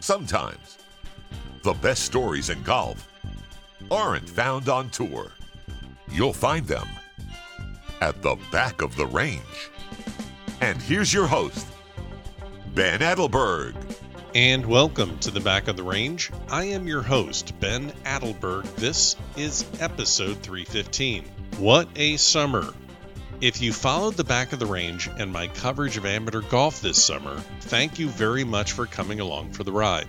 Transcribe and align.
Sometimes 0.00 0.78
the 1.62 1.74
best 1.74 2.04
stories 2.04 2.50
in 2.50 2.62
golf 2.64 3.08
aren't 3.90 4.28
found 4.28 4.68
on 4.68 4.90
tour. 4.90 5.30
You'll 6.10 6.32
find 6.32 6.66
them 6.66 6.88
at 8.00 8.20
the 8.20 8.36
back 8.50 8.82
of 8.82 8.96
the 8.96 9.06
range. 9.06 9.70
And 10.60 10.82
here's 10.82 11.12
your 11.12 11.28
host, 11.28 11.66
Ben 12.74 13.00
Adelberg. 13.00 13.74
And 14.34 14.66
welcome 14.66 15.18
to 15.18 15.30
the 15.30 15.40
back 15.40 15.68
of 15.68 15.76
the 15.76 15.82
range. 15.82 16.32
I 16.50 16.64
am 16.64 16.88
your 16.88 17.02
host, 17.02 17.58
Ben 17.60 17.92
Adelberg. 18.04 18.64
This 18.76 19.14
is 19.36 19.64
episode 19.78 20.38
315. 20.38 21.24
What 21.58 21.88
a 21.94 22.16
summer! 22.16 22.74
If 23.42 23.60
you 23.60 23.72
followed 23.72 24.14
the 24.14 24.22
back 24.22 24.52
of 24.52 24.60
the 24.60 24.66
range 24.66 25.10
and 25.18 25.32
my 25.32 25.48
coverage 25.48 25.96
of 25.96 26.06
amateur 26.06 26.42
golf 26.42 26.80
this 26.80 27.04
summer, 27.04 27.42
thank 27.62 27.98
you 27.98 28.08
very 28.08 28.44
much 28.44 28.70
for 28.70 28.86
coming 28.86 29.18
along 29.18 29.50
for 29.50 29.64
the 29.64 29.72
ride. 29.72 30.06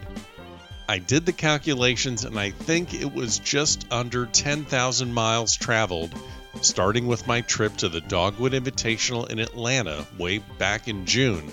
I 0.88 1.00
did 1.00 1.26
the 1.26 1.34
calculations 1.34 2.26
and 2.26 2.40
I 2.40 2.52
think 2.52 2.94
it 2.94 3.12
was 3.12 3.40
just 3.40 3.88
under 3.90 4.28
10,000 4.28 5.12
miles 5.12 5.56
traveled, 5.56 6.14
starting 6.62 7.08
with 7.08 7.26
my 7.26 7.42
trip 7.42 7.76
to 7.78 7.90
the 7.90 8.02
Dogwood 8.02 8.52
Invitational 8.52 9.28
in 9.28 9.40
Atlanta 9.40 10.06
way 10.20 10.38
back 10.38 10.88
in 10.88 11.08
June, 11.08 11.52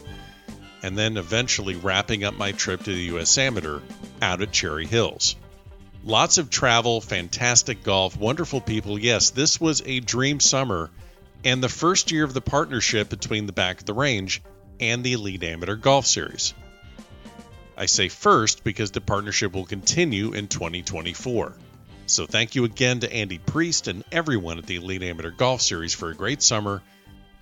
and 0.83 0.99
then 0.99 1.16
eventually 1.16 1.77
wrapping 1.77 2.24
up 2.24 2.35
my 2.35 2.52
trip 2.52 2.83
to 2.83 2.93
the 2.93 3.16
US 3.16 3.38
Amateur 3.38 3.80
out 4.21 4.43
at 4.43 4.52
Cherry 4.52 4.85
Hills. 4.85 5.35
Lots 6.05 6.37
of 6.37 6.51
travel, 6.51 7.01
fantastic 7.01 7.83
golf, 7.83 8.19
wonderful 8.19 8.60
people. 8.60 8.99
Yes, 8.99 9.30
this 9.30 9.59
was 9.59 9.83
a 9.87 10.01
dream 10.01 10.41
summer 10.41 10.91
and 11.45 11.62
the 11.62 11.69
first 11.69 12.11
year 12.12 12.25
of 12.25 12.35
the 12.35 12.41
partnership 12.41 13.09
between 13.09 13.47
the 13.47 13.53
Back 13.53 13.80
of 13.80 13.87
the 13.87 13.95
Range 13.95 14.43
and 14.79 15.03
the 15.03 15.15
Elite 15.15 15.43
Amateur 15.43 15.77
Golf 15.77 16.07
Series. 16.07 16.55
I 17.77 17.87
say 17.87 18.09
first 18.09 18.63
because 18.63 18.91
the 18.91 19.01
partnership 19.01 19.55
will 19.55 19.65
continue 19.65 20.32
in 20.32 20.49
2024. 20.49 21.55
So 22.07 22.27
thank 22.27 22.55
you 22.55 22.65
again 22.65 23.01
to 23.01 23.13
Andy 23.13 23.38
Priest 23.38 23.88
and 23.88 24.05
everyone 24.13 24.59
at 24.59 24.66
the 24.66 24.77
Elite 24.77 25.02
Amateur 25.02 25.30
Golf 25.30 25.63
Series 25.63 25.95
for 25.95 26.10
a 26.10 26.15
great 26.15 26.43
summer, 26.43 26.82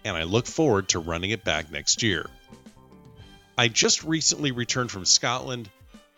and 0.05 0.17
I 0.17 0.25
look 0.25 0.47
forward 0.47 0.91
to 0.91 1.01
running 1.01 1.31
it 1.31 1.43
back 1.43 1.73
next 1.73 2.03
year. 2.03 2.29
I 3.57 3.67
just 3.69 4.05
recently 4.05 4.53
returned 4.53 4.93
from 4.93 5.05
Scotland, 5.05 5.69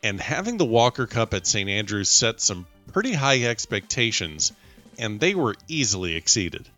and 0.03 0.20
having 0.20 0.59
the 0.59 0.67
Walker 0.67 1.06
Cup 1.06 1.33
at 1.33 1.47
St 1.47 1.70
Andrews 1.70 2.11
set 2.11 2.41
some 2.41 2.67
pretty 2.92 3.12
high 3.12 3.44
expectations, 3.44 4.53
and 4.98 5.19
they 5.19 5.34
were 5.34 5.56
easily 5.69 6.17
exceeded. 6.17 6.69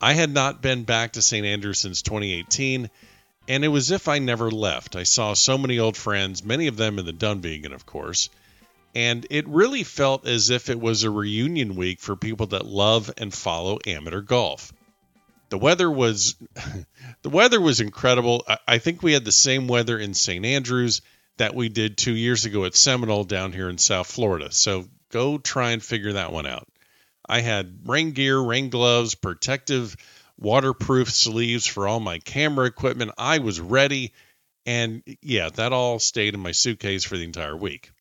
I 0.00 0.14
had 0.14 0.32
not 0.32 0.62
been 0.62 0.84
back 0.84 1.12
to 1.12 1.22
St. 1.22 1.44
Andrews 1.44 1.80
since 1.80 2.02
2018, 2.02 2.88
and 3.48 3.64
it 3.64 3.68
was 3.68 3.90
as 3.90 3.96
if 3.96 4.08
I 4.08 4.18
never 4.18 4.50
left. 4.50 4.96
I 4.96 5.02
saw 5.02 5.34
so 5.34 5.58
many 5.58 5.78
old 5.78 5.96
friends, 5.96 6.42
many 6.42 6.68
of 6.68 6.76
them 6.76 6.98
in 6.98 7.04
the 7.04 7.12
Dunvegan, 7.12 7.74
of 7.74 7.84
course, 7.84 8.30
and 8.94 9.26
it 9.28 9.46
really 9.46 9.84
felt 9.84 10.26
as 10.26 10.50
if 10.50 10.70
it 10.70 10.80
was 10.80 11.02
a 11.02 11.10
reunion 11.10 11.76
week 11.76 12.00
for 12.00 12.16
people 12.16 12.46
that 12.48 12.64
love 12.64 13.12
and 13.18 13.32
follow 13.32 13.78
amateur 13.86 14.22
golf. 14.22 14.72
The 15.50 15.58
weather 15.58 15.90
was 15.90 16.36
the 17.22 17.28
weather 17.28 17.60
was 17.60 17.80
incredible. 17.80 18.44
I, 18.48 18.58
I 18.66 18.78
think 18.78 19.02
we 19.02 19.12
had 19.12 19.24
the 19.24 19.32
same 19.32 19.68
weather 19.68 19.98
in 19.98 20.14
St. 20.14 20.44
Andrews 20.46 21.02
that 21.36 21.54
we 21.54 21.68
did 21.68 21.96
two 21.96 22.14
years 22.14 22.44
ago 22.44 22.64
at 22.64 22.76
Seminole 22.76 23.24
down 23.24 23.52
here 23.52 23.68
in 23.68 23.78
South 23.78 24.06
Florida. 24.06 24.50
So 24.52 24.86
go 25.10 25.38
try 25.38 25.72
and 25.72 25.82
figure 25.82 26.14
that 26.14 26.32
one 26.32 26.46
out. 26.46 26.68
I 27.30 27.42
had 27.42 27.88
rain 27.88 28.10
gear, 28.10 28.40
rain 28.40 28.70
gloves, 28.70 29.14
protective 29.14 29.96
waterproof 30.36 31.10
sleeves 31.10 31.64
for 31.64 31.86
all 31.86 32.00
my 32.00 32.18
camera 32.18 32.66
equipment. 32.66 33.12
I 33.16 33.38
was 33.38 33.60
ready. 33.60 34.12
And 34.66 35.02
yeah, 35.22 35.48
that 35.50 35.72
all 35.72 36.00
stayed 36.00 36.34
in 36.34 36.40
my 36.40 36.50
suitcase 36.50 37.04
for 37.04 37.16
the 37.16 37.24
entire 37.24 37.56
week. 37.56 37.92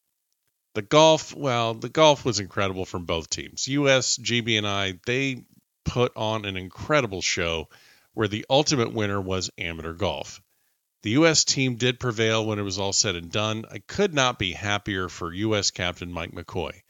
The 0.74 0.82
golf, 0.82 1.36
well, 1.36 1.76
the 1.76 1.90
golf 1.90 2.26
was 2.26 2.40
incredible 2.40 2.86
from 2.86 3.06
both 3.06 3.30
teams. 3.30 3.68
US, 3.68 4.18
GB, 4.18 4.58
and 4.58 4.68
I, 4.68 5.00
they 5.06 5.44
put 5.86 6.12
on 6.16 6.46
an 6.46 6.58
incredible 6.58 7.22
show 7.22 7.70
where 8.14 8.28
the 8.28 8.48
ultimate 8.50 8.94
winner 8.94 9.22
was 9.22 9.52
amateur 9.60 9.94
golf. 9.94 10.42
The 11.04 11.12
U.S. 11.12 11.44
team 11.46 11.76
did 11.76 12.00
prevail 12.00 12.46
when 12.46 12.60
it 12.60 12.64
was 12.64 12.80
all 12.80 12.94
said 12.94 13.16
and 13.16 13.32
done. 13.32 13.66
I 13.72 13.80
could 13.80 14.14
not 14.14 14.40
be 14.40 14.54
happier 14.54 15.08
for 15.08 15.32
U.S. 15.32 15.72
captain 15.72 16.12
Mike 16.12 16.32
McCoy. 16.32 16.82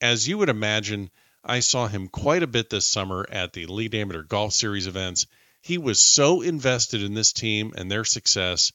As 0.00 0.26
you 0.28 0.38
would 0.38 0.48
imagine, 0.48 1.10
I 1.44 1.60
saw 1.60 1.86
him 1.86 2.08
quite 2.08 2.42
a 2.42 2.48
bit 2.48 2.68
this 2.68 2.86
summer 2.86 3.26
at 3.30 3.52
the 3.52 3.62
Elite 3.62 3.94
Amateur 3.94 4.22
Golf 4.22 4.52
Series 4.52 4.86
events. 4.86 5.26
He 5.62 5.78
was 5.78 6.00
so 6.00 6.42
invested 6.42 7.02
in 7.02 7.14
this 7.14 7.32
team 7.32 7.72
and 7.76 7.90
their 7.90 8.04
success. 8.04 8.72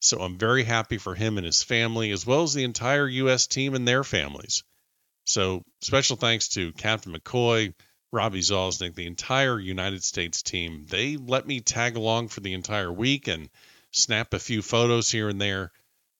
So 0.00 0.20
I'm 0.20 0.38
very 0.38 0.64
happy 0.64 0.98
for 0.98 1.14
him 1.14 1.38
and 1.38 1.46
his 1.46 1.62
family, 1.62 2.10
as 2.10 2.26
well 2.26 2.42
as 2.42 2.54
the 2.54 2.64
entire 2.64 3.08
U.S. 3.08 3.46
team 3.46 3.74
and 3.74 3.86
their 3.86 4.04
families. 4.04 4.62
So 5.24 5.64
special 5.80 6.16
thanks 6.16 6.48
to 6.50 6.72
Captain 6.72 7.14
McCoy, 7.14 7.74
Robbie 8.12 8.42
Zalznick, 8.42 8.94
the 8.94 9.06
entire 9.06 9.58
United 9.58 10.04
States 10.04 10.42
team. 10.42 10.86
They 10.88 11.16
let 11.16 11.46
me 11.46 11.60
tag 11.60 11.96
along 11.96 12.28
for 12.28 12.40
the 12.40 12.52
entire 12.52 12.92
week 12.92 13.26
and 13.28 13.48
snap 13.90 14.34
a 14.34 14.38
few 14.38 14.62
photos 14.62 15.10
here 15.10 15.28
and 15.28 15.40
there. 15.40 15.72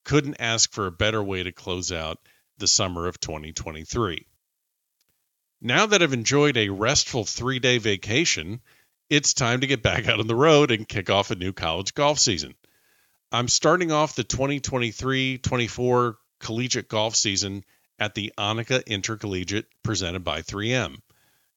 Couldn't 0.04 0.40
ask 0.40 0.72
for 0.72 0.86
a 0.86 0.92
better 0.92 1.22
way 1.22 1.42
to 1.42 1.52
close 1.52 1.92
out 1.92 2.18
the 2.58 2.68
summer 2.68 3.06
of 3.06 3.20
2023. 3.20 4.26
Now 5.66 5.86
that 5.86 6.02
I've 6.02 6.12
enjoyed 6.12 6.58
a 6.58 6.68
restful 6.68 7.24
three 7.24 7.58
day 7.58 7.78
vacation, 7.78 8.60
it's 9.08 9.32
time 9.32 9.62
to 9.62 9.66
get 9.66 9.82
back 9.82 10.06
out 10.08 10.20
on 10.20 10.26
the 10.26 10.36
road 10.36 10.70
and 10.70 10.86
kick 10.86 11.08
off 11.08 11.30
a 11.30 11.36
new 11.36 11.54
college 11.54 11.94
golf 11.94 12.18
season. 12.18 12.54
I'm 13.32 13.48
starting 13.48 13.90
off 13.90 14.14
the 14.14 14.24
2023 14.24 15.38
24 15.38 16.18
collegiate 16.38 16.88
golf 16.88 17.16
season 17.16 17.64
at 17.98 18.14
the 18.14 18.30
Annika 18.36 18.84
Intercollegiate 18.86 19.64
presented 19.82 20.22
by 20.22 20.42
3M. 20.42 20.98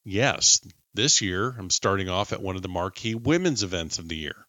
Yes, 0.05 0.61
this 0.93 1.21
year 1.21 1.53
I'm 1.59 1.69
starting 1.69 2.07
off 2.07 2.31
at 2.31 2.41
one 2.41 2.55
of 2.55 2.61
the 2.61 2.69
marquee 2.69 3.13
women's 3.13 3.61
events 3.61 3.99
of 3.99 4.07
the 4.07 4.15
year. 4.15 4.47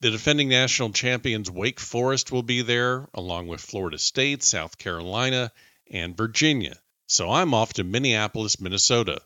The 0.00 0.10
defending 0.10 0.48
national 0.48 0.92
champions 0.92 1.50
Wake 1.50 1.80
Forest 1.80 2.32
will 2.32 2.42
be 2.42 2.62
there, 2.62 3.10
along 3.12 3.48
with 3.48 3.60
Florida 3.60 3.98
State, 3.98 4.42
South 4.42 4.78
Carolina, 4.78 5.52
and 5.90 6.16
Virginia. 6.16 6.80
So 7.10 7.28
I'm 7.28 7.54
off 7.54 7.72
to 7.72 7.82
Minneapolis, 7.82 8.60
Minnesota, 8.60 9.20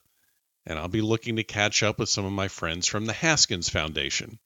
and 0.65 0.79
I'll 0.79 0.89
be 0.89 1.03
looking 1.03 1.37
to 1.37 1.45
catch 1.45 1.83
up 1.83 1.99
with 1.99 2.09
some 2.09 2.25
of 2.25 2.33
my 2.33 2.49
friends 2.49 2.89
from 2.89 3.05
the 3.05 3.13
Haskins 3.13 3.69
Foundation. 3.69 4.39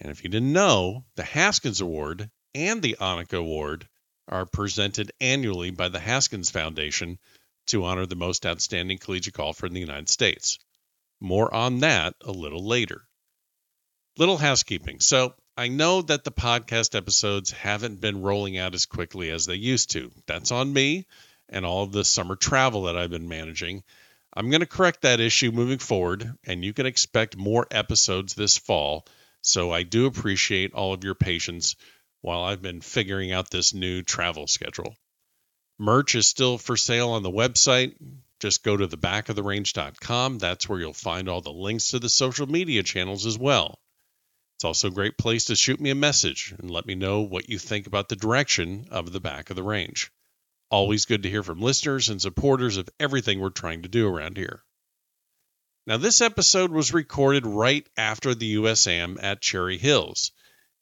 And 0.00 0.10
if 0.10 0.24
you 0.24 0.30
didn't 0.30 0.52
know, 0.52 1.04
the 1.14 1.22
Haskins 1.22 1.80
Award 1.80 2.28
and 2.56 2.82
the 2.82 2.96
Annika 3.00 3.38
Award 3.38 3.88
are 4.26 4.46
presented 4.46 5.12
annually 5.20 5.70
by 5.70 5.90
the 5.90 6.00
Haskins 6.00 6.50
Foundation 6.50 7.20
to 7.68 7.84
honor 7.84 8.04
the 8.04 8.16
most 8.16 8.44
outstanding 8.44 8.98
collegiate 8.98 9.34
golfer 9.34 9.66
in 9.66 9.72
the 9.72 9.78
United 9.78 10.08
States. 10.08 10.58
More 11.20 11.54
on 11.54 11.78
that 11.80 12.16
a 12.22 12.32
little 12.32 12.66
later. 12.66 13.06
Little 14.18 14.38
housekeeping. 14.38 14.98
So, 14.98 15.36
I 15.56 15.68
know 15.68 16.02
that 16.02 16.24
the 16.24 16.32
podcast 16.32 16.96
episodes 16.96 17.52
haven't 17.52 18.00
been 18.00 18.22
rolling 18.22 18.58
out 18.58 18.74
as 18.74 18.86
quickly 18.86 19.30
as 19.30 19.46
they 19.46 19.54
used 19.54 19.92
to. 19.92 20.10
That's 20.26 20.50
on 20.50 20.72
me 20.72 21.06
and 21.48 21.64
all 21.64 21.84
of 21.84 21.92
the 21.92 22.04
summer 22.04 22.36
travel 22.36 22.84
that 22.84 22.96
I've 22.96 23.10
been 23.10 23.28
managing. 23.28 23.82
I'm 24.34 24.50
going 24.50 24.60
to 24.60 24.66
correct 24.66 25.02
that 25.02 25.20
issue 25.20 25.50
moving 25.50 25.78
forward, 25.78 26.30
and 26.44 26.64
you 26.64 26.72
can 26.72 26.86
expect 26.86 27.36
more 27.36 27.66
episodes 27.70 28.34
this 28.34 28.58
fall. 28.58 29.06
So 29.40 29.70
I 29.70 29.82
do 29.82 30.06
appreciate 30.06 30.74
all 30.74 30.92
of 30.92 31.04
your 31.04 31.14
patience 31.14 31.76
while 32.20 32.42
I've 32.42 32.60
been 32.62 32.80
figuring 32.80 33.32
out 33.32 33.50
this 33.50 33.72
new 33.72 34.02
travel 34.02 34.46
schedule. 34.46 34.96
Merch 35.78 36.14
is 36.14 36.26
still 36.26 36.58
for 36.58 36.76
sale 36.76 37.10
on 37.10 37.22
the 37.22 37.30
website. 37.30 37.94
Just 38.40 38.62
go 38.62 38.76
to 38.76 38.88
thebackoftherange.com. 38.88 40.38
That's 40.38 40.68
where 40.68 40.80
you'll 40.80 40.92
find 40.92 41.28
all 41.28 41.40
the 41.40 41.52
links 41.52 41.88
to 41.88 41.98
the 41.98 42.08
social 42.08 42.46
media 42.46 42.82
channels 42.82 43.24
as 43.24 43.38
well. 43.38 43.78
It's 44.56 44.64
also 44.64 44.88
a 44.88 44.90
great 44.90 45.18
place 45.18 45.46
to 45.46 45.56
shoot 45.56 45.80
me 45.80 45.90
a 45.90 45.94
message 45.94 46.54
and 46.58 46.70
let 46.70 46.86
me 46.86 46.94
know 46.94 47.20
what 47.20 47.48
you 47.48 47.58
think 47.58 47.86
about 47.86 48.08
the 48.08 48.16
direction 48.16 48.88
of 48.90 49.12
the 49.12 49.20
back 49.20 49.50
of 49.50 49.56
the 49.56 49.62
range. 49.62 50.10
Always 50.70 51.04
good 51.04 51.22
to 51.22 51.30
hear 51.30 51.42
from 51.42 51.60
listeners 51.60 52.08
and 52.08 52.20
supporters 52.20 52.76
of 52.76 52.88
everything 52.98 53.38
we're 53.38 53.50
trying 53.50 53.82
to 53.82 53.88
do 53.88 54.08
around 54.08 54.36
here. 54.36 54.62
Now, 55.86 55.96
this 55.96 56.20
episode 56.20 56.72
was 56.72 56.92
recorded 56.92 57.46
right 57.46 57.86
after 57.96 58.34
the 58.34 58.56
USAM 58.56 59.22
at 59.22 59.40
Cherry 59.40 59.78
Hills. 59.78 60.32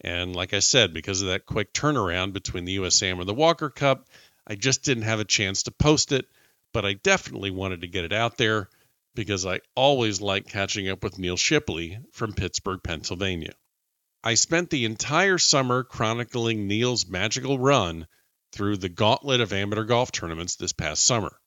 And 0.01 0.35
like 0.35 0.55
I 0.55 0.61
said, 0.61 0.95
because 0.95 1.21
of 1.21 1.29
that 1.29 1.45
quick 1.45 1.75
turnaround 1.75 2.33
between 2.33 2.65
the 2.65 2.77
USAM 2.79 3.21
and 3.21 3.29
the 3.29 3.35
Walker 3.35 3.69
Cup, 3.69 4.09
I 4.47 4.55
just 4.55 4.83
didn't 4.83 5.05
have 5.05 5.21
a 5.21 5.25
chance 5.25 5.65
to 5.65 5.71
post 5.71 6.13
it, 6.13 6.27
but 6.73 6.87
I 6.87 6.95
definitely 6.95 7.51
wanted 7.51 7.83
to 7.83 7.89
get 7.89 8.05
it 8.05 8.13
out 8.13 8.39
there 8.39 8.71
because 9.15 9.45
I 9.45 9.61
always 9.75 10.21
like 10.21 10.49
catching 10.49 10.89
up 10.89 11.05
with 11.05 11.19
Neal 11.19 11.37
Shipley 11.37 11.99
from 12.13 12.33
Pittsburgh, 12.33 12.81
Pennsylvania. 12.83 13.55
I 14.23 14.35
spent 14.35 14.71
the 14.71 14.87
entire 14.87 15.37
summer 15.37 15.85
chronicling 15.85 16.67
Neal's 16.67 17.07
magical 17.07 17.59
run 17.59 18.07
through 18.55 18.77
the 18.77 18.89
gauntlet 18.89 19.41
of 19.41 19.53
amateur 19.53 19.85
golf 19.85 20.12
tournaments 20.12 20.56
this 20.56 20.73
past 20.73 21.05
summer. 21.05 21.39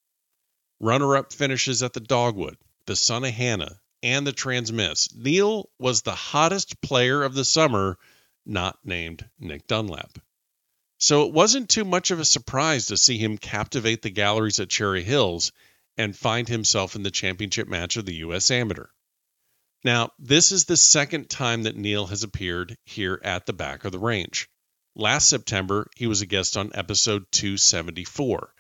Runner 0.80 1.16
up 1.16 1.32
finishes 1.34 1.82
at 1.82 1.94
the 1.94 2.00
Dogwood, 2.00 2.58
the 2.86 2.94
Sunnehanna, 2.94 3.80
and 4.04 4.28
the 4.28 4.34
Trans-Miss. 4.34 5.16
Neal 5.16 5.70
was 5.80 6.02
the 6.02 6.14
hottest 6.14 6.82
player 6.82 7.24
of 7.24 7.34
the 7.34 7.46
summer, 7.46 7.98
not 8.46 8.78
named 8.84 9.28
Nick 9.40 9.68
Dunlap. 9.68 10.20
So 11.00 11.26
it 11.26 11.34
wasn't 11.34 11.70
too 11.70 11.86
much 11.86 12.12
of 12.12 12.20
a 12.20 12.26
surprise 12.26 12.88
to 12.88 12.98
see 12.98 13.18
him 13.18 13.38
captivate 13.38 14.02
the 14.02 14.10
galleries 14.10 14.60
at 14.60 14.70
Cherry 14.70 15.04
Hills 15.04 15.52
and 15.98 16.16
find 16.16 16.48
himself 16.48 16.96
in 16.96 17.04
the 17.04 17.12
championship 17.12 17.68
match 17.68 17.98
of 17.98 18.06
the 18.06 18.16
U.S. 18.16 18.52
Amateur. 18.52 18.88
Now, 19.84 20.12
this 20.20 20.52
is 20.52 20.66
the 20.66 20.78
second 20.78 21.30
time 21.30 21.64
that 21.64 21.76
Neal 21.76 22.08
has 22.08 22.24
appeared 22.24 22.78
here 22.84 23.20
at 23.24 23.46
the 23.46 23.54
back 23.54 23.86
of 23.86 23.92
the 23.92 24.00
range. 24.00 24.50
Last 24.98 25.30
September, 25.30 25.88
he 25.96 26.08
was 26.08 26.22
a 26.22 26.26
guest 26.26 26.58
on 26.58 26.72
episode 26.74 27.26
274. 27.32 28.54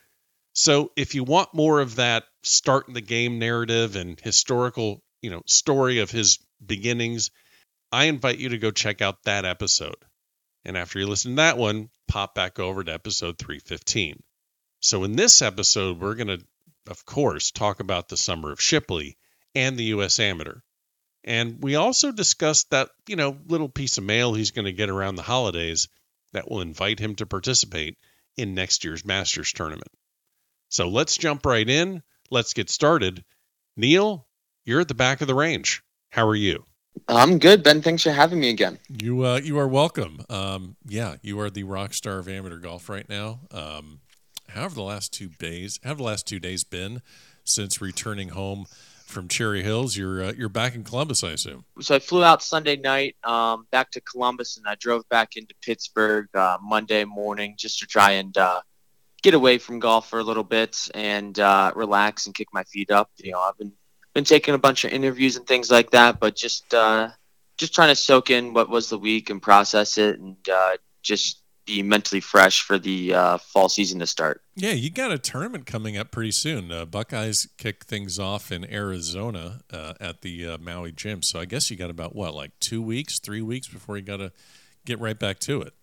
So, 0.53 0.91
if 0.95 1.15
you 1.15 1.23
want 1.23 1.53
more 1.53 1.81
of 1.81 1.95
that 1.95 2.23
start 2.43 2.87
in 2.87 2.93
the 2.93 3.01
game 3.01 3.39
narrative 3.39 3.95
and 3.95 4.19
historical, 4.19 5.03
you 5.21 5.29
know, 5.29 5.41
story 5.47 5.99
of 5.99 6.11
his 6.11 6.39
beginnings, 6.65 7.31
I 7.91 8.05
invite 8.05 8.39
you 8.39 8.49
to 8.49 8.57
go 8.57 8.71
check 8.71 9.01
out 9.01 9.23
that 9.23 9.45
episode. 9.45 9.97
And 10.63 10.77
after 10.77 10.99
you 10.99 11.07
listen 11.07 11.31
to 11.31 11.35
that 11.37 11.57
one, 11.57 11.89
pop 12.07 12.35
back 12.35 12.59
over 12.59 12.83
to 12.83 12.93
episode 12.93 13.37
315. 13.37 14.21
So, 14.79 15.03
in 15.03 15.15
this 15.15 15.41
episode, 15.41 15.99
we're 15.99 16.15
going 16.15 16.39
to 16.39 16.45
of 16.89 17.05
course, 17.05 17.51
talk 17.51 17.79
about 17.79 18.07
the 18.07 18.17
Summer 18.17 18.51
of 18.51 18.61
Shipley 18.61 19.17
and 19.53 19.77
the 19.77 19.85
U.S. 19.85 20.19
Amateur. 20.19 20.59
And 21.23 21.61
we 21.61 21.75
also 21.75 22.11
discussed 22.11 22.69
that, 22.69 22.89
you 23.07 23.15
know, 23.15 23.37
little 23.47 23.69
piece 23.69 23.97
of 23.97 24.05
mail 24.05 24.33
he's 24.33 24.51
going 24.51 24.65
to 24.65 24.71
get 24.71 24.89
around 24.89 25.15
the 25.15 25.23
holidays 25.23 25.89
that 26.33 26.50
will 26.50 26.62
invite 26.62 27.00
him 27.00 27.15
to 27.15 27.25
participate 27.25 27.97
in 28.35 28.53
next 28.53 28.83
year's 28.83 29.06
Masters 29.06 29.51
tournament. 29.53 29.91
So 30.69 30.89
let's 30.89 31.18
jump 31.18 31.45
right 31.45 31.68
in. 31.68 32.03
Let's 32.29 32.53
get 32.53 32.69
started. 32.69 33.24
Neal, 33.75 34.27
you're 34.65 34.81
at 34.81 34.88
the 34.88 34.94
back 34.94 35.21
of 35.21 35.27
the 35.27 35.35
range. 35.35 35.83
How 36.09 36.27
are 36.27 36.35
you? 36.35 36.65
I'm 37.07 37.38
good, 37.39 37.63
Ben. 37.63 37.81
Thanks 37.81 38.03
for 38.03 38.12
having 38.12 38.39
me 38.39 38.50
again. 38.50 38.79
You 38.89 39.25
uh, 39.25 39.39
you 39.44 39.59
are 39.59 39.68
welcome. 39.68 40.21
Um, 40.29 40.75
yeah, 40.88 41.15
you 41.21 41.39
are 41.39 41.50
the 41.50 41.63
rock 41.63 41.94
star 41.94 42.18
of 42.18 42.27
amateur 42.27 42.57
golf 42.57 42.89
right 42.89 43.07
now. 43.07 43.41
Um, 43.51 44.00
how 44.50 44.63
the 44.75 44.83
last 44.83 45.13
two 45.13 45.30
days 45.30 45.80
How 45.83 45.89
have 45.89 45.97
the 45.97 46.03
last 46.03 46.27
two 46.27 46.39
days 46.39 46.63
been 46.63 47.01
since 47.44 47.81
returning 47.81 48.30
home 48.30 48.65
from 49.07 49.27
Cherry 49.27 49.63
Hills? 49.63 49.95
You're 49.95 50.25
uh, 50.25 50.33
you're 50.38 50.50
back 50.50 50.75
in 50.75 50.83
Columbus, 50.83 51.24
I 51.24 51.31
assume. 51.31 51.65
So 51.81 51.95
I 51.95 52.00
flew 52.00 52.24
out 52.24 52.44
Sunday 52.44 52.75
night 52.75 53.15
um, 53.24 53.65
back 53.71 53.92
to 53.92 54.01
Columbus, 54.01 54.57
and 54.57 54.68
I 54.68 54.75
drove 54.75 55.07
back 55.09 55.36
into 55.36 55.56
Pittsburgh 55.62 56.27
uh, 56.36 56.57
Monday 56.62 57.06
morning 57.06 57.56
just 57.57 57.80
to 57.80 57.88
try 57.88 58.12
and 58.12 58.38
uh, 58.38 58.62
get 59.24 59.33
away 59.33 59.57
from 59.57 59.80
golf 59.80 60.09
for 60.09 60.19
a 60.19 60.24
little 60.24 60.44
bit 60.44 60.89
and 60.94 61.39
uh, 61.39 61.71
relax 61.75 62.25
and 62.25 62.36
kick 62.36 62.50
my 62.54 62.63
feet 62.65 62.92
up. 62.92 63.09
You 63.18 63.31
know, 63.31 63.39
I've 63.39 63.57
been 63.57 63.74
been 64.13 64.24
taking 64.24 64.54
a 64.54 64.59
bunch 64.59 64.83
of 64.83 64.92
interviews 64.92 65.38
and 65.38 65.45
things 65.48 65.71
like 65.71 65.92
that, 65.92 66.19
but 66.19 66.36
just 66.36 66.74
uh, 66.74 67.09
just 67.57 67.74
trying 67.74 67.89
to 67.89 67.95
soak 67.95 68.30
in 68.30 68.54
what 68.54 68.69
was 68.69 68.89
the 68.89 68.98
week 69.00 69.30
and 69.30 69.42
process 69.42 69.98
it, 69.98 70.19
and 70.19 70.38
uh, 70.50 70.77
just 71.01 71.42
be 71.67 71.83
mentally 71.83 72.21
fresh 72.21 72.61
for 72.61 72.79
the 72.79 73.13
uh, 73.13 73.37
fall 73.37 73.69
season 73.69 73.99
to 73.99 74.07
start. 74.07 74.41
Yeah, 74.55 74.71
you 74.71 74.89
got 74.89 75.11
a 75.11 75.19
tournament 75.19 75.67
coming 75.67 75.97
up 75.97 76.09
pretty 76.09 76.31
soon. 76.31 76.71
Uh, 76.71 76.85
Buckeyes 76.85 77.47
kick 77.57 77.85
things 77.85 78.17
off 78.17 78.51
in 78.51 78.65
Arizona 78.71 79.59
uh, 79.71 79.93
at 79.99 80.21
the 80.21 80.47
uh, 80.47 80.57
Maui 80.57 80.91
Jim. 80.91 81.21
So 81.21 81.39
I 81.39 81.45
guess 81.45 81.69
you 81.69 81.77
got 81.77 81.91
about 81.91 82.15
what, 82.15 82.33
like 82.33 82.57
two 82.59 82.81
weeks, 82.81 83.19
three 83.19 83.41
weeks 83.41 83.67
before 83.67 83.97
you 83.97 84.03
got 84.03 84.17
to 84.17 84.31
get 84.85 84.99
right 84.99 85.19
back 85.19 85.37
to 85.41 85.61
it. 85.61 85.73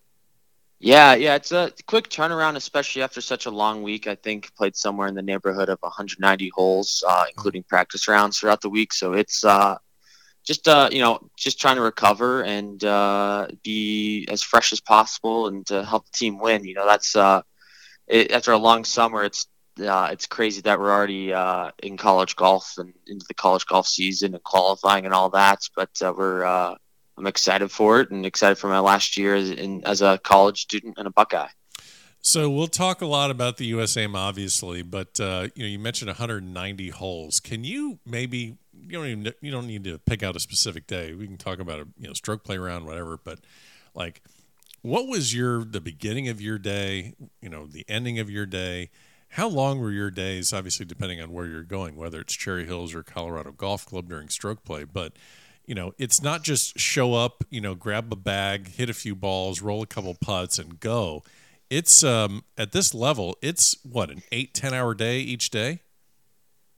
Yeah, 0.79 1.15
yeah, 1.15 1.35
it's 1.35 1.53
a 1.53 1.71
quick 1.87 2.09
turnaround, 2.09 2.57
especially 2.57 3.01
after 3.01 3.21
such 3.21 3.45
a 3.45 3.51
long 3.51 3.81
week. 3.81 4.07
I 4.07 4.15
think 4.15 4.53
played 4.55 4.75
somewhere 4.75 5.07
in 5.07 5.15
the 5.15 5.21
neighborhood 5.21 5.69
of 5.69 5.79
190 5.79 6.51
holes, 6.53 7.03
uh, 7.07 7.25
including 7.29 7.63
practice 7.63 8.07
rounds 8.07 8.37
throughout 8.37 8.61
the 8.61 8.69
week. 8.69 8.91
So 8.91 9.13
it's 9.13 9.45
uh, 9.45 9.77
just 10.45 10.67
uh, 10.67 10.89
you 10.91 10.99
know, 10.99 11.19
just 11.37 11.59
trying 11.59 11.75
to 11.75 11.81
recover 11.81 12.43
and 12.43 12.83
uh, 12.83 13.47
be 13.63 14.27
as 14.29 14.41
fresh 14.41 14.71
as 14.71 14.79
possible 14.79 15.47
and 15.47 15.65
to 15.67 15.83
help 15.83 16.05
the 16.05 16.11
team 16.13 16.39
win. 16.39 16.63
You 16.63 16.75
know, 16.75 16.85
that's 16.85 17.15
uh, 17.15 17.41
it, 18.07 18.31
after 18.31 18.51
a 18.51 18.57
long 18.57 18.85
summer. 18.85 19.23
It's 19.23 19.47
uh, 19.79 20.09
it's 20.11 20.27
crazy 20.27 20.61
that 20.61 20.79
we're 20.79 20.91
already 20.91 21.33
uh, 21.33 21.71
in 21.83 21.97
college 21.97 22.35
golf 22.35 22.75
and 22.77 22.93
into 23.07 23.25
the 23.27 23.33
college 23.33 23.65
golf 23.65 23.87
season 23.87 24.33
and 24.33 24.43
qualifying 24.43 25.05
and 25.05 25.13
all 25.13 25.31
that. 25.31 25.59
But 25.75 25.89
uh, 26.01 26.13
we're 26.15 26.45
uh, 26.45 26.75
I'm 27.17 27.27
excited 27.27 27.71
for 27.71 28.01
it 28.01 28.11
and 28.11 28.25
excited 28.25 28.57
for 28.57 28.67
my 28.67 28.79
last 28.79 29.17
year 29.17 29.35
as, 29.35 29.49
in, 29.49 29.83
as 29.85 30.01
a 30.01 30.19
college 30.23 30.61
student 30.61 30.97
and 30.97 31.07
a 31.07 31.11
Buckeye. 31.11 31.47
So 32.25 32.49
we'll 32.49 32.65
talk 32.65 33.01
a 33.01 33.05
lot 33.05 33.29
about 33.29 33.57
the 33.57 33.71
USAM, 33.71 34.15
obviously, 34.15 34.81
but 34.81 35.19
uh, 35.19 35.49
you 35.53 35.61
know 35.63 35.69
you 35.69 35.77
mentioned 35.77 36.07
190 36.09 36.89
holes. 36.89 37.39
Can 37.39 37.63
you 37.63 37.99
maybe 38.03 38.57
you 38.73 38.91
don't 38.91 39.05
even 39.05 39.33
you 39.41 39.51
don't 39.51 39.67
need 39.67 39.83
to 39.83 39.99
pick 39.99 40.23
out 40.23 40.35
a 40.35 40.39
specific 40.39 40.87
day. 40.87 41.13
We 41.13 41.27
can 41.27 41.37
talk 41.37 41.59
about 41.59 41.81
a 41.81 41.87
you 41.99 42.07
know 42.07 42.13
stroke 42.13 42.43
play 42.43 42.57
around 42.57 42.87
whatever, 42.87 43.19
but 43.23 43.41
like 43.93 44.23
what 44.81 45.07
was 45.07 45.35
your 45.35 45.63
the 45.63 45.79
beginning 45.79 46.27
of 46.27 46.41
your 46.41 46.57
day, 46.57 47.13
you 47.41 47.49
know, 47.49 47.67
the 47.67 47.85
ending 47.87 48.17
of 48.17 48.27
your 48.27 48.47
day? 48.47 48.89
How 49.29 49.47
long 49.47 49.79
were 49.79 49.91
your 49.91 50.09
days? 50.09 50.51
Obviously, 50.51 50.87
depending 50.87 51.21
on 51.21 51.31
where 51.31 51.45
you're 51.45 51.61
going, 51.61 51.95
whether 51.95 52.21
it's 52.21 52.33
Cherry 52.33 52.65
Hills 52.65 52.95
or 52.95 53.03
Colorado 53.03 53.51
Golf 53.51 53.85
Club 53.85 54.09
during 54.09 54.29
stroke 54.29 54.63
play, 54.63 54.83
but 54.83 55.13
you 55.67 55.75
know, 55.75 55.93
it's 55.99 56.23
not 56.23 56.41
just 56.41 56.79
show 56.79 57.13
up, 57.13 57.43
you 57.51 57.61
know, 57.61 57.75
grab 57.75 58.11
a 58.11 58.15
bag, 58.15 58.69
hit 58.69 58.89
a 58.89 58.95
few 58.95 59.13
balls, 59.13 59.61
roll 59.61 59.83
a 59.83 59.87
couple 59.87 60.15
putts, 60.15 60.57
and 60.57 60.79
go. 60.79 61.21
It's 61.75 62.05
um 62.05 62.45
at 62.57 62.71
this 62.71 62.93
level, 62.93 63.35
it's 63.41 63.75
what 63.83 64.09
an 64.09 64.23
eight 64.31 64.53
ten 64.53 64.73
hour 64.73 64.93
day 64.93 65.19
each 65.19 65.49
day. 65.49 65.81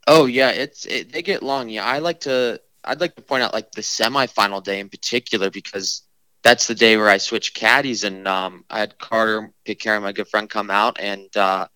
Oh 0.08 0.26
yeah, 0.26 0.50
it's 0.50 0.88
it, 0.88 1.12
they 1.12 1.22
get 1.22 1.44
long. 1.44 1.70
Yeah, 1.70 1.86
I 1.86 2.00
like 2.00 2.22
to 2.22 2.60
I'd 2.84 3.00
like 3.00 3.16
to 3.16 3.22
point 3.22 3.44
out 3.44 3.54
like 3.54 3.72
the 3.74 3.82
semifinal 3.82 4.64
day 4.64 4.80
in 4.80 4.90
particular 4.90 5.52
because 5.52 6.02
that's 6.42 6.66
the 6.66 6.74
day 6.74 6.98
where 6.98 7.10
I 7.10 7.18
switched 7.18 7.54
caddies 7.54 8.04
and 8.06 8.28
um, 8.28 8.66
I 8.72 8.80
had 8.80 8.98
Carter 8.98 9.54
Pitt 9.66 9.80
Carey, 9.80 10.00
my 10.00 10.14
good 10.14 10.30
friend, 10.30 10.50
come 10.50 10.72
out 10.72 11.00
and 11.00 11.30
uh, 11.38 11.68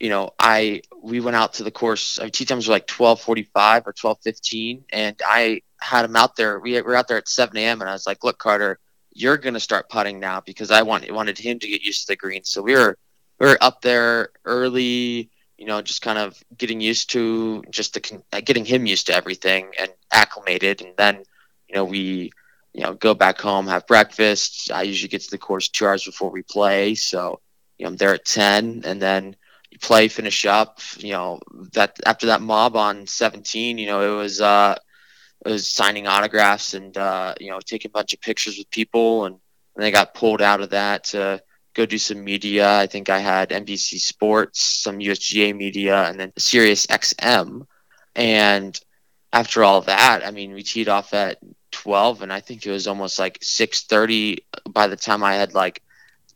you 0.00 0.08
know 0.08 0.30
I 0.38 0.82
we 1.02 1.18
went 1.18 1.34
out 1.34 1.54
to 1.54 1.64
the 1.64 1.72
course. 1.72 2.20
Mean, 2.20 2.30
tee 2.30 2.44
times 2.44 2.68
were 2.68 2.74
like 2.74 2.86
twelve 2.86 3.20
forty 3.20 3.42
five 3.42 3.88
or 3.88 3.92
twelve 3.92 4.18
fifteen, 4.22 4.84
and 4.92 5.20
I 5.26 5.62
had 5.80 6.04
him 6.04 6.14
out 6.14 6.36
there. 6.36 6.60
We 6.60 6.80
were 6.80 6.94
out 6.94 7.08
there 7.08 7.18
at 7.18 7.28
seven 7.28 7.56
a.m. 7.56 7.80
and 7.80 7.90
I 7.90 7.92
was 7.92 8.06
like, 8.06 8.22
"Look, 8.22 8.38
Carter, 8.38 8.78
you're 9.16 9.38
gonna 9.38 9.60
start 9.60 9.88
putting 9.88 10.20
now 10.20 10.40
because 10.40 10.70
I 10.70 10.82
want 10.82 11.10
wanted 11.12 11.38
him 11.38 11.58
to 11.58 11.68
get 11.68 11.82
used 11.82 12.02
to 12.02 12.12
the 12.12 12.16
green." 12.16 12.44
So 12.44 12.62
we 12.62 12.74
were 12.74 12.96
we 13.38 13.46
were 13.46 13.58
up 13.60 13.82
there 13.82 14.30
early 14.44 15.30
you 15.56 15.66
know, 15.66 15.80
just 15.80 16.02
kind 16.02 16.18
of 16.18 16.42
getting 16.56 16.80
used 16.80 17.10
to 17.12 17.62
just 17.70 17.94
the, 17.94 18.22
getting 18.42 18.64
him 18.64 18.86
used 18.86 19.06
to 19.06 19.14
everything 19.14 19.70
and 19.78 19.90
acclimated. 20.12 20.82
And 20.82 20.94
then, 20.96 21.22
you 21.68 21.74
know, 21.74 21.84
we, 21.84 22.30
you 22.74 22.82
know, 22.82 22.94
go 22.94 23.14
back 23.14 23.40
home, 23.40 23.66
have 23.66 23.86
breakfast. 23.86 24.70
I 24.70 24.82
usually 24.82 25.08
get 25.08 25.22
to 25.22 25.30
the 25.30 25.38
course 25.38 25.68
two 25.68 25.86
hours 25.86 26.04
before 26.04 26.30
we 26.30 26.42
play. 26.42 26.94
So, 26.94 27.40
you 27.78 27.84
know, 27.84 27.90
I'm 27.90 27.96
there 27.96 28.14
at 28.14 28.26
10 28.26 28.82
and 28.84 29.00
then 29.00 29.34
you 29.70 29.78
play, 29.78 30.08
finish 30.08 30.44
up, 30.44 30.80
you 30.98 31.12
know, 31.12 31.40
that 31.72 31.98
after 32.04 32.26
that 32.26 32.42
mob 32.42 32.76
on 32.76 33.06
17, 33.06 33.78
you 33.78 33.86
know, 33.86 34.12
it 34.12 34.16
was, 34.16 34.40
uh, 34.40 34.76
was 35.46 35.68
signing 35.68 36.06
autographs 36.06 36.74
and, 36.74 36.96
uh, 36.96 37.34
you 37.40 37.50
know, 37.50 37.60
taking 37.60 37.90
a 37.90 37.92
bunch 37.92 38.12
of 38.12 38.20
pictures 38.20 38.58
with 38.58 38.70
people. 38.70 39.26
And, 39.26 39.36
and 39.74 39.84
they 39.84 39.90
got 39.90 40.14
pulled 40.14 40.42
out 40.42 40.60
of 40.60 40.70
that 40.70 41.04
to, 41.04 41.42
go 41.76 41.84
do 41.84 41.98
some 41.98 42.24
media. 42.24 42.78
I 42.78 42.86
think 42.86 43.10
I 43.10 43.18
had 43.18 43.50
NBC 43.50 44.00
Sports, 44.00 44.62
some 44.82 44.98
USGA 44.98 45.54
media, 45.54 46.04
and 46.04 46.18
then 46.18 46.32
Sirius 46.38 46.86
XM. 46.86 47.66
And 48.14 48.80
after 49.32 49.62
all 49.62 49.82
that, 49.82 50.26
I 50.26 50.30
mean, 50.30 50.54
we 50.54 50.62
teed 50.62 50.88
off 50.88 51.12
at 51.12 51.38
12, 51.72 52.22
and 52.22 52.32
I 52.32 52.40
think 52.40 52.64
it 52.64 52.70
was 52.70 52.86
almost 52.86 53.18
like 53.18 53.38
6:30 53.40 54.38
by 54.70 54.86
the 54.86 54.96
time 54.96 55.22
I 55.22 55.34
had 55.34 55.52
like 55.54 55.82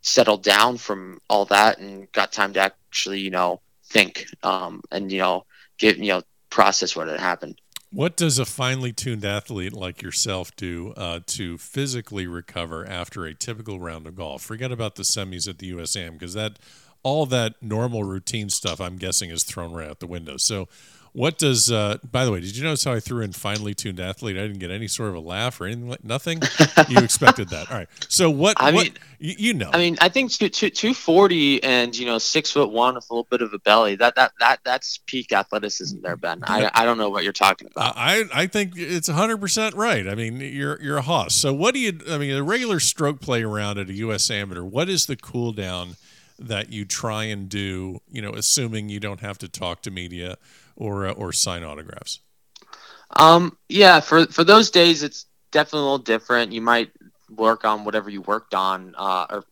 settled 0.02 0.42
down 0.42 0.76
from 0.76 1.20
all 1.28 1.46
that 1.46 1.78
and 1.78 2.12
got 2.12 2.32
time 2.32 2.52
to 2.52 2.60
actually, 2.60 3.20
you 3.20 3.30
know, 3.30 3.60
think 3.86 4.26
um, 4.42 4.82
and 4.90 5.10
you 5.10 5.18
know, 5.18 5.46
get 5.78 5.96
you 5.96 6.12
know, 6.12 6.22
process 6.50 6.94
what 6.94 7.08
had 7.08 7.18
happened. 7.18 7.58
What 7.92 8.16
does 8.16 8.38
a 8.38 8.44
finely 8.44 8.92
tuned 8.92 9.24
athlete 9.24 9.72
like 9.72 10.00
yourself 10.00 10.54
do 10.54 10.94
uh, 10.96 11.20
to 11.26 11.58
physically 11.58 12.28
recover 12.28 12.86
after 12.86 13.24
a 13.24 13.34
typical 13.34 13.80
round 13.80 14.06
of 14.06 14.14
golf? 14.14 14.42
Forget 14.42 14.70
about 14.70 14.94
the 14.94 15.02
semis 15.02 15.48
at 15.48 15.58
the 15.58 15.72
USAM 15.72 16.12
because 16.12 16.34
that 16.34 16.60
all 17.02 17.26
that 17.26 17.54
normal 17.60 18.04
routine 18.04 18.48
stuff, 18.48 18.80
I'm 18.80 18.96
guessing, 18.96 19.30
is 19.30 19.42
thrown 19.42 19.72
right 19.72 19.88
out 19.88 19.98
the 19.98 20.06
window. 20.06 20.36
So, 20.36 20.68
what 21.12 21.38
does? 21.38 21.70
Uh, 21.70 21.98
by 22.08 22.24
the 22.24 22.30
way, 22.30 22.40
did 22.40 22.56
you 22.56 22.62
notice 22.62 22.84
how 22.84 22.92
I 22.92 23.00
threw 23.00 23.22
in 23.22 23.32
finely 23.32 23.74
tuned 23.74 23.98
athlete? 23.98 24.36
I 24.36 24.42
didn't 24.42 24.58
get 24.58 24.70
any 24.70 24.86
sort 24.86 25.08
of 25.08 25.16
a 25.16 25.20
laugh 25.20 25.60
or 25.60 25.66
anything. 25.66 25.88
Like, 25.88 26.04
nothing. 26.04 26.40
you 26.88 26.98
expected 27.02 27.48
that. 27.48 27.70
All 27.70 27.76
right. 27.76 27.88
So 28.08 28.30
what? 28.30 28.60
I 28.60 28.70
what, 28.70 28.84
mean, 28.84 28.94
you, 29.18 29.34
you, 29.38 29.54
know. 29.54 29.70
I 29.72 29.78
mean, 29.78 29.96
I 30.00 30.08
think 30.08 30.30
two, 30.30 30.48
two, 30.48 30.70
240 30.70 31.64
and 31.64 31.96
you 31.96 32.06
know 32.06 32.18
six 32.18 32.52
foot 32.52 32.70
one 32.70 32.94
with 32.94 33.10
a 33.10 33.12
little 33.12 33.26
bit 33.28 33.42
of 33.42 33.52
a 33.52 33.58
belly. 33.58 33.96
That 33.96 34.14
that 34.14 34.32
that 34.38 34.60
that's 34.64 34.98
peak 35.06 35.32
athleticism 35.32 36.00
there, 36.00 36.16
Ben. 36.16 36.44
I, 36.44 36.70
I 36.72 36.84
don't 36.84 36.98
know 36.98 37.10
what 37.10 37.24
you're 37.24 37.32
talking 37.32 37.68
about. 37.70 37.94
I 37.96 38.24
I 38.32 38.46
think 38.46 38.74
it's 38.76 39.08
100 39.08 39.38
percent 39.38 39.74
right. 39.74 40.06
I 40.06 40.14
mean, 40.14 40.40
you're 40.40 40.80
you're 40.80 40.98
a 40.98 41.02
hoss. 41.02 41.34
So 41.34 41.52
what 41.52 41.74
do 41.74 41.80
you? 41.80 41.98
I 42.08 42.18
mean, 42.18 42.36
a 42.36 42.42
regular 42.42 42.78
stroke 42.78 43.20
play 43.20 43.42
around 43.42 43.78
at 43.78 43.88
a 43.88 43.94
U.S. 43.94 44.30
Amateur. 44.30 44.62
What 44.62 44.88
is 44.88 45.06
the 45.06 45.16
cool 45.16 45.52
down? 45.52 45.96
that 46.42 46.72
you 46.72 46.86
try 46.86 47.24
and 47.24 47.48
do, 47.50 48.00
you 48.10 48.22
know, 48.22 48.32
assuming 48.32 48.88
you 48.88 48.98
don't 48.98 49.20
have 49.20 49.36
to 49.36 49.46
talk 49.46 49.82
to 49.82 49.90
media 49.90 50.38
or 50.80 51.06
uh, 51.06 51.12
or 51.12 51.32
sign 51.32 51.62
autographs? 51.62 52.20
Um, 53.16 53.56
yeah, 53.68 54.00
for 54.00 54.26
for 54.26 54.42
those 54.42 54.70
days, 54.70 55.02
it's 55.02 55.26
definitely 55.52 55.80
a 55.80 55.82
little 55.82 55.98
different. 55.98 56.52
You 56.52 56.62
might 56.62 56.90
work 57.28 57.64
on 57.64 57.84
whatever 57.84 58.10
you 58.10 58.22
worked 58.22 58.54
on, 58.54 58.94
uh, 58.96 59.26
or 59.30 59.44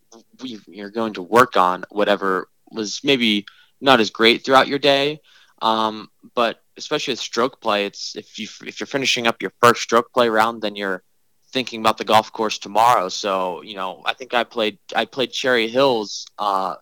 you're 0.42 0.90
going 0.90 1.12
to 1.14 1.22
work 1.22 1.56
on 1.56 1.84
whatever 1.90 2.48
was 2.70 3.00
maybe 3.04 3.46
not 3.80 4.00
as 4.00 4.10
great 4.10 4.44
throughout 4.44 4.68
your 4.68 4.78
day. 4.78 5.20
Um, 5.60 6.08
but 6.34 6.62
especially 6.76 7.12
with 7.12 7.20
stroke 7.20 7.60
play, 7.60 7.86
it's 7.86 8.16
if 8.16 8.38
you 8.38 8.48
if 8.66 8.80
you're 8.80 8.86
finishing 8.86 9.26
up 9.26 9.42
your 9.42 9.52
first 9.60 9.82
stroke 9.82 10.12
play 10.12 10.28
round, 10.28 10.62
then 10.62 10.76
you're 10.76 11.02
thinking 11.52 11.80
about 11.80 11.98
the 11.98 12.04
golf 12.04 12.32
course 12.32 12.58
tomorrow. 12.58 13.08
So 13.08 13.62
you 13.62 13.74
know, 13.74 14.02
I 14.06 14.14
think 14.14 14.34
I 14.34 14.44
played 14.44 14.78
I 14.94 15.04
played 15.04 15.32
Cherry 15.32 15.68
Hills 15.68 16.26
uh, 16.38 16.76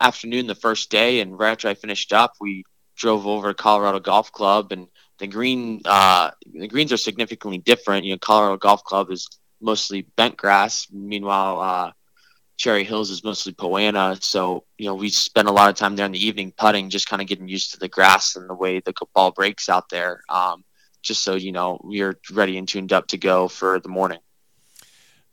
afternoon 0.00 0.46
the 0.46 0.54
first 0.54 0.90
day, 0.90 1.20
and 1.20 1.38
right 1.38 1.52
after 1.52 1.68
I 1.68 1.74
finished 1.74 2.12
up, 2.12 2.32
we 2.40 2.64
drove 2.96 3.26
over 3.26 3.48
to 3.48 3.54
Colorado 3.54 4.00
Golf 4.00 4.32
Club, 4.32 4.72
and 4.72 4.88
the 5.18 5.26
green 5.26 5.80
uh, 5.84 6.30
the 6.52 6.68
greens 6.68 6.92
are 6.92 6.96
significantly 6.96 7.58
different. 7.58 8.04
You 8.04 8.12
know, 8.12 8.18
Colorado 8.18 8.56
Golf 8.56 8.84
Club 8.84 9.10
is 9.10 9.28
mostly 9.60 10.02
bent 10.16 10.36
grass. 10.36 10.86
Meanwhile, 10.90 11.60
uh, 11.60 11.92
Cherry 12.56 12.84
Hills 12.84 13.10
is 13.10 13.24
mostly 13.24 13.52
Poa 13.52 13.80
annua. 13.80 14.22
So, 14.22 14.64
you 14.78 14.86
know, 14.86 14.94
we 14.94 15.10
spend 15.10 15.48
a 15.48 15.52
lot 15.52 15.70
of 15.70 15.76
time 15.76 15.96
there 15.96 16.06
in 16.06 16.12
the 16.12 16.24
evening 16.24 16.52
putting, 16.56 16.90
just 16.90 17.08
kind 17.08 17.20
of 17.20 17.28
getting 17.28 17.48
used 17.48 17.72
to 17.72 17.78
the 17.78 17.88
grass 17.88 18.36
and 18.36 18.48
the 18.48 18.54
way 18.54 18.80
the 18.80 18.94
ball 19.14 19.32
breaks 19.32 19.68
out 19.68 19.88
there. 19.88 20.22
Um, 20.28 20.64
just 21.02 21.22
so, 21.22 21.34
you 21.34 21.52
know, 21.52 21.80
we're 21.82 22.18
ready 22.32 22.56
and 22.56 22.68
tuned 22.68 22.92
up 22.92 23.08
to 23.08 23.18
go 23.18 23.48
for 23.48 23.80
the 23.80 23.88
morning. 23.88 24.20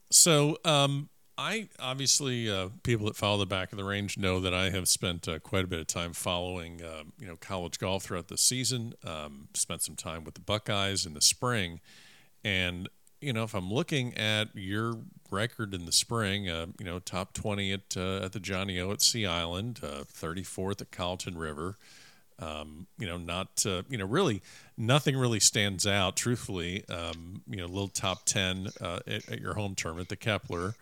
So, 0.09 0.57
um, 0.65 1.09
I 1.41 1.69
obviously, 1.79 2.51
uh, 2.51 2.69
people 2.83 3.07
that 3.07 3.15
follow 3.15 3.39
the 3.39 3.47
back 3.47 3.71
of 3.71 3.77
the 3.79 3.83
range 3.83 4.15
know 4.15 4.39
that 4.41 4.53
I 4.53 4.69
have 4.69 4.87
spent 4.87 5.27
uh, 5.27 5.39
quite 5.39 5.63
a 5.63 5.67
bit 5.67 5.79
of 5.79 5.87
time 5.87 6.13
following, 6.13 6.83
uh, 6.83 7.03
you 7.17 7.25
know, 7.25 7.35
college 7.35 7.79
golf 7.79 8.03
throughout 8.03 8.27
the 8.27 8.37
season. 8.37 8.93
Um, 9.03 9.47
spent 9.55 9.81
some 9.81 9.95
time 9.95 10.23
with 10.23 10.35
the 10.35 10.41
Buckeyes 10.41 11.03
in 11.03 11.15
the 11.15 11.21
spring, 11.21 11.79
and 12.43 12.87
you 13.21 13.33
know, 13.33 13.43
if 13.43 13.55
I'm 13.55 13.73
looking 13.73 14.15
at 14.15 14.49
your 14.53 14.93
record 15.31 15.73
in 15.73 15.85
the 15.87 15.91
spring, 15.91 16.47
uh, 16.47 16.67
you 16.77 16.85
know, 16.85 16.99
top 16.99 17.33
20 17.33 17.73
at 17.73 17.97
uh, 17.97 18.17
at 18.17 18.33
the 18.33 18.39
Johnny 18.39 18.79
O 18.79 18.91
at 18.91 19.01
Sea 19.01 19.25
Island, 19.25 19.79
uh, 19.81 20.03
34th 20.03 20.81
at 20.81 20.91
Colleton 20.91 21.39
River. 21.39 21.75
Um, 22.37 22.85
you 22.99 23.07
know, 23.07 23.17
not 23.17 23.65
uh, 23.65 23.81
you 23.89 23.97
know, 23.97 24.05
really 24.05 24.43
nothing 24.77 25.17
really 25.17 25.39
stands 25.39 25.87
out. 25.87 26.15
Truthfully, 26.15 26.83
um, 26.87 27.41
you 27.49 27.57
know, 27.57 27.65
a 27.65 27.67
little 27.67 27.87
top 27.87 28.25
10 28.25 28.67
uh, 28.79 28.99
at, 29.07 29.27
at, 29.27 29.39
your 29.39 29.55
home 29.55 29.73
tournament, 29.73 30.09
the 30.09 30.15
Kepler, 30.15 30.75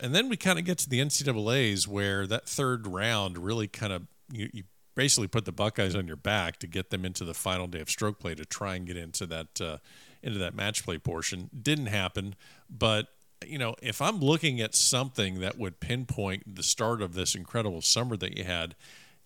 and 0.00 0.14
then 0.14 0.28
we 0.28 0.36
kind 0.36 0.58
of 0.58 0.64
get 0.64 0.78
to 0.78 0.88
the 0.88 1.00
NCAA's 1.00 1.86
where 1.86 2.26
that 2.26 2.48
third 2.48 2.86
round 2.86 3.38
really 3.38 3.68
kind 3.68 3.92
of 3.92 4.06
you, 4.32 4.48
you 4.52 4.62
basically 4.94 5.28
put 5.28 5.44
the 5.44 5.52
Buckeyes 5.52 5.94
on 5.94 6.06
your 6.06 6.16
back 6.16 6.58
to 6.58 6.66
get 6.66 6.90
them 6.90 7.04
into 7.04 7.24
the 7.24 7.34
final 7.34 7.66
day 7.66 7.80
of 7.80 7.90
stroke 7.90 8.18
play 8.18 8.34
to 8.34 8.44
try 8.44 8.74
and 8.74 8.86
get 8.86 8.96
into 8.96 9.26
that 9.26 9.60
uh, 9.60 9.78
into 10.22 10.38
that 10.38 10.54
match 10.54 10.84
play 10.84 10.98
portion. 10.98 11.50
Didn't 11.62 11.86
happen, 11.86 12.34
but 12.68 13.08
you 13.46 13.58
know, 13.58 13.74
if 13.80 14.02
I'm 14.02 14.18
looking 14.18 14.60
at 14.60 14.74
something 14.74 15.40
that 15.40 15.58
would 15.58 15.80
pinpoint 15.80 16.54
the 16.54 16.62
start 16.62 17.00
of 17.00 17.14
this 17.14 17.34
incredible 17.34 17.80
summer 17.80 18.16
that 18.18 18.36
you 18.36 18.44
had, 18.44 18.74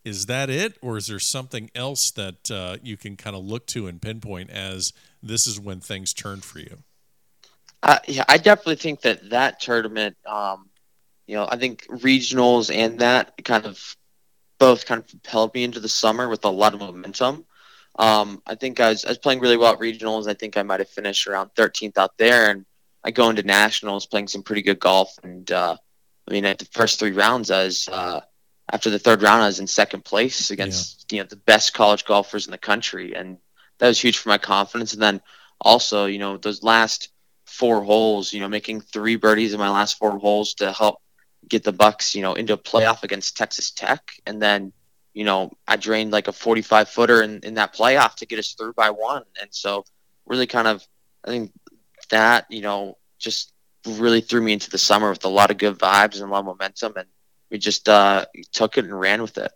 is 0.05 0.27
that 0.27 0.51
it, 0.51 0.77
or 0.83 0.97
is 0.97 1.07
there 1.07 1.19
something 1.19 1.71
else 1.75 2.11
that 2.13 2.51
uh, 2.51 2.77
you 2.83 2.97
can 2.97 3.17
kind 3.17 3.35
of 3.35 3.45
look 3.45 3.67
to 3.69 3.87
and 3.87 4.01
pinpoint 4.01 4.51
as 4.51 4.93
this 5.23 5.47
is 5.47 5.59
when 5.59 5.81
things 5.81 6.13
turned 6.13 6.45
for 6.45 6.61
you? 6.61 6.79
Uh, 7.85 7.99
yeah, 8.09 8.25
I 8.27 8.39
definitely 8.39 8.77
think 8.77 9.03
that 9.03 9.29
that 9.31 9.61
tournament, 9.61 10.17
um, 10.25 10.71
you 11.27 11.37
know, 11.37 11.47
I 11.47 11.57
think 11.57 11.87
regionals 11.89 12.75
and 12.75 13.01
that 13.01 13.45
kind 13.45 13.67
of 13.67 13.97
both 14.59 14.87
kind 14.87 15.01
of 15.01 15.07
propelled 15.07 15.55
me 15.55 15.65
into 15.65 15.81
the 15.81 15.89
summer 15.89 16.29
with 16.29 16.47
a 16.47 16.49
lot 16.49 16.73
of 16.73 16.81
momentum. 16.81 17.45
Um, 17.99 18.43
I 18.47 18.55
think 18.55 18.81
I 18.81 18.89
was, 18.89 19.05
I 19.05 19.11
was 19.11 19.19
playing 19.19 19.41
really 19.41 19.59
well 19.59 19.75
at 19.75 19.81
regionals. 19.81 20.27
I 20.27 20.33
think 20.33 20.57
I 20.57 20.63
might 20.63 20.81
have 20.81 20.89
finished 20.89 21.27
around 21.27 21.51
13th 21.57 21.99
out 21.99 22.17
there, 22.17 22.51
and 22.51 22.65
I 23.05 23.11
go 23.11 23.29
into 23.29 23.43
nationals 23.43 24.07
playing 24.07 24.29
some 24.29 24.43
pretty 24.43 24.63
good 24.63 24.81
golf. 24.81 25.19
And 25.23 25.51
uh, 25.53 25.77
I 26.27 26.33
mean, 26.33 26.47
at 26.47 26.59
the 26.59 26.65
first 26.73 26.99
three 26.99 27.13
rounds, 27.13 27.51
I 27.51 27.65
was 27.65 27.87
uh, 27.89 28.23
after 28.73 28.89
the 28.89 28.99
third 28.99 29.21
round, 29.21 29.43
I 29.43 29.47
was 29.47 29.61
in 29.61 29.67
second 29.67 30.07
place 30.07 30.51
against 30.51 31.13
yeah. 31.13 31.17
you 31.17 31.23
know 31.23 31.29
the 31.29 31.37
best 31.37 31.75
college 31.75 32.07
golfers 32.07 32.47
in 32.47 32.51
the 32.51 32.59
country, 32.59 33.15
and 33.15 33.37
that 33.79 33.89
was 33.89 34.01
huge 34.01 34.17
for 34.17 34.31
my 34.31 34.39
confidence. 34.39 34.95
And 34.95 35.03
then 35.03 35.21
also, 35.61 36.07
you 36.07 36.19
know, 36.19 36.39
those 36.39 36.63
last 36.63 37.11
four 37.55 37.83
holes, 37.83 38.33
you 38.33 38.41
know, 38.41 38.49
making 38.49 38.81
three 38.81 39.17
birdies 39.17 39.53
in 39.53 39.59
my 39.59 39.71
last 39.71 39.99
four 39.99 40.19
holes 40.19 40.55
to 40.55 40.73
help 40.73 41.01
get 41.49 41.65
the 41.65 41.73
Bucks, 41.73 42.15
you 42.15 42.23
know, 42.23 42.35
into 42.35 42.53
a 42.53 42.59
playoff 42.59 43.03
against 43.03 43.37
Texas 43.37 43.71
Tech, 43.71 44.03
and 44.27 44.41
then 44.41 44.73
you 45.15 45.25
know, 45.25 45.53
I 45.67 45.77
drained 45.77 46.11
like 46.11 46.29
a 46.29 46.33
45 46.33 46.89
footer 46.89 47.23
in, 47.23 47.41
in 47.45 47.55
that 47.55 47.75
playoff 47.75 48.17
to 48.17 48.27
get 48.27 48.41
us 48.41 48.53
through 48.53 48.75
by 48.75 48.91
one. 48.91 49.23
And 49.41 49.49
so 49.53 49.85
really 50.27 50.49
kind 50.49 50.67
of, 50.67 50.87
I 51.25 51.29
think 51.29 51.53
that, 52.11 52.47
you 52.51 52.61
know, 52.61 52.99
just 53.19 53.53
really 53.87 54.21
threw 54.21 54.43
me 54.43 54.53
into 54.53 54.71
the 54.71 54.79
summer 54.79 55.11
with 55.11 55.25
a 55.25 55.29
lot 55.29 55.53
of 55.53 55.59
good 55.59 55.79
vibes 55.79 56.15
and 56.15 56.25
a 56.25 56.27
lot 56.27 56.41
of 56.41 56.47
momentum. 56.47 56.95
And 56.97 57.07
we 57.49 57.59
just 57.59 57.89
uh, 57.89 58.27
took 58.53 58.77
it 58.77 58.85
and 58.85 58.99
ran 58.99 59.23
with 59.23 59.39
it. 59.39 59.53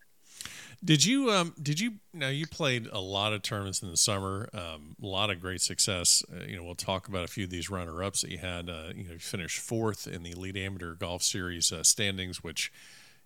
Did 0.85 1.05
you 1.05 1.31
um 1.33 1.55
did 1.61 1.81
you 1.81 1.95
now 2.15 2.29
you 2.29 2.47
played 2.47 2.87
a 2.93 3.01
lot 3.01 3.33
of 3.33 3.43
tournaments 3.43 3.83
in 3.83 3.91
the 3.91 3.97
summer, 3.97 4.49
um, 4.55 4.95
a 5.03 5.07
lot 5.07 5.29
of 5.29 5.41
great 5.41 5.61
success. 5.61 6.23
Uh, 6.33 6.45
you 6.45 6.57
know, 6.57 6.63
we'll 6.63 6.77
talk 6.77 7.09
about 7.09 7.25
a 7.25 7.27
few 7.27 7.45
of 7.45 7.51
these 7.51 7.69
runner 7.69 8.03
ups 8.03 8.23
that 8.23 8.31
you 8.31 8.39
had. 8.39 8.71
Uh, 8.71 8.93
you 8.95 9.05
know, 9.05 9.13
you 9.15 9.19
finished 9.19 9.59
fourth 9.59 10.07
in 10.07 10.23
the 10.23 10.31
Elite 10.31 10.57
Amateur 10.57 10.95
Golf 10.95 11.23
Series 11.23 11.73
uh, 11.73 11.83
standings, 11.83 12.45
which 12.45 12.73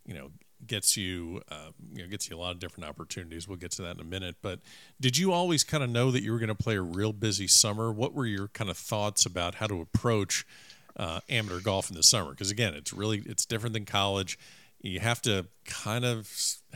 you 0.07 0.15
know 0.15 0.31
gets 0.67 0.97
you, 0.97 1.43
uh, 1.51 1.71
you 1.93 2.03
know, 2.03 2.09
gets 2.09 2.31
you 2.31 2.37
a 2.37 2.39
lot 2.39 2.53
of 2.53 2.59
different 2.59 2.89
opportunities. 2.89 3.47
We'll 3.47 3.59
get 3.59 3.73
to 3.73 3.83
that 3.83 3.97
in 3.97 4.01
a 4.01 4.05
minute. 4.05 4.37
But 4.43 4.61
did 5.01 5.19
you 5.19 5.33
always 5.33 5.65
kind 5.65 5.83
of 5.83 5.91
know 5.91 6.11
that 6.11 6.23
you 6.23 6.33
were 6.33 6.39
going 6.39 6.49
to 6.49 6.55
play 6.55 6.77
a 6.77 6.83
real 6.83 7.13
busy 7.13 7.49
summer? 7.49 7.93
What 7.93 8.15
were 8.15 8.27
your 8.27 8.49
kind 8.49 8.71
of 8.71 8.79
thoughts 8.79 9.27
about 9.27 9.57
how 9.57 9.67
to 9.67 9.81
approach 9.81 10.47
uh, 10.97 11.21
amateur 11.29 11.61
golf 11.61 11.91
in 11.91 11.97
the 11.97 12.03
summer? 12.03 12.31
Because 12.31 12.51
again, 12.51 12.75
it's 12.75 12.93
really 12.93 13.23
it's 13.27 13.45
different 13.45 13.75
than 13.75 13.85
college. 13.85 14.39
You 14.83 15.01
have 15.01 15.23
to 15.23 15.47
kind 15.65 16.05
of, 16.05 16.31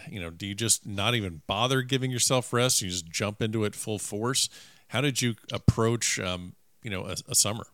you 0.08 0.20
know, 0.20 0.30
do 0.30 0.46
you 0.46 0.54
just 0.54 0.86
not 0.86 1.14
even 1.14 1.42
bother 1.46 1.82
giving 1.82 2.10
yourself 2.10 2.52
rest? 2.52 2.80
You 2.80 2.88
just 2.88 3.10
jump 3.10 3.42
into 3.42 3.64
it 3.64 3.74
full 3.74 3.98
force. 3.98 4.48
How 4.88 5.00
did 5.00 5.20
you 5.20 5.34
approach, 5.52 6.18
um, 6.20 6.54
you 6.82 6.90
know, 6.90 7.04
a, 7.04 7.16
a 7.28 7.34
summer? 7.34 7.66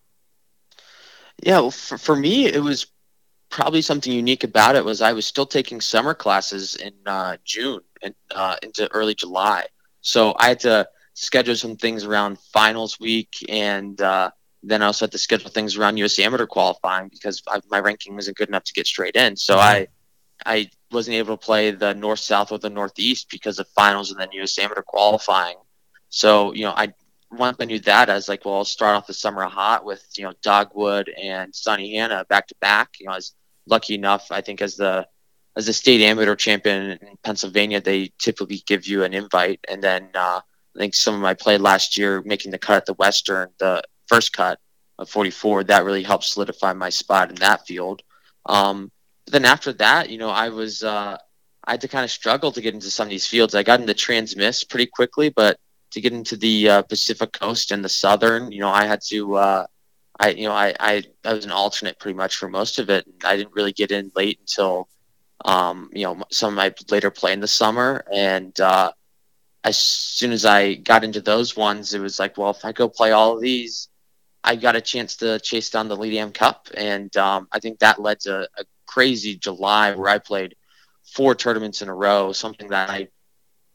Yeah, 1.43 1.61
well, 1.61 1.71
for, 1.71 1.99
for 1.99 2.17
me, 2.17 2.47
it 2.47 2.63
was 2.63 2.87
probably 3.51 3.83
something 3.83 4.13
unique 4.13 4.45
about 4.45 4.75
it 4.75 4.85
was 4.85 5.03
I 5.03 5.13
was 5.13 5.27
still 5.27 5.47
taking 5.47 5.81
summer 5.81 6.15
classes 6.15 6.75
in 6.77 6.95
uh, 7.07 7.37
June 7.45 7.81
and 8.03 8.15
uh, 8.35 8.57
into 8.63 8.91
early 8.93 9.15
July. 9.15 9.67
So 10.01 10.35
I 10.39 10.49
had 10.49 10.61
to 10.61 10.89
schedule 11.15 11.55
some 11.55 11.77
things 11.77 12.05
around 12.05 12.39
finals 12.39 12.99
week, 12.99 13.35
and 13.49 14.01
uh, 14.01 14.31
then 14.63 14.83
I 14.83 14.87
also 14.87 15.05
had 15.05 15.13
to 15.13 15.19
schedule 15.19 15.51
things 15.51 15.77
around 15.77 15.99
U.S. 15.99 16.19
amateur 16.19 16.47
qualifying 16.47 17.09
because 17.09 17.43
I, 17.47 17.61
my 17.71 17.81
ranking 17.81 18.15
wasn't 18.15 18.39
good 18.39 18.49
enough 18.49 18.65
to 18.65 18.73
get 18.73 18.87
straight 18.87 19.17
in. 19.17 19.37
So 19.37 19.59
I 19.59 19.89
I 20.47 20.71
wasn't 20.91 21.17
able 21.17 21.37
to 21.37 21.45
play 21.45 21.71
the 21.71 21.95
north 21.95 22.21
south 22.21 22.53
or 22.53 22.59
the 22.59 22.71
northeast 22.71 23.29
because 23.31 23.59
of 23.59 23.69
finals 23.69 24.11
and 24.11 24.21
then 24.21 24.33
U.S. 24.33 24.59
amateur 24.59 24.83
qualifying. 24.83 25.57
So 26.09 26.53
you 26.53 26.63
know 26.63 26.75
I 26.77 26.93
once 27.31 27.57
I 27.61 27.65
knew 27.65 27.81
that, 27.81 28.11
I 28.11 28.15
was 28.15 28.29
like, 28.29 28.45
well, 28.45 28.57
I'll 28.57 28.65
start 28.65 28.95
off 28.95 29.07
the 29.07 29.15
summer 29.15 29.45
hot 29.45 29.85
with 29.85 30.05
you 30.17 30.25
know 30.25 30.33
Dogwood 30.43 31.09
and 31.09 31.53
Sunnehanna 31.53 32.29
back 32.29 32.47
to 32.49 32.55
back. 32.61 32.91
You 33.01 33.07
know, 33.07 33.13
I 33.13 33.17
was 33.17 33.35
lucky 33.67 33.95
enough, 33.95 34.31
I 34.31 34.41
think, 34.41 34.61
as 34.63 34.77
the 34.77 35.07
as 35.57 35.69
a 35.69 35.73
state 35.73 36.01
amateur 36.01 36.35
champion 36.35 36.93
in 36.93 37.17
Pennsylvania, 37.23 37.81
they 37.81 38.11
typically 38.19 38.63
give 38.67 38.87
you 38.87 39.05
an 39.05 39.13
invite. 39.13 39.61
And 39.69 39.83
then 39.83 40.09
uh, 40.15 40.41
I 40.75 40.79
think 40.79 40.95
some 40.95 41.15
of 41.15 41.21
my 41.21 41.35
play 41.35 41.59
last 41.59 41.99
year, 41.99 42.23
making 42.25 42.53
the 42.53 42.59
cut 42.59 42.77
at 42.77 42.87
the 42.87 42.95
Western, 42.95 43.51
the 43.59 43.83
first 44.07 44.33
cut 44.33 44.59
of 44.99 45.11
44, 45.11 45.65
that 45.65 45.85
really 45.85 46.03
helped 46.03 46.25
solidify 46.25 46.73
my 46.73 46.89
spot 46.89 47.29
in 47.29 47.37
that 47.37 47.67
field. 47.67 48.03
Um, 48.47 48.91
then 49.33 49.45
after 49.45 49.73
that, 49.75 50.11
you 50.11 50.19
know, 50.19 50.31
I 50.31 50.51
was 50.51 50.85
uh, 50.85 51.17
I 51.65 51.71
had 51.73 51.81
to 51.83 51.89
kind 51.89 52.05
of 52.05 52.11
struggle 52.11 52.53
to 52.53 52.61
get 52.61 52.75
into 52.75 52.91
some 52.91 53.07
of 53.07 53.11
these 53.11 53.27
fields. 53.27 53.55
I 53.55 53.63
got 53.63 53.81
into 53.81 53.95
Trans-Miss 53.95 54.65
pretty 54.65 54.87
quickly, 54.87 55.31
but 55.31 55.59
to 55.93 56.01
get 56.01 56.13
into 56.13 56.37
the 56.37 56.69
uh, 56.69 56.83
Pacific 56.83 57.33
Coast 57.33 57.73
and 57.73 57.85
the 57.85 57.89
Southern, 57.89 58.53
you 58.53 58.61
know, 58.61 58.69
I 58.69 58.87
had 58.87 59.01
to 59.09 59.37
uh, 59.37 59.67
I 60.19 60.31
you 60.31 60.45
know 60.45 60.55
I, 60.55 60.75
I 60.79 61.05
I 61.25 61.33
was 61.33 61.45
an 61.45 61.51
alternate 61.51 61.99
pretty 61.99 62.17
much 62.17 62.37
for 62.37 62.49
most 62.49 62.79
of 62.79 62.91
it. 62.91 63.07
I 63.25 63.37
didn't 63.37 63.55
really 63.55 63.73
get 63.73 63.91
in 63.91 64.13
late 64.15 64.39
until 64.41 64.89
um, 65.45 65.91
you 65.93 66.05
know 66.05 66.23
some 66.31 66.53
of 66.53 66.57
my 66.57 66.75
later 66.91 67.11
play 67.11 67.33
in 67.33 67.41
the 67.41 67.49
summer, 67.49 68.05
and 68.13 68.59
uh, 68.61 68.93
as 69.65 69.79
soon 69.79 70.33
as 70.33 70.45
I 70.45 70.75
got 70.75 71.05
into 71.05 71.21
those 71.21 71.57
ones, 71.57 71.95
it 71.95 72.01
was 72.01 72.19
like, 72.19 72.37
well, 72.37 72.51
if 72.51 72.65
I 72.65 72.73
go 72.73 72.89
play 72.89 73.13
all 73.13 73.35
of 73.35 73.41
these, 73.41 73.89
I 74.45 74.57
got 74.57 74.77
a 74.77 74.81
chance 74.81 75.17
to 75.17 75.39
chase 75.41 75.71
down 75.71 75.89
the 75.89 75.97
Elite 75.97 76.19
Am 76.19 76.33
Cup, 76.33 76.69
and 76.75 77.15
um, 77.17 77.49
I 77.53 77.61
think 77.61 77.79
that 77.79 78.01
led 78.01 78.21
to 78.21 78.49
a 78.57 78.65
crazy 78.93 79.37
July 79.37 79.95
where 79.95 80.09
I 80.09 80.19
played 80.19 80.55
four 81.03 81.35
tournaments 81.35 81.83
in 81.83 81.89
a 81.89 81.95
row, 81.95 82.33
something 82.33 82.69
that 82.69 82.91
I 82.91 83.09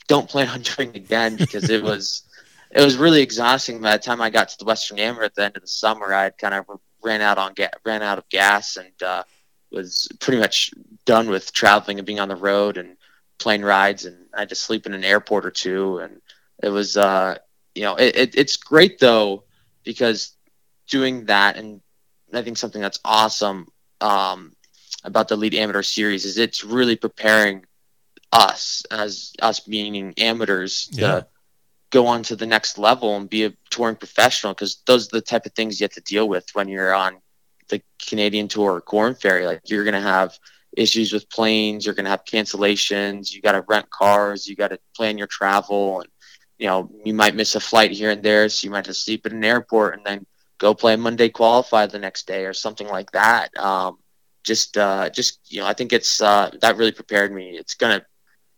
don't 0.08 0.30
plan 0.30 0.50
on 0.50 0.62
doing 0.76 0.96
again 0.96 1.36
because 1.36 1.70
it 1.70 1.84
was 1.84 2.24
it 2.72 2.84
was 2.84 2.98
really 2.98 3.22
exhausting. 3.22 3.82
By 3.82 3.94
the 3.98 4.04
time 4.04 4.22
I 4.22 4.30
got 4.30 4.50
to 4.50 4.58
the 4.58 4.66
Western 4.66 5.00
Amateur 5.00 5.24
at 5.24 5.36
the 5.36 5.46
end 5.46 5.56
of 5.56 5.62
the 5.62 5.68
summer, 5.68 6.14
I 6.14 6.24
had 6.24 6.38
kind 6.38 6.54
of 6.54 6.66
ran 7.04 7.22
out 7.22 7.38
on 7.38 7.54
ga- 7.54 7.72
ran 7.86 8.02
out 8.04 8.18
of 8.18 8.30
gas 8.30 8.78
and 8.78 9.04
uh, 9.04 9.24
was 9.72 10.08
pretty 10.20 10.40
much 10.40 10.72
done 11.06 11.30
with 11.30 11.54
traveling 11.54 12.00
and 12.00 12.06
being 12.06 12.20
on 12.20 12.30
the 12.30 12.36
road 12.36 12.78
and 12.78 12.98
plane 13.40 13.64
rides. 13.64 14.06
And 14.06 14.18
I 14.36 14.42
had 14.42 14.50
to 14.50 14.56
sleep 14.56 14.86
in 14.86 14.94
an 14.94 15.04
airport 15.06 15.46
or 15.46 15.52
two. 15.52 16.00
And 16.00 16.22
it 16.62 16.70
was, 16.70 16.98
uh, 16.98 17.38
you 17.76 17.84
know, 17.84 17.96
it, 17.96 18.16
it, 18.16 18.36
it's 18.36 18.58
great 18.58 19.00
though 19.00 19.44
because 19.84 20.34
doing 20.88 21.26
that, 21.26 21.56
and 21.58 21.82
I 22.34 22.42
think 22.42 22.58
something 22.58 22.82
that's 22.82 23.00
awesome 23.06 23.68
um, 24.02 24.56
about 25.08 25.30
the 25.30 25.36
Elite 25.36 25.56
Amateur 25.56 25.82
Series 25.82 26.26
is 26.26 26.38
it's 26.38 26.64
really 26.64 26.96
preparing 26.96 27.66
us 28.32 28.84
as 28.92 29.34
us 29.42 29.68
meaning 29.68 30.14
amateurs 30.18 30.90
yeah. 30.92 31.08
to 31.08 31.28
go 31.90 32.06
on 32.06 32.22
to 32.24 32.36
the 32.36 32.46
next 32.46 32.78
level 32.78 33.16
and 33.16 33.30
be 33.30 33.46
a 33.46 33.54
touring 33.70 33.96
professional 33.96 34.54
because 34.54 34.84
those 34.86 35.08
are 35.08 35.18
the 35.18 35.22
type 35.22 35.46
of 35.46 35.54
things 35.54 35.80
you 35.80 35.86
have 35.86 35.92
to 35.92 36.02
deal 36.02 36.28
with 36.28 36.46
when 36.54 36.68
you're 36.68 36.94
on 36.94 37.18
the 37.70 37.82
Canadian 38.06 38.48
Tour 38.48 38.74
or 38.74 38.82
Korn 38.82 39.16
Ferry. 39.16 39.46
Like 39.46 39.62
you're 39.66 39.86
gonna 39.86 40.02
have 40.02 40.38
issues 40.76 41.14
with 41.14 41.30
planes, 41.30 41.86
you're 41.86 41.96
gonna 41.96 42.10
have 42.10 42.26
cancellations, 42.26 43.34
you 43.34 43.42
gotta 43.42 43.64
rent 43.68 43.90
cars, 43.90 44.46
you 44.46 44.56
gotta 44.56 44.78
plan 44.96 45.18
your 45.18 45.28
travel 45.28 46.02
and 46.02 46.10
you 46.58 46.68
know, 46.68 46.92
you 47.06 47.14
might 47.14 47.36
miss 47.36 47.56
a 47.56 47.60
flight 47.60 47.92
here 47.92 48.10
and 48.10 48.24
there, 48.24 48.50
so 48.50 48.66
you 48.66 48.72
might 48.72 48.78
have 48.78 48.86
to 48.86 48.94
sleep 48.94 49.26
at 49.26 49.32
an 49.32 49.44
airport 49.44 49.96
and 49.96 50.06
then 50.06 50.26
go 50.58 50.74
play 50.74 50.96
Monday 50.96 51.30
qualify 51.30 51.86
the 51.86 52.00
next 52.00 52.28
day 52.28 52.46
or 52.46 52.54
something 52.54 52.88
like 52.88 53.12
that. 53.12 53.56
Um, 53.58 54.00
just, 54.48 54.78
uh, 54.78 55.10
just 55.10 55.40
you 55.46 55.60
know, 55.60 55.68
I 55.68 55.74
think 55.74 55.94
it's 55.94 56.22
uh, 56.22 56.50
that 56.62 56.78
really 56.78 56.92
prepared 56.92 57.32
me. 57.32 57.58
It's 57.58 57.76
gonna 57.76 58.04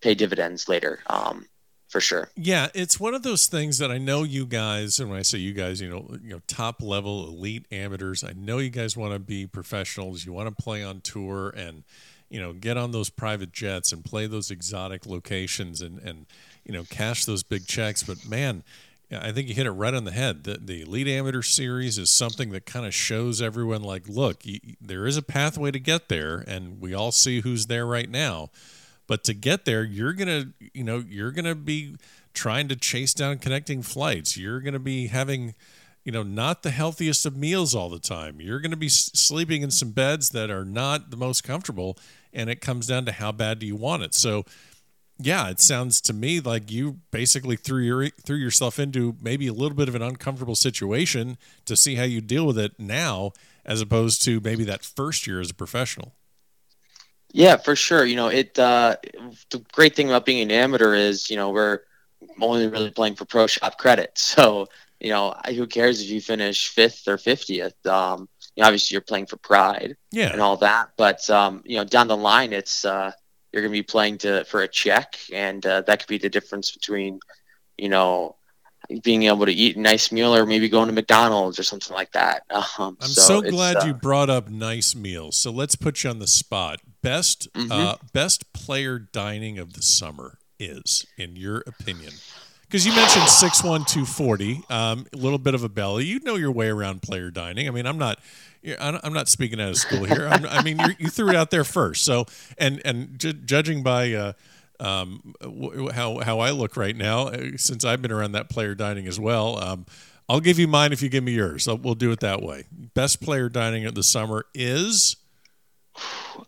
pay 0.01 0.13
dividends 0.13 0.69
later. 0.69 0.99
Um, 1.07 1.45
for 1.89 1.99
sure. 1.99 2.29
Yeah, 2.35 2.67
it's 2.75 2.99
one 2.99 3.15
of 3.15 3.23
those 3.23 3.47
things 3.47 3.79
that 3.79 3.89
I 3.89 3.97
know 3.97 4.21
you 4.23 4.45
guys, 4.45 4.99
and 4.99 5.09
when 5.09 5.17
I 5.17 5.23
say 5.23 5.39
you 5.39 5.53
guys, 5.53 5.81
you 5.81 5.89
know, 5.89 6.07
you 6.23 6.29
know, 6.29 6.41
top 6.47 6.83
level 6.83 7.27
elite 7.27 7.65
amateurs. 7.71 8.23
I 8.23 8.33
know 8.33 8.59
you 8.59 8.69
guys 8.69 8.95
want 8.95 9.13
to 9.13 9.19
be 9.19 9.47
professionals. 9.47 10.23
You 10.23 10.31
want 10.31 10.55
to 10.55 10.63
play 10.63 10.83
on 10.83 11.01
tour 11.01 11.49
and 11.49 11.83
you 12.29 12.39
know 12.39 12.53
get 12.53 12.77
on 12.77 12.91
those 12.91 13.09
private 13.09 13.51
jets 13.51 13.91
and 13.91 14.05
play 14.05 14.27
those 14.27 14.51
exotic 14.51 15.07
locations 15.07 15.81
and 15.81 15.99
and 15.99 16.27
you 16.63 16.73
know 16.73 16.83
cash 16.83 17.25
those 17.25 17.43
big 17.43 17.65
checks. 17.65 18.03
But 18.03 18.25
man. 18.29 18.63
I 19.11 19.31
think 19.31 19.47
you 19.47 19.55
hit 19.55 19.65
it 19.65 19.71
right 19.71 19.93
on 19.93 20.03
the 20.03 20.11
head. 20.11 20.43
The, 20.43 20.59
the 20.61 20.81
Elite 20.81 21.07
Amateur 21.07 21.41
Series 21.41 21.97
is 21.97 22.11
something 22.11 22.51
that 22.51 22.65
kind 22.65 22.85
of 22.85 22.93
shows 22.93 23.41
everyone, 23.41 23.81
like, 23.81 24.07
look, 24.07 24.45
you, 24.45 24.59
there 24.79 25.07
is 25.07 25.17
a 25.17 25.23
pathway 25.23 25.71
to 25.71 25.79
get 25.79 26.09
there, 26.09 26.43
and 26.47 26.79
we 26.79 26.93
all 26.93 27.11
see 27.11 27.41
who's 27.41 27.65
there 27.65 27.87
right 27.87 28.09
now 28.09 28.49
but 29.09 29.23
to 29.23 29.33
get 29.33 29.65
there, 29.65 29.83
you're 29.83 30.13
gonna, 30.13 30.49
you 30.71 30.83
know, 30.83 31.03
you're 31.09 31.31
gonna 31.31 31.55
be 31.55 31.95
trying 32.35 32.67
to 32.67 32.75
chase 32.75 33.11
down 33.11 33.39
connecting 33.39 33.81
flights. 33.81 34.37
You're 34.37 34.59
gonna 34.59 34.77
be 34.77 35.07
having, 35.07 35.55
you 36.05 36.11
know, 36.11 36.21
not 36.21 36.61
the 36.61 36.69
healthiest 36.69 37.25
of 37.25 37.35
meals 37.35 37.73
all 37.73 37.89
the 37.89 37.97
time. 37.97 38.39
You're 38.39 38.59
gonna 38.59 38.77
be 38.77 38.87
sleeping 38.87 39.63
in 39.63 39.71
some 39.71 39.89
beds 39.93 40.29
that 40.29 40.51
are 40.51 40.63
not 40.63 41.09
the 41.09 41.17
most 41.17 41.43
comfortable, 41.43 41.97
and 42.31 42.51
it 42.51 42.61
comes 42.61 42.85
down 42.85 43.05
to 43.05 43.11
how 43.11 43.31
bad 43.31 43.57
do 43.57 43.65
you 43.65 43.75
want 43.75 44.03
it. 44.03 44.13
So 44.13 44.45
yeah, 45.21 45.49
it 45.49 45.59
sounds 45.59 45.99
to 46.01 46.13
me 46.13 46.39
like 46.39 46.71
you 46.71 46.99
basically 47.11 47.57
threw 47.57 47.81
your 47.81 48.09
threw 48.09 48.37
yourself 48.37 48.79
into 48.79 49.15
maybe 49.21 49.47
a 49.47 49.53
little 49.53 49.75
bit 49.75 49.89
of 49.89 49.95
an 49.95 50.01
uncomfortable 50.01 50.55
situation 50.55 51.37
to 51.65 51.75
see 51.75 51.95
how 51.95 52.03
you 52.03 52.21
deal 52.21 52.47
with 52.47 52.57
it 52.57 52.79
now, 52.79 53.33
as 53.65 53.81
opposed 53.81 54.21
to 54.23 54.39
maybe 54.39 54.63
that 54.63 54.83
first 54.83 55.27
year 55.27 55.41
as 55.41 55.51
a 55.51 55.53
professional. 55.53 56.13
Yeah, 57.33 57.57
for 57.57 57.75
sure. 57.75 58.05
You 58.05 58.15
know, 58.15 58.29
it. 58.29 58.57
Uh, 58.57 58.95
the 59.51 59.63
great 59.73 59.95
thing 59.95 60.07
about 60.07 60.25
being 60.25 60.41
an 60.41 60.51
amateur 60.51 60.95
is, 60.95 61.29
you 61.29 61.35
know, 61.35 61.49
we're 61.49 61.81
only 62.41 62.67
really 62.67 62.89
playing 62.89 63.15
for 63.15 63.25
pro 63.25 63.47
shop 63.47 63.77
credit. 63.77 64.11
So, 64.17 64.67
you 64.99 65.09
know, 65.09 65.33
who 65.47 65.65
cares 65.67 66.01
if 66.01 66.09
you 66.09 66.21
finish 66.21 66.69
fifth 66.69 67.07
or 67.07 67.17
fiftieth? 67.17 67.85
Um, 67.85 68.27
you 68.55 68.61
know, 68.61 68.67
obviously 68.67 68.95
you're 68.95 69.01
playing 69.01 69.27
for 69.27 69.37
pride, 69.37 69.95
yeah, 70.11 70.31
and 70.31 70.41
all 70.41 70.57
that. 70.57 70.89
But 70.97 71.29
um, 71.29 71.61
you 71.65 71.77
know, 71.77 71.83
down 71.83 72.07
the 72.07 72.17
line, 72.17 72.51
it's 72.51 72.83
uh, 72.83 73.11
you're 73.51 73.61
going 73.61 73.71
to 73.71 73.77
be 73.77 73.83
playing 73.83 74.19
to 74.19 74.43
for 74.45 74.61
a 74.61 74.67
check, 74.67 75.17
and 75.33 75.65
uh, 75.65 75.81
that 75.81 75.99
could 75.99 76.07
be 76.07 76.17
the 76.17 76.29
difference 76.29 76.71
between, 76.71 77.19
you 77.77 77.89
know, 77.89 78.35
being 79.03 79.23
able 79.23 79.45
to 79.45 79.51
eat 79.51 79.75
a 79.75 79.79
nice 79.79 80.11
meal 80.11 80.35
or 80.35 80.45
maybe 80.45 80.67
going 80.67 80.87
to 80.87 80.93
McDonald's 80.93 81.59
or 81.59 81.63
something 81.63 81.93
like 81.93 82.11
that. 82.13 82.43
Um, 82.49 82.97
I'm 83.01 83.07
so, 83.07 83.41
so 83.41 83.49
glad 83.49 83.77
uh, 83.77 83.85
you 83.85 83.93
brought 83.93 84.29
up 84.29 84.49
nice 84.49 84.95
meals. 84.95 85.37
So 85.37 85.51
let's 85.51 85.75
put 85.75 86.03
you 86.03 86.09
on 86.09 86.19
the 86.19 86.27
spot. 86.27 86.79
Best 87.01 87.51
mm-hmm. 87.53 87.71
uh, 87.71 87.95
best 88.13 88.51
player 88.53 88.99
dining 88.99 89.59
of 89.59 89.73
the 89.73 89.81
summer 89.81 90.39
is, 90.59 91.05
in 91.17 91.35
your 91.35 91.63
opinion? 91.67 92.13
Because 92.69 92.85
you 92.85 92.93
mentioned 92.93 93.27
six 93.27 93.63
one 93.63 93.83
two 93.83 94.05
forty, 94.05 94.61
um, 94.69 95.07
a 95.11 95.17
little 95.17 95.39
bit 95.39 95.55
of 95.55 95.63
a 95.63 95.69
belly. 95.69 96.05
You 96.05 96.19
know 96.19 96.35
your 96.35 96.51
way 96.51 96.67
around 96.69 97.01
player 97.01 97.31
dining. 97.31 97.67
I 97.67 97.71
mean, 97.71 97.87
I'm 97.87 97.97
not. 97.97 98.19
I'm 98.79 99.13
not 99.13 99.27
speaking 99.27 99.59
out 99.59 99.69
of 99.69 99.77
school 99.77 100.03
here. 100.03 100.27
I'm, 100.27 100.45
i 100.45 100.61
mean, 100.61 100.79
you 100.99 101.07
threw 101.07 101.29
it 101.29 101.35
out 101.35 101.49
there 101.49 101.63
first. 101.63 102.03
So, 102.03 102.25
and 102.57 102.81
and 102.85 103.17
ju- 103.17 103.33
judging 103.33 103.81
by 103.81 104.13
uh, 104.13 104.33
um, 104.79 105.33
how 105.93 106.19
how 106.19 106.39
I 106.39 106.51
look 106.51 106.77
right 106.77 106.95
now, 106.95 107.29
uh, 107.29 107.57
since 107.57 107.83
I've 107.83 108.03
been 108.03 108.11
around 108.11 108.33
that 108.33 108.49
player 108.49 108.75
dining 108.75 109.07
as 109.07 109.19
well. 109.19 109.57
Um, 109.63 109.85
I'll 110.27 110.39
give 110.39 110.59
you 110.59 110.67
mine 110.67 110.93
if 110.93 111.01
you 111.01 111.09
give 111.09 111.23
me 111.23 111.31
yours. 111.31 111.63
So 111.63 111.73
we'll 111.73 111.95
do 111.95 112.11
it 112.11 112.19
that 112.19 112.43
way. 112.43 112.65
Best 112.71 113.19
player 113.19 113.49
dining 113.49 113.85
of 113.85 113.95
the 113.95 114.03
summer 114.03 114.45
is. 114.53 115.15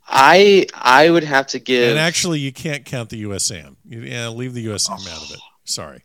I 0.07 0.67
I 0.75 1.09
would 1.09 1.23
have 1.23 1.47
to 1.47 1.59
give. 1.59 1.89
And 1.89 1.97
actually, 1.97 2.39
you 2.39 2.53
can't 2.53 2.85
count 2.85 3.09
the 3.09 3.23
USAM. 3.23 3.77
You, 3.85 4.01
yeah, 4.01 4.27
leave 4.29 4.53
the 4.53 4.67
USAM 4.67 4.99
oh. 4.99 5.11
out 5.11 5.23
of 5.23 5.31
it. 5.31 5.39
Sorry. 5.63 6.03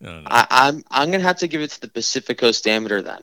No, 0.00 0.20
no. 0.20 0.26
I, 0.30 0.46
I'm 0.50 0.82
I'm 0.90 1.10
gonna 1.10 1.22
have 1.22 1.38
to 1.38 1.48
give 1.48 1.60
it 1.60 1.70
to 1.70 1.80
the 1.80 1.88
Pacific 1.88 2.38
Coast 2.38 2.66
Amateur 2.66 3.02
then, 3.02 3.22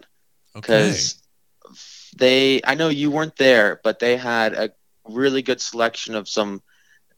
because 0.54 1.22
okay. 1.66 1.76
they. 2.18 2.62
I 2.64 2.76
know 2.76 2.90
you 2.90 3.10
weren't 3.10 3.36
there, 3.36 3.82
but 3.84 4.00
they 4.00 4.16
had 4.16 4.54
a 4.54 4.72
really 5.08 5.42
good 5.42 5.62
selection 5.62 6.16
of 6.16 6.30
some 6.30 6.62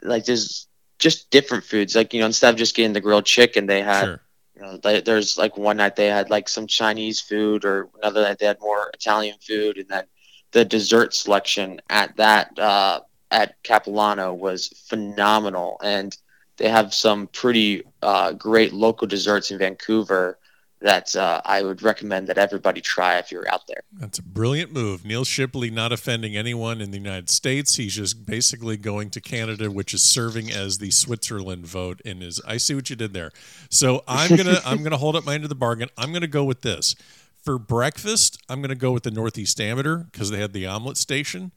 like 0.01 0.25
there's 0.25 0.67
just 0.97 1.29
different 1.29 1.65
foods. 1.65 1.95
Like 1.95 2.13
you 2.13 2.21
know, 2.21 2.25
instead 2.27 2.53
of 2.53 2.57
just 2.57 2.75
getting 2.75 2.93
the 2.93 3.01
grilled 3.01 3.25
chicken, 3.25 3.65
they 3.65 3.81
had. 3.81 4.05
Sure. 4.05 4.21
You 4.55 4.65
know, 4.65 4.77
they, 4.77 4.99
there's 4.99 5.37
like 5.37 5.55
one 5.55 5.77
night 5.77 5.95
they 5.95 6.07
had 6.07 6.29
like 6.29 6.49
some 6.49 6.67
Chinese 6.67 7.21
food, 7.21 7.63
or 7.63 7.87
another 8.01 8.23
night 8.23 8.39
they 8.39 8.45
had 8.45 8.59
more 8.59 8.91
Italian 8.93 9.37
food, 9.39 9.77
and 9.77 9.87
then 9.87 10.03
the 10.51 10.65
dessert 10.65 11.13
selection 11.13 11.79
at 11.89 12.15
that 12.17 12.59
uh, 12.59 12.99
at 13.31 13.55
Capilano 13.63 14.33
was 14.33 14.67
phenomenal, 14.89 15.79
and 15.81 16.17
they 16.59 16.69
have 16.69 16.93
some 16.93 17.27
pretty 17.27 17.83
uh, 18.03 18.33
great 18.33 18.73
local 18.73 19.07
desserts 19.07 19.49
in 19.49 19.57
Vancouver 19.57 20.37
that 20.81 21.13
uh, 21.15 21.41
I 21.43 21.61
would 21.61 21.81
recommend 21.81 22.27
that 22.27 22.37
everybody 22.37 22.79
try 22.79 23.17
if 23.17 23.31
you're 23.31 23.49
out 23.51 23.67
there. 23.67 23.83
That's 23.91 24.19
a 24.19 24.23
brilliant 24.23 24.71
move. 24.71 25.03
Neal 25.03 25.25
Shipley 25.25 25.69
not 25.69 25.91
offending 25.91 26.37
anyone 26.37 26.79
in 26.79 26.91
the 26.91 26.97
United 26.97 27.29
States. 27.29 27.75
He's 27.75 27.95
just 27.95 28.25
basically 28.25 28.77
going 28.77 29.09
to 29.11 29.21
Canada, 29.21 29.69
which 29.69 29.93
is 29.93 30.01
serving 30.01 30.51
as 30.51 30.77
the 30.77 30.91
Switzerland 30.91 31.65
vote 31.65 31.99
in 32.05 32.21
his 32.21 32.39
I 32.47 32.57
see 32.57 32.75
what 32.75 32.89
you 32.89 32.95
did 32.95 33.13
there. 33.13 33.31
So 33.69 34.03
I'm 34.07 34.35
gonna 34.35 34.59
I'm 34.65 34.83
gonna 34.83 34.97
hold 34.97 35.15
up 35.15 35.25
my 35.25 35.33
end 35.33 35.43
of 35.43 35.49
the 35.49 35.55
bargain. 35.55 35.89
I'm 35.97 36.13
gonna 36.13 36.27
go 36.27 36.45
with 36.45 36.61
this. 36.61 36.95
For 37.43 37.57
breakfast, 37.57 38.41
I'm 38.47 38.61
gonna 38.61 38.75
go 38.75 38.91
with 38.91 39.03
the 39.03 39.11
Northeast 39.11 39.59
Amateur 39.59 40.03
because 40.03 40.29
they 40.29 40.39
had 40.39 40.53
the 40.53 40.65
omelet 40.65 40.97
station. 40.97 41.51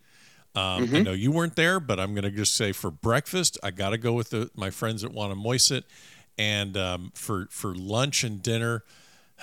Um, 0.54 0.86
mm-hmm. 0.86 0.96
I 0.96 1.00
know 1.00 1.12
you 1.12 1.32
weren't 1.32 1.56
there, 1.56 1.80
but 1.80 1.98
I'm 1.98 2.14
going 2.14 2.24
to 2.24 2.30
just 2.30 2.54
say 2.54 2.72
for 2.72 2.90
breakfast, 2.90 3.58
I 3.62 3.70
got 3.70 3.90
to 3.90 3.98
go 3.98 4.12
with 4.12 4.30
the, 4.30 4.50
my 4.54 4.70
friends 4.70 5.02
at 5.02 5.12
Wannamoisett. 5.12 5.84
And 6.38 6.76
um, 6.76 7.12
for 7.14 7.46
for 7.50 7.74
lunch 7.74 8.24
and 8.24 8.42
dinner, 8.42 8.84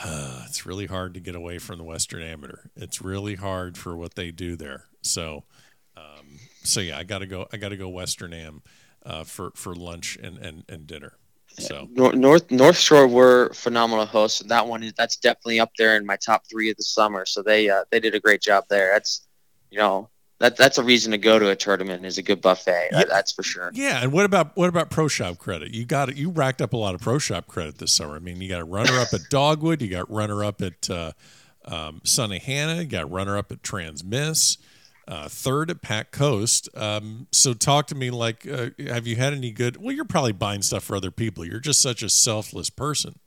uh, 0.03 0.43
it's 0.47 0.65
really 0.65 0.85
hard 0.85 1.13
to 1.15 1.19
get 1.19 1.35
away 1.35 1.57
from 1.57 1.77
the 1.77 1.83
Western 1.83 2.23
Amateur. 2.23 2.69
It's 2.75 3.01
really 3.01 3.35
hard 3.35 3.77
for 3.77 3.95
what 3.95 4.15
they 4.15 4.31
do 4.31 4.55
there. 4.55 4.85
So, 5.01 5.43
um, 5.95 6.39
so 6.63 6.79
yeah, 6.81 6.97
I 6.97 7.03
got 7.03 7.19
to 7.19 7.27
go. 7.27 7.47
I 7.51 7.57
got 7.57 7.69
to 7.69 7.77
go 7.77 7.89
Western 7.89 8.33
Am 8.33 8.61
uh, 9.05 9.23
for 9.23 9.51
for 9.55 9.75
lunch 9.75 10.17
and, 10.21 10.37
and, 10.37 10.63
and 10.69 10.87
dinner. 10.87 11.13
So 11.47 11.89
North 11.91 12.49
North 12.51 12.77
Shore 12.77 13.07
were 13.07 13.51
phenomenal 13.53 14.05
hosts, 14.05 14.41
and 14.41 14.49
that 14.51 14.67
one 14.67 14.83
is 14.83 14.93
that's 14.93 15.17
definitely 15.17 15.59
up 15.59 15.71
there 15.77 15.97
in 15.97 16.05
my 16.05 16.15
top 16.15 16.43
three 16.49 16.69
of 16.69 16.77
the 16.77 16.83
summer. 16.83 17.25
So 17.25 17.41
they 17.41 17.69
uh, 17.69 17.83
they 17.91 17.99
did 17.99 18.15
a 18.15 18.19
great 18.19 18.41
job 18.41 18.65
there. 18.69 18.91
That's 18.93 19.27
you 19.71 19.79
know 19.79 20.09
that 20.39 20.55
that's 20.57 20.77
a 20.77 20.83
reason 20.83 21.11
to 21.11 21.17
go 21.17 21.37
to 21.37 21.49
a 21.49 21.55
tournament 21.55 22.05
is 22.05 22.17
a 22.17 22.23
good 22.23 22.41
buffet. 22.41 22.89
Yeah. 22.91 23.03
That's 23.07 23.31
for 23.31 23.43
sure. 23.43 23.71
Yeah, 23.73 24.01
and 24.01 24.11
what 24.11 24.25
about 24.25 24.55
what 24.55 24.69
about 24.69 24.89
pro 24.89 25.07
shop 25.07 25.37
credit? 25.37 25.73
You 25.73 25.85
got 25.85 26.09
it. 26.09 26.15
You 26.15 26.29
racked 26.29 26.61
up 26.61 26.73
a 26.73 26.77
lot 26.77 26.95
of 26.95 27.01
pro 27.01 27.19
shop 27.19 27.47
credit 27.47 27.77
this 27.77 27.93
summer. 27.93 28.15
I 28.15 28.19
mean, 28.19 28.41
you 28.41 28.49
got 28.49 28.61
a 28.61 28.65
runner 28.65 28.97
up 28.99 29.13
at 29.13 29.21
Dogwood. 29.29 29.81
You 29.81 29.89
got 29.89 30.09
runner 30.09 30.43
up 30.43 30.61
at 30.61 30.89
uh, 30.89 31.11
um, 31.65 32.01
Hannah. 32.05 32.81
You 32.81 32.85
got 32.85 33.11
runner 33.11 33.37
up 33.37 33.51
at 33.51 33.63
Trans-Miss. 33.63 34.57
Uh, 35.07 35.27
third 35.27 35.71
at 35.71 35.81
Pac 35.81 36.11
Coast. 36.11 36.69
Um, 36.77 37.27
so 37.31 37.53
talk 37.53 37.87
to 37.87 37.95
me. 37.95 38.11
Like, 38.11 38.47
uh, 38.47 38.69
have 38.87 39.07
you 39.07 39.15
had 39.15 39.33
any 39.33 39.51
good? 39.51 39.77
Well, 39.77 39.93
you're 39.93 40.05
probably 40.05 40.33
buying 40.33 40.61
stuff 40.61 40.83
for 40.83 40.95
other 40.95 41.11
people. 41.11 41.43
You're 41.43 41.59
just 41.59 41.81
such 41.81 42.03
a 42.03 42.09
selfless 42.09 42.69
person. 42.69 43.17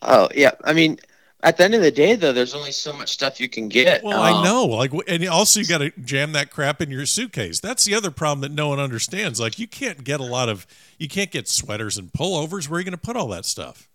Oh 0.00 0.28
yeah, 0.34 0.52
I 0.64 0.72
mean 0.72 0.98
at 1.44 1.58
the 1.58 1.64
end 1.64 1.74
of 1.74 1.82
the 1.82 1.90
day, 1.90 2.16
though, 2.16 2.32
there's 2.32 2.54
only 2.54 2.72
so 2.72 2.92
much 2.92 3.10
stuff 3.12 3.38
you 3.38 3.48
can 3.48 3.68
get. 3.68 4.02
Well, 4.02 4.20
um, 4.20 4.34
I 4.34 4.44
know. 4.44 4.64
Like, 4.64 4.92
and 5.06 5.26
also 5.28 5.60
you 5.60 5.66
got 5.66 5.78
to 5.78 5.90
jam 6.02 6.32
that 6.32 6.50
crap 6.50 6.80
in 6.80 6.90
your 6.90 7.06
suitcase. 7.06 7.60
That's 7.60 7.84
the 7.84 7.94
other 7.94 8.10
problem 8.10 8.40
that 8.40 8.50
no 8.50 8.68
one 8.68 8.80
understands. 8.80 9.38
Like, 9.38 9.58
you 9.58 9.68
can't 9.68 10.02
get 10.02 10.20
a 10.20 10.24
lot 10.24 10.48
of, 10.48 10.66
you 10.98 11.06
can't 11.06 11.30
get 11.30 11.46
sweaters 11.46 11.98
and 11.98 12.10
pullovers. 12.10 12.68
Where 12.68 12.78
are 12.78 12.80
you 12.80 12.84
going 12.84 12.98
to 12.98 12.98
put 12.98 13.16
all 13.16 13.28
that 13.28 13.44
stuff? 13.44 13.88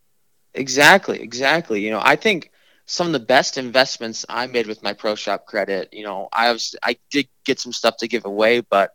Exactly, 0.53 1.19
exactly. 1.19 1.81
You 1.81 1.91
know, 1.91 2.01
I 2.01 2.15
think 2.15 2.51
some 2.85 3.07
of 3.07 3.13
the 3.13 3.19
best 3.19 3.57
investments 3.57 4.25
I 4.29 4.47
made 4.47 4.67
with 4.67 4.81
my 4.83 4.93
pro 4.93 5.15
shop 5.15 5.45
credit. 5.45 5.89
You 5.91 6.03
know, 6.03 6.29
I 6.31 6.51
was, 6.51 6.75
I 6.83 6.97
did 7.12 7.27
get 7.45 7.59
some 7.59 7.73
stuff 7.73 7.97
to 7.97 8.07
give 8.07 8.25
away, 8.25 8.62
but 8.62 8.93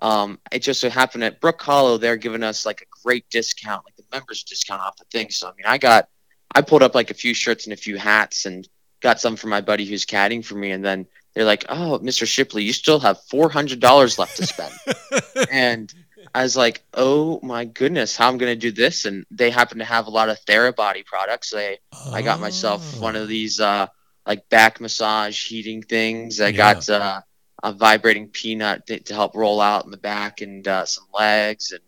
um, 0.00 0.40
it 0.50 0.58
just 0.58 0.80
so 0.80 0.90
happened 0.90 1.22
at 1.22 1.40
Brook 1.40 1.62
Hollow, 1.62 1.98
they're 1.98 2.16
giving 2.16 2.42
us 2.42 2.66
like 2.66 2.82
a 2.82 2.86
great 3.04 3.24
discount, 3.30 3.84
like 3.84 3.94
the 3.94 4.04
members 4.12 4.42
discount 4.42 4.82
off 4.82 4.96
the 4.96 5.04
thing. 5.12 5.30
So 5.30 5.46
I 5.46 5.50
mean, 5.50 5.66
I 5.66 5.78
got 5.78 6.08
I 6.54 6.62
pulled 6.62 6.82
up 6.82 6.94
like 6.94 7.10
a 7.10 7.14
few 7.14 7.34
shirts 7.34 7.64
and 7.64 7.72
a 7.72 7.76
few 7.76 7.96
hats 7.96 8.46
and 8.46 8.68
got 9.00 9.20
some 9.20 9.36
for 9.36 9.48
my 9.48 9.60
buddy 9.60 9.84
who's 9.84 10.06
caddying 10.06 10.44
for 10.44 10.54
me, 10.54 10.70
and 10.70 10.84
then 10.84 11.06
they're 11.34 11.44
like, 11.44 11.64
"Oh, 11.68 11.98
Mr. 12.02 12.26
Shipley, 12.26 12.62
you 12.62 12.72
still 12.72 13.00
have 13.00 13.22
four 13.24 13.48
hundred 13.48 13.80
dollars 13.80 14.18
left 14.18 14.36
to 14.36 14.46
spend," 14.46 14.74
and 15.50 15.92
I 16.34 16.42
was 16.42 16.56
like, 16.56 16.82
"Oh 16.94 17.40
my 17.42 17.64
goodness, 17.64 18.16
how 18.16 18.28
I'm 18.28 18.38
gonna 18.38 18.56
do 18.56 18.70
this?" 18.70 19.04
And 19.04 19.26
they 19.30 19.50
happen 19.50 19.78
to 19.78 19.84
have 19.84 20.06
a 20.06 20.10
lot 20.10 20.28
of 20.28 20.38
Therabody 20.46 21.04
products. 21.04 21.50
They, 21.50 21.78
oh. 21.92 22.12
I 22.12 22.22
got 22.22 22.40
myself 22.40 23.00
one 23.00 23.16
of 23.16 23.28
these 23.28 23.60
uh, 23.60 23.88
like 24.26 24.48
back 24.48 24.80
massage 24.80 25.46
heating 25.46 25.82
things. 25.82 26.40
I 26.40 26.48
yeah. 26.48 26.56
got 26.56 26.88
uh, 26.88 27.20
a 27.62 27.72
vibrating 27.72 28.28
peanut 28.28 28.86
to, 28.86 29.00
to, 29.00 29.14
help 29.14 29.34
roll 29.34 29.60
out 29.60 29.84
in 29.84 29.90
the 29.90 29.96
back, 29.96 30.40
and 30.40 30.66
uh, 30.66 30.86
some 30.86 31.06
legs, 31.12 31.72
and 31.72 31.82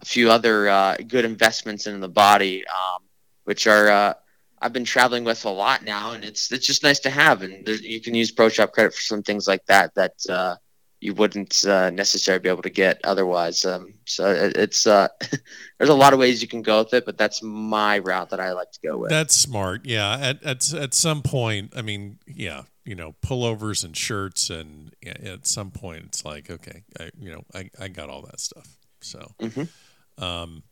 a 0.00 0.04
few 0.04 0.30
other 0.30 0.68
uh, 0.68 0.96
good 1.06 1.24
investments 1.24 1.86
in 1.86 2.00
the 2.00 2.08
body, 2.08 2.64
um, 2.66 3.02
which 3.50 3.66
are 3.66 3.88
uh, 3.88 4.14
I've 4.62 4.72
been 4.72 4.84
traveling 4.84 5.24
with 5.24 5.44
a 5.44 5.50
lot 5.50 5.82
now, 5.82 6.12
and 6.12 6.24
it's 6.24 6.52
it's 6.52 6.64
just 6.64 6.84
nice 6.84 7.00
to 7.00 7.10
have. 7.10 7.42
And 7.42 7.66
you 7.66 8.00
can 8.00 8.14
use 8.14 8.30
Pro 8.30 8.48
Shop 8.48 8.70
credit 8.70 8.94
for 8.94 9.00
some 9.00 9.24
things 9.24 9.48
like 9.48 9.66
that 9.66 9.92
that 9.96 10.14
uh, 10.28 10.54
you 11.00 11.14
wouldn't 11.14 11.64
uh, 11.64 11.90
necessarily 11.90 12.40
be 12.40 12.48
able 12.48 12.62
to 12.62 12.70
get 12.70 13.00
otherwise. 13.02 13.64
Um, 13.64 13.94
so 14.06 14.30
it, 14.30 14.56
it's 14.56 14.86
uh, 14.86 15.08
there's 15.78 15.90
a 15.90 15.94
lot 15.94 16.12
of 16.12 16.20
ways 16.20 16.40
you 16.40 16.46
can 16.46 16.62
go 16.62 16.78
with 16.78 16.94
it, 16.94 17.04
but 17.04 17.18
that's 17.18 17.42
my 17.42 17.98
route 17.98 18.30
that 18.30 18.38
I 18.38 18.52
like 18.52 18.70
to 18.70 18.80
go 18.84 18.98
with. 18.98 19.10
That's 19.10 19.36
smart. 19.36 19.84
Yeah. 19.84 20.16
At 20.16 20.44
at 20.44 20.72
at 20.72 20.94
some 20.94 21.22
point, 21.22 21.72
I 21.74 21.82
mean, 21.82 22.20
yeah, 22.28 22.62
you 22.84 22.94
know, 22.94 23.16
pullovers 23.20 23.84
and 23.84 23.96
shirts, 23.96 24.48
and 24.48 24.94
at 25.04 25.48
some 25.48 25.72
point, 25.72 26.04
it's 26.04 26.24
like, 26.24 26.52
okay, 26.52 26.84
I 27.00 27.10
you 27.18 27.32
know, 27.32 27.42
I 27.52 27.68
I 27.80 27.88
got 27.88 28.10
all 28.10 28.22
that 28.22 28.38
stuff. 28.38 28.76
So. 29.00 29.32
Mm-hmm. 29.40 29.64
Um, 30.22 30.62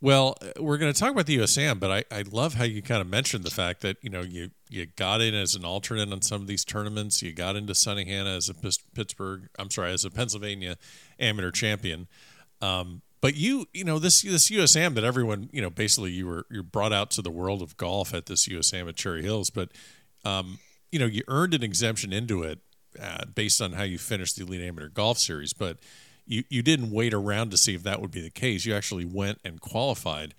well, 0.00 0.36
uh, 0.40 0.62
we're 0.62 0.78
going 0.78 0.92
to 0.92 0.98
talk 0.98 1.10
about 1.10 1.26
the 1.26 1.38
USAM, 1.38 1.78
but 1.78 1.90
I, 1.90 2.04
I 2.14 2.22
love 2.30 2.54
how 2.54 2.64
you 2.64 2.82
kind 2.82 3.00
of 3.00 3.06
mentioned 3.06 3.44
the 3.44 3.50
fact 3.50 3.82
that 3.82 3.98
you 4.02 4.10
know 4.10 4.22
you 4.22 4.50
you 4.68 4.86
got 4.86 5.20
in 5.20 5.34
as 5.34 5.54
an 5.54 5.64
alternate 5.64 6.12
on 6.12 6.22
some 6.22 6.40
of 6.40 6.46
these 6.46 6.64
tournaments. 6.64 7.22
You 7.22 7.32
got 7.32 7.56
into 7.56 7.74
Sunnehanna 7.74 8.36
as 8.36 8.48
a 8.48 8.54
Pittsburgh, 8.94 9.48
I'm 9.58 9.70
sorry, 9.70 9.92
as 9.92 10.04
a 10.04 10.10
Pennsylvania 10.10 10.76
amateur 11.18 11.50
champion. 11.50 12.08
Um, 12.62 13.02
but 13.20 13.36
you, 13.36 13.66
you 13.74 13.84
know, 13.84 13.98
this 13.98 14.22
this 14.22 14.50
USAM 14.50 14.94
that 14.94 15.04
everyone, 15.04 15.50
you 15.52 15.60
know, 15.60 15.70
basically 15.70 16.12
you 16.12 16.26
were 16.26 16.46
you're 16.50 16.62
brought 16.62 16.92
out 16.92 17.10
to 17.12 17.22
the 17.22 17.30
world 17.30 17.60
of 17.60 17.76
golf 17.76 18.14
at 18.14 18.26
this 18.26 18.48
USAM 18.48 18.88
at 18.88 18.96
Cherry 18.96 19.22
Hills, 19.22 19.50
but 19.50 19.70
um, 20.24 20.58
you 20.90 20.98
know, 20.98 21.06
you 21.06 21.22
earned 21.28 21.52
an 21.54 21.62
exemption 21.62 22.12
into 22.12 22.42
it 22.42 22.60
uh, 23.00 23.26
based 23.26 23.60
on 23.60 23.72
how 23.72 23.82
you 23.82 23.98
finished 23.98 24.36
the 24.36 24.44
Elite 24.44 24.62
Amateur 24.62 24.88
Golf 24.88 25.18
Series, 25.18 25.52
but 25.52 25.78
you, 26.30 26.44
you 26.48 26.62
didn't 26.62 26.92
wait 26.92 27.12
around 27.12 27.50
to 27.50 27.58
see 27.58 27.74
if 27.74 27.82
that 27.82 28.00
would 28.00 28.12
be 28.12 28.20
the 28.20 28.30
case. 28.30 28.64
You 28.64 28.72
actually 28.72 29.04
went 29.04 29.40
and 29.44 29.60
qualified 29.60 30.32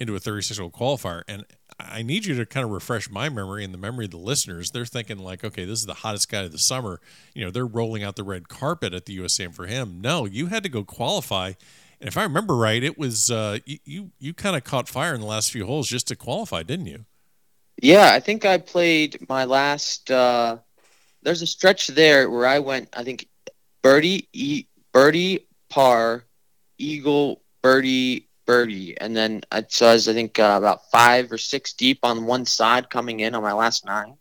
into 0.00 0.16
a 0.16 0.18
36 0.18 0.58
hole 0.58 0.70
qualifier. 0.70 1.22
And 1.28 1.44
I 1.78 2.02
need 2.02 2.24
you 2.24 2.34
to 2.34 2.44
kind 2.44 2.64
of 2.64 2.72
refresh 2.72 3.08
my 3.08 3.28
memory 3.28 3.64
and 3.64 3.72
the 3.72 3.78
memory 3.78 4.06
of 4.06 4.10
the 4.10 4.16
listeners. 4.16 4.72
They're 4.72 4.84
thinking, 4.84 5.18
like, 5.18 5.44
okay, 5.44 5.64
this 5.64 5.78
is 5.78 5.86
the 5.86 5.94
hottest 5.94 6.28
guy 6.28 6.40
of 6.42 6.50
the 6.52 6.58
summer. 6.58 7.00
You 7.32 7.44
know, 7.44 7.52
they're 7.52 7.64
rolling 7.64 8.02
out 8.02 8.16
the 8.16 8.24
red 8.24 8.48
carpet 8.48 8.92
at 8.92 9.06
the 9.06 9.16
USAM 9.18 9.54
for 9.54 9.66
him. 9.66 10.00
No, 10.00 10.24
you 10.24 10.46
had 10.46 10.64
to 10.64 10.68
go 10.68 10.82
qualify. 10.82 11.52
And 12.00 12.08
if 12.08 12.16
I 12.16 12.24
remember 12.24 12.56
right, 12.56 12.82
it 12.82 12.98
was 12.98 13.30
uh, 13.30 13.58
you, 13.64 14.10
you, 14.18 14.34
kind 14.34 14.56
of 14.56 14.64
caught 14.64 14.88
fire 14.88 15.14
in 15.14 15.20
the 15.20 15.26
last 15.26 15.52
few 15.52 15.64
holes 15.64 15.86
just 15.86 16.08
to 16.08 16.16
qualify, 16.16 16.64
didn't 16.64 16.86
you? 16.86 17.04
Yeah, 17.80 18.10
I 18.12 18.18
think 18.18 18.44
I 18.44 18.58
played 18.58 19.28
my 19.28 19.44
last. 19.44 20.10
Uh, 20.10 20.58
there's 21.22 21.42
a 21.42 21.46
stretch 21.46 21.86
there 21.88 22.28
where 22.28 22.46
I 22.46 22.58
went, 22.58 22.88
I 22.94 23.04
think, 23.04 23.28
birdie, 23.82 24.28
birdie, 24.92 25.46
par, 25.68 26.24
eagle, 26.78 27.42
birdie, 27.62 28.28
birdie, 28.46 28.98
and 29.00 29.16
then 29.16 29.42
it 29.52 29.72
says 29.72 30.08
I 30.08 30.12
think 30.12 30.38
uh, 30.38 30.54
about 30.58 30.90
five 30.90 31.30
or 31.32 31.38
six 31.38 31.72
deep 31.72 32.00
on 32.02 32.26
one 32.26 32.46
side 32.46 32.90
coming 32.90 33.20
in 33.20 33.34
on 33.34 33.42
my 33.42 33.52
last 33.52 33.84
nine. 33.84 34.16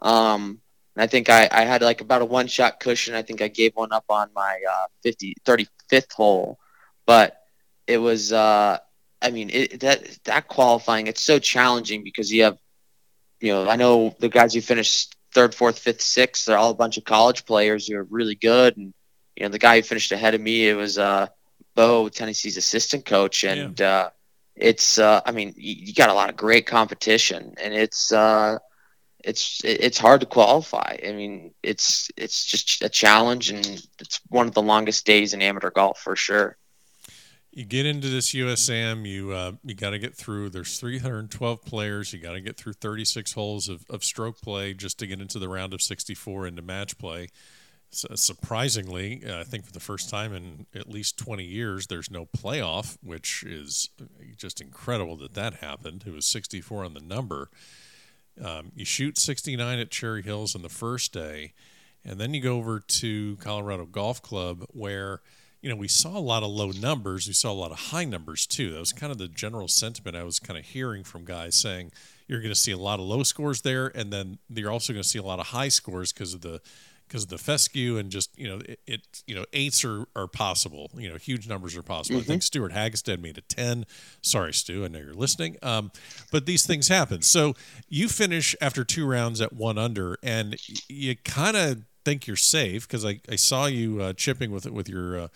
Um, 0.00 0.60
and 0.94 1.02
I 1.02 1.06
think 1.06 1.28
I, 1.28 1.48
I 1.50 1.64
had 1.64 1.82
like 1.82 2.00
about 2.00 2.22
a 2.22 2.26
one 2.26 2.46
shot 2.46 2.80
cushion. 2.80 3.14
I 3.14 3.22
think 3.22 3.42
I 3.42 3.48
gave 3.48 3.72
one 3.74 3.92
up 3.92 4.04
on 4.08 4.30
my 4.34 4.58
uh, 4.70 4.86
50, 5.02 5.34
35th 5.44 6.12
hole, 6.12 6.58
but 7.06 7.38
it 7.86 7.98
was 7.98 8.32
uh, 8.32 8.78
I 9.20 9.30
mean 9.30 9.50
it, 9.50 9.80
that 9.80 10.18
that 10.24 10.48
qualifying 10.48 11.06
it's 11.06 11.22
so 11.22 11.38
challenging 11.38 12.02
because 12.02 12.32
you 12.32 12.44
have 12.44 12.58
you 13.40 13.52
know 13.52 13.68
I 13.68 13.76
know 13.76 14.14
the 14.18 14.28
guys 14.28 14.54
who 14.54 14.60
finished 14.60 15.14
third, 15.34 15.54
fourth, 15.54 15.78
fifth, 15.78 16.00
sixth. 16.00 16.46
They're 16.46 16.56
all 16.56 16.70
a 16.70 16.74
bunch 16.74 16.96
of 16.96 17.04
college 17.04 17.44
players 17.44 17.86
who 17.86 17.96
are 17.96 18.04
really 18.04 18.34
good 18.34 18.76
and 18.78 18.94
you 19.36 19.44
know, 19.44 19.50
the 19.50 19.58
guy 19.58 19.76
who 19.76 19.82
finished 19.82 20.12
ahead 20.12 20.34
of 20.34 20.40
me, 20.40 20.68
it 20.68 20.74
was 20.74 20.98
uh, 20.98 21.28
Bo, 21.74 22.08
Tennessee's 22.08 22.56
assistant 22.56 23.04
coach, 23.04 23.44
and 23.44 23.78
yeah. 23.78 23.88
uh, 23.88 24.10
it's 24.56 24.98
uh, 24.98 25.20
I 25.24 25.32
mean, 25.32 25.54
you, 25.56 25.74
you, 25.74 25.94
got 25.94 26.08
a 26.08 26.14
lot 26.14 26.30
of 26.30 26.36
great 26.36 26.66
competition, 26.66 27.54
and 27.62 27.74
it's 27.74 28.12
uh, 28.12 28.58
it's 29.22 29.60
it's 29.62 29.98
hard 29.98 30.20
to 30.20 30.26
qualify. 30.26 30.96
I 31.06 31.12
mean, 31.12 31.52
it's 31.62 32.10
it's 32.16 32.46
just 32.46 32.82
a 32.82 32.88
challenge, 32.88 33.50
and 33.50 33.66
it's 33.98 34.20
one 34.28 34.46
of 34.46 34.54
the 34.54 34.62
longest 34.62 35.04
days 35.04 35.34
in 35.34 35.42
amateur 35.42 35.70
golf 35.70 35.98
for 35.98 36.16
sure. 36.16 36.56
You 37.52 37.64
get 37.64 37.86
into 37.86 38.08
this 38.08 38.34
USAM, 38.34 39.06
you 39.06 39.32
uh, 39.32 39.52
you 39.64 39.74
got 39.74 39.90
to 39.90 39.98
get 39.98 40.14
through. 40.14 40.50
There's 40.50 40.78
312 40.78 41.62
players. 41.62 42.12
You 42.12 42.18
got 42.18 42.32
to 42.32 42.40
get 42.40 42.56
through 42.56 42.74
36 42.74 43.32
holes 43.32 43.68
of, 43.68 43.84
of 43.90 44.04
stroke 44.04 44.40
play 44.40 44.74
just 44.74 44.98
to 44.98 45.06
get 45.06 45.20
into 45.20 45.38
the 45.38 45.48
round 45.48 45.74
of 45.74 45.82
64 45.82 46.46
into 46.46 46.62
match 46.62 46.98
play 46.98 47.28
surprisingly, 48.14 49.22
uh, 49.26 49.40
I 49.40 49.44
think 49.44 49.64
for 49.64 49.72
the 49.72 49.80
first 49.80 50.10
time 50.10 50.34
in 50.34 50.66
at 50.74 50.88
least 50.88 51.18
20 51.18 51.44
years, 51.44 51.86
there's 51.86 52.10
no 52.10 52.26
playoff, 52.26 52.96
which 53.02 53.42
is 53.44 53.90
just 54.36 54.60
incredible 54.60 55.16
that 55.18 55.34
that 55.34 55.54
happened. 55.54 56.04
It 56.06 56.12
was 56.12 56.26
64 56.26 56.84
on 56.84 56.94
the 56.94 57.00
number. 57.00 57.50
Um, 58.42 58.72
you 58.74 58.84
shoot 58.84 59.18
69 59.18 59.78
at 59.78 59.90
Cherry 59.90 60.22
Hills 60.22 60.54
on 60.54 60.62
the 60.62 60.68
first 60.68 61.12
day, 61.12 61.54
and 62.04 62.20
then 62.20 62.34
you 62.34 62.40
go 62.40 62.56
over 62.56 62.80
to 62.80 63.36
Colorado 63.36 63.86
Golf 63.86 64.20
Club 64.20 64.64
where 64.68 65.20
you 65.62 65.70
know 65.70 65.76
we 65.76 65.88
saw 65.88 66.16
a 66.16 66.20
lot 66.20 66.42
of 66.42 66.50
low 66.50 66.70
numbers. 66.70 67.26
We 67.26 67.32
saw 67.32 67.50
a 67.50 67.54
lot 67.54 67.70
of 67.70 67.78
high 67.78 68.04
numbers 68.04 68.46
too. 68.46 68.72
That 68.72 68.80
was 68.80 68.92
kind 68.92 69.10
of 69.10 69.18
the 69.18 69.28
general 69.28 69.68
sentiment 69.68 70.16
I 70.16 70.24
was 70.24 70.38
kind 70.38 70.58
of 70.58 70.66
hearing 70.66 71.02
from 71.02 71.24
guys 71.24 71.54
saying 71.54 71.92
you're 72.28 72.40
going 72.40 72.52
to 72.52 72.60
see 72.60 72.72
a 72.72 72.78
lot 72.78 73.00
of 73.00 73.06
low 73.06 73.22
scores 73.22 73.62
there, 73.62 73.86
and 73.94 74.12
then 74.12 74.38
you're 74.48 74.70
also 74.70 74.92
going 74.92 75.02
to 75.02 75.08
see 75.08 75.18
a 75.18 75.22
lot 75.22 75.40
of 75.40 75.46
high 75.48 75.68
scores 75.68 76.12
because 76.12 76.34
of 76.34 76.42
the 76.42 76.60
because 77.06 77.24
of 77.24 77.28
the 77.28 77.38
fescue 77.38 77.98
and 77.98 78.10
just 78.10 78.36
you 78.38 78.48
know 78.48 78.60
it, 78.64 78.80
it, 78.86 79.22
you 79.26 79.34
know 79.34 79.44
eights 79.52 79.84
are, 79.84 80.06
are 80.16 80.26
possible 80.26 80.90
you 80.96 81.08
know 81.08 81.16
huge 81.16 81.48
numbers 81.48 81.76
are 81.76 81.82
possible. 81.82 82.18
Mm-hmm. 82.20 82.24
i 82.24 82.26
think 82.26 82.42
mm-hmm. 82.42 82.46
stewart 82.46 82.72
hagestad 82.72 83.20
made 83.20 83.38
a 83.38 83.42
10 83.42 83.86
sorry 84.22 84.52
stu 84.52 84.84
i 84.84 84.88
know 84.88 84.98
you're 84.98 85.14
listening. 85.14 85.56
Um, 85.62 85.90
but 86.30 86.46
these 86.46 86.66
things 86.66 86.88
happen. 86.88 87.22
So 87.22 87.54
you 87.88 88.08
finish 88.08 88.54
after 88.60 88.84
two 88.84 89.06
rounds 89.06 89.40
at 89.40 89.52
one 89.52 89.78
under 89.78 90.18
and 90.22 90.56
you 90.88 91.16
kind 91.16 91.56
of 91.56 91.82
think 92.04 92.26
you're 92.26 92.36
safe 92.36 92.86
because 92.86 93.04
I, 93.04 93.20
I 93.28 93.36
saw 93.36 93.66
you 93.66 94.00
uh, 94.00 94.12
chipping 94.12 94.50
with 94.50 94.66
it 94.66 94.72
with 94.72 94.88
your 94.88 95.18
uh, 95.18 95.28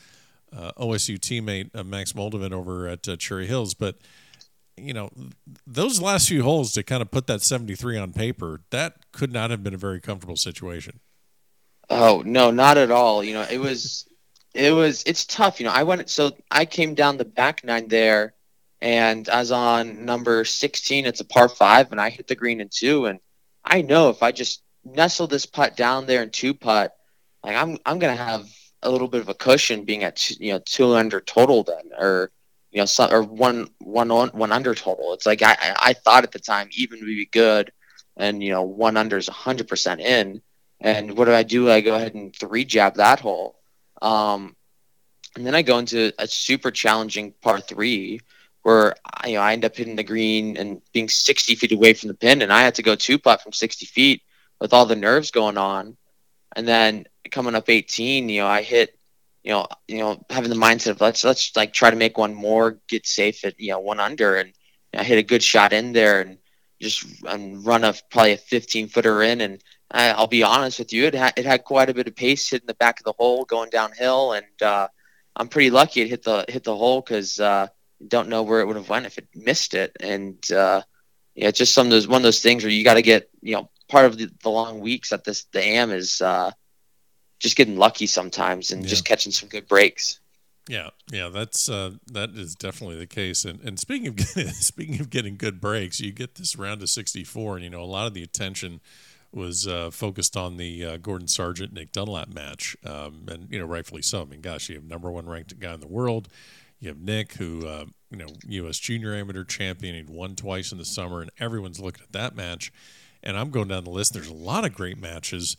uh, 0.56 0.72
osu 0.72 1.18
teammate 1.18 1.70
uh, 1.74 1.84
max 1.84 2.12
moldovan 2.12 2.52
over 2.52 2.86
at 2.88 3.08
uh, 3.08 3.16
cherry 3.16 3.46
hills. 3.46 3.74
But 3.74 3.96
you 4.76 4.94
know 4.94 5.10
those 5.66 6.00
last 6.00 6.28
few 6.28 6.42
holes 6.42 6.72
to 6.72 6.82
kind 6.82 7.02
of 7.02 7.10
put 7.10 7.26
that 7.26 7.42
73 7.42 7.98
on 7.98 8.12
paper 8.12 8.62
that 8.70 9.10
could 9.12 9.32
not 9.32 9.50
have 9.50 9.62
been 9.62 9.74
a 9.74 9.78
very 9.78 10.00
comfortable 10.00 10.36
situation 10.36 11.00
Oh 11.90 12.22
no, 12.24 12.50
not 12.50 12.78
at 12.78 12.90
all. 12.90 13.22
You 13.24 13.34
know, 13.34 13.46
it 13.50 13.58
was, 13.58 14.08
it 14.54 14.72
was, 14.72 15.02
it's 15.06 15.26
tough. 15.26 15.60
You 15.60 15.66
know, 15.66 15.72
I 15.72 15.82
went 15.82 16.08
so 16.08 16.32
I 16.50 16.64
came 16.64 16.94
down 16.94 17.16
the 17.16 17.24
back 17.24 17.64
nine 17.64 17.88
there, 17.88 18.34
and 18.80 19.28
I 19.28 19.40
was 19.40 19.50
on 19.52 20.04
number 20.04 20.44
sixteen. 20.44 21.04
It's 21.06 21.20
a 21.20 21.24
par 21.24 21.48
five, 21.48 21.90
and 21.90 22.00
I 22.00 22.10
hit 22.10 22.28
the 22.28 22.36
green 22.36 22.60
in 22.60 22.68
two. 22.70 23.06
And 23.06 23.18
I 23.64 23.82
know 23.82 24.08
if 24.10 24.22
I 24.22 24.30
just 24.32 24.62
nestle 24.84 25.26
this 25.26 25.46
putt 25.46 25.76
down 25.76 26.06
there 26.06 26.22
in 26.22 26.30
two 26.30 26.54
putt, 26.54 26.96
like 27.42 27.56
I'm, 27.56 27.76
I'm 27.84 27.98
gonna 27.98 28.16
have 28.16 28.46
a 28.82 28.90
little 28.90 29.08
bit 29.08 29.20
of 29.20 29.28
a 29.28 29.34
cushion 29.34 29.84
being 29.84 30.04
at 30.04 30.16
two, 30.16 30.34
you 30.38 30.52
know 30.52 30.60
two 30.64 30.94
under 30.94 31.20
total 31.20 31.64
then, 31.64 31.90
or 31.98 32.30
you 32.70 32.78
know, 32.78 32.86
some, 32.86 33.12
or 33.12 33.22
one 33.22 33.68
one 33.80 34.12
on 34.12 34.28
one 34.28 34.52
under 34.52 34.76
total. 34.76 35.12
It's 35.14 35.26
like 35.26 35.42
I, 35.42 35.56
I 35.80 35.92
thought 35.92 36.22
at 36.22 36.30
the 36.30 36.38
time 36.38 36.68
even 36.72 37.00
would 37.00 37.06
be 37.06 37.26
good, 37.26 37.72
and 38.16 38.42
you 38.42 38.52
know 38.52 38.62
one 38.62 38.96
under 38.96 39.16
is 39.16 39.28
hundred 39.28 39.66
percent 39.66 40.00
in 40.00 40.40
and 40.80 41.16
what 41.16 41.26
do 41.26 41.32
I 41.32 41.42
do? 41.42 41.70
I 41.70 41.80
go 41.80 41.94
ahead 41.94 42.14
and 42.14 42.34
three 42.34 42.64
jab 42.64 42.96
that 42.96 43.20
hole. 43.20 43.56
Um, 44.00 44.56
and 45.36 45.46
then 45.46 45.54
I 45.54 45.62
go 45.62 45.78
into 45.78 46.12
a 46.18 46.26
super 46.26 46.70
challenging 46.70 47.34
par 47.42 47.60
three 47.60 48.20
where 48.62 48.94
you 49.26 49.34
know 49.34 49.40
I 49.40 49.52
end 49.52 49.64
up 49.64 49.76
hitting 49.76 49.96
the 49.96 50.02
green 50.02 50.56
and 50.56 50.82
being 50.92 51.08
60 51.08 51.54
feet 51.54 51.72
away 51.72 51.94
from 51.94 52.08
the 52.08 52.14
pin, 52.14 52.42
and 52.42 52.52
I 52.52 52.62
had 52.62 52.74
to 52.76 52.82
go 52.82 52.94
two 52.94 53.18
putt 53.18 53.42
from 53.42 53.52
60 53.52 53.86
feet 53.86 54.22
with 54.60 54.72
all 54.72 54.86
the 54.86 54.96
nerves 54.96 55.30
going 55.30 55.56
on. 55.56 55.96
And 56.56 56.66
then 56.66 57.06
coming 57.30 57.54
up 57.54 57.68
18, 57.68 58.28
you 58.28 58.40
know, 58.40 58.46
I 58.46 58.62
hit, 58.62 58.98
you 59.44 59.52
know, 59.52 59.66
you 59.86 59.98
know, 59.98 60.24
having 60.28 60.50
the 60.50 60.56
mindset 60.56 60.90
of 60.90 61.00
let's 61.00 61.24
let's 61.24 61.54
like 61.56 61.72
try 61.72 61.90
to 61.90 61.96
make 61.96 62.18
one 62.18 62.34
more, 62.34 62.78
get 62.88 63.06
safe 63.06 63.44
at 63.44 63.58
you 63.60 63.70
know 63.70 63.80
one 63.80 64.00
under, 64.00 64.36
and 64.36 64.52
I 64.94 65.04
hit 65.04 65.18
a 65.18 65.22
good 65.22 65.42
shot 65.42 65.72
in 65.72 65.92
there 65.92 66.22
and 66.22 66.38
just 66.80 67.04
and 67.24 67.64
run 67.64 67.84
a 67.84 67.94
probably 68.10 68.32
a 68.32 68.38
15 68.38 68.88
footer 68.88 69.22
in 69.22 69.40
and 69.40 69.62
I'll 69.92 70.26
be 70.26 70.42
honest 70.42 70.78
with 70.78 70.92
you, 70.92 71.06
it 71.06 71.14
had, 71.14 71.32
it 71.36 71.44
had 71.44 71.64
quite 71.64 71.90
a 71.90 71.94
bit 71.94 72.06
of 72.06 72.14
pace 72.14 72.48
hitting 72.48 72.66
the 72.66 72.74
back 72.74 73.00
of 73.00 73.04
the 73.04 73.12
hole 73.12 73.44
going 73.44 73.70
downhill, 73.70 74.32
and 74.32 74.62
uh, 74.62 74.88
I'm 75.36 75.48
pretty 75.48 75.70
lucky 75.70 76.00
it 76.02 76.08
hit 76.08 76.22
the 76.22 76.44
hit 76.48 76.64
the 76.64 76.76
hole 76.76 77.00
because 77.00 77.40
uh, 77.40 77.66
don't 78.06 78.28
know 78.28 78.42
where 78.42 78.60
it 78.60 78.66
would 78.66 78.76
have 78.76 78.88
went 78.88 79.06
if 79.06 79.18
it 79.18 79.28
missed 79.34 79.74
it. 79.74 79.96
And 80.00 80.38
uh, 80.52 80.82
yeah, 81.34 81.48
it's 81.48 81.58
just 81.58 81.74
some 81.74 81.88
of 81.88 81.90
those 81.90 82.06
one 82.06 82.18
of 82.18 82.22
those 82.22 82.40
things 82.40 82.62
where 82.62 82.72
you 82.72 82.84
got 82.84 82.94
to 82.94 83.02
get 83.02 83.28
you 83.42 83.54
know 83.54 83.70
part 83.88 84.06
of 84.06 84.16
the, 84.16 84.30
the 84.42 84.50
long 84.50 84.80
weeks 84.80 85.12
at 85.12 85.24
this 85.24 85.44
the 85.52 85.64
am 85.64 85.90
is 85.90 86.20
uh, 86.20 86.52
just 87.40 87.56
getting 87.56 87.76
lucky 87.76 88.06
sometimes 88.06 88.70
and 88.70 88.82
Yeah. 88.82 88.88
just 88.88 89.04
catching 89.04 89.32
some 89.32 89.48
good 89.48 89.66
breaks. 89.66 90.20
Yeah, 90.68 90.90
yeah, 91.10 91.30
that's 91.30 91.68
uh, 91.68 91.92
that 92.12 92.30
is 92.30 92.54
definitely 92.54 92.96
the 92.98 93.06
case. 93.06 93.44
And 93.44 93.60
and 93.62 93.80
speaking 93.80 94.08
of 94.08 94.20
speaking 94.54 95.00
of 95.00 95.10
getting 95.10 95.36
good 95.36 95.60
breaks, 95.60 95.98
you 96.00 96.12
get 96.12 96.36
this 96.36 96.54
round 96.54 96.80
of 96.82 96.90
sixty 96.90 97.24
four, 97.24 97.56
and 97.56 97.64
you 97.64 97.70
know 97.70 97.82
a 97.82 97.84
lot 97.90 98.06
of 98.06 98.14
the 98.14 98.22
attention 98.22 98.80
was 99.32 99.66
uh, 99.66 99.90
focused 99.90 100.36
on 100.36 100.56
the 100.56 100.84
uh, 100.84 100.96
Gordon 100.96 101.28
Sargent 101.28 101.72
Nick 101.72 101.92
Dunlap 101.92 102.28
match, 102.28 102.76
um, 102.84 103.26
and 103.28 103.48
you 103.50 103.58
know 103.58 103.66
rightfully 103.66 104.02
so. 104.02 104.22
I 104.22 104.24
mean, 104.24 104.40
gosh, 104.40 104.68
you 104.68 104.76
have 104.76 104.84
number 104.84 105.10
one 105.10 105.26
ranked 105.26 105.58
guy 105.58 105.74
in 105.74 105.80
the 105.80 105.86
world. 105.86 106.28
You 106.80 106.88
have 106.88 106.98
Nick, 106.98 107.34
who 107.34 107.66
uh, 107.66 107.84
you 108.10 108.18
know 108.18 108.28
U.S. 108.46 108.78
Junior 108.78 109.14
Amateur 109.14 109.44
champion, 109.44 109.94
he'd 109.94 110.10
won 110.10 110.34
twice 110.34 110.72
in 110.72 110.78
the 110.78 110.84
summer, 110.84 111.20
and 111.20 111.30
everyone's 111.38 111.80
looking 111.80 112.02
at 112.02 112.12
that 112.12 112.34
match. 112.34 112.72
And 113.22 113.36
I'm 113.36 113.50
going 113.50 113.68
down 113.68 113.84
the 113.84 113.90
list. 113.90 114.14
There's 114.14 114.28
a 114.28 114.34
lot 114.34 114.64
of 114.64 114.74
great 114.74 114.98
matches, 114.98 115.56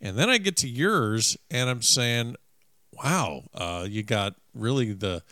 and 0.00 0.18
then 0.18 0.28
I 0.28 0.38
get 0.38 0.56
to 0.58 0.68
yours, 0.68 1.36
and 1.50 1.68
I'm 1.68 1.82
saying, 1.82 2.36
wow, 2.92 3.44
uh, 3.54 3.86
you 3.88 4.02
got 4.02 4.34
really 4.54 4.92
the 4.92 5.22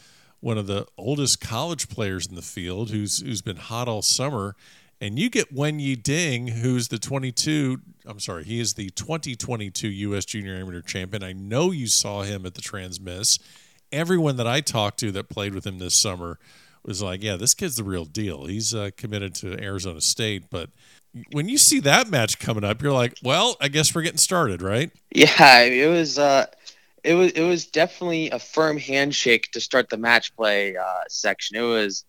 one 0.40 0.58
of 0.58 0.66
the 0.66 0.86
oldest 0.96 1.40
college 1.40 1.88
players 1.88 2.26
in 2.26 2.34
the 2.34 2.42
field 2.42 2.90
who's 2.90 3.20
who's 3.20 3.42
been 3.42 3.56
hot 3.56 3.88
all 3.88 4.02
summer, 4.02 4.56
and 5.00 5.18
you 5.18 5.30
get 5.30 5.52
Wen 5.52 5.80
Yi 5.80 5.96
Ding, 5.96 6.46
who's 6.48 6.88
the 6.88 6.98
22. 6.98 7.80
I'm 8.06 8.20
sorry, 8.20 8.44
he 8.44 8.60
is 8.60 8.74
the 8.74 8.90
2022 8.90 9.88
U.S. 9.88 10.24
Junior 10.24 10.56
Amateur 10.56 10.82
Champion. 10.82 11.22
I 11.22 11.32
know 11.32 11.70
you 11.70 11.86
saw 11.86 12.22
him 12.22 12.44
at 12.44 12.54
the 12.54 12.60
Trans-Miss. 12.60 13.38
Everyone 13.92 14.36
that 14.36 14.46
I 14.46 14.60
talked 14.60 14.98
to 15.00 15.10
that 15.12 15.28
played 15.28 15.54
with 15.54 15.66
him 15.66 15.78
this 15.78 15.94
summer 15.94 16.38
was 16.84 17.02
like, 17.02 17.22
"Yeah, 17.22 17.36
this 17.36 17.54
kid's 17.54 17.76
the 17.76 17.84
real 17.84 18.04
deal. 18.04 18.46
He's 18.46 18.74
uh, 18.74 18.90
committed 18.96 19.34
to 19.36 19.60
Arizona 19.62 20.00
State." 20.00 20.50
But 20.50 20.70
when 21.32 21.48
you 21.48 21.58
see 21.58 21.80
that 21.80 22.08
match 22.08 22.38
coming 22.38 22.62
up, 22.62 22.82
you're 22.82 22.92
like, 22.92 23.14
"Well, 23.22 23.56
I 23.60 23.68
guess 23.68 23.94
we're 23.94 24.02
getting 24.02 24.18
started, 24.18 24.62
right?" 24.62 24.90
Yeah, 25.10 25.62
it 25.62 25.88
was 25.88 26.18
uh, 26.18 26.46
it 27.02 27.14
was 27.14 27.32
it 27.32 27.42
was 27.42 27.66
definitely 27.66 28.30
a 28.30 28.38
firm 28.38 28.76
handshake 28.76 29.50
to 29.52 29.60
start 29.60 29.88
the 29.88 29.96
match 29.96 30.34
play 30.36 30.76
uh, 30.76 31.02
section. 31.08 31.56
It 31.56 31.62
was. 31.62 32.04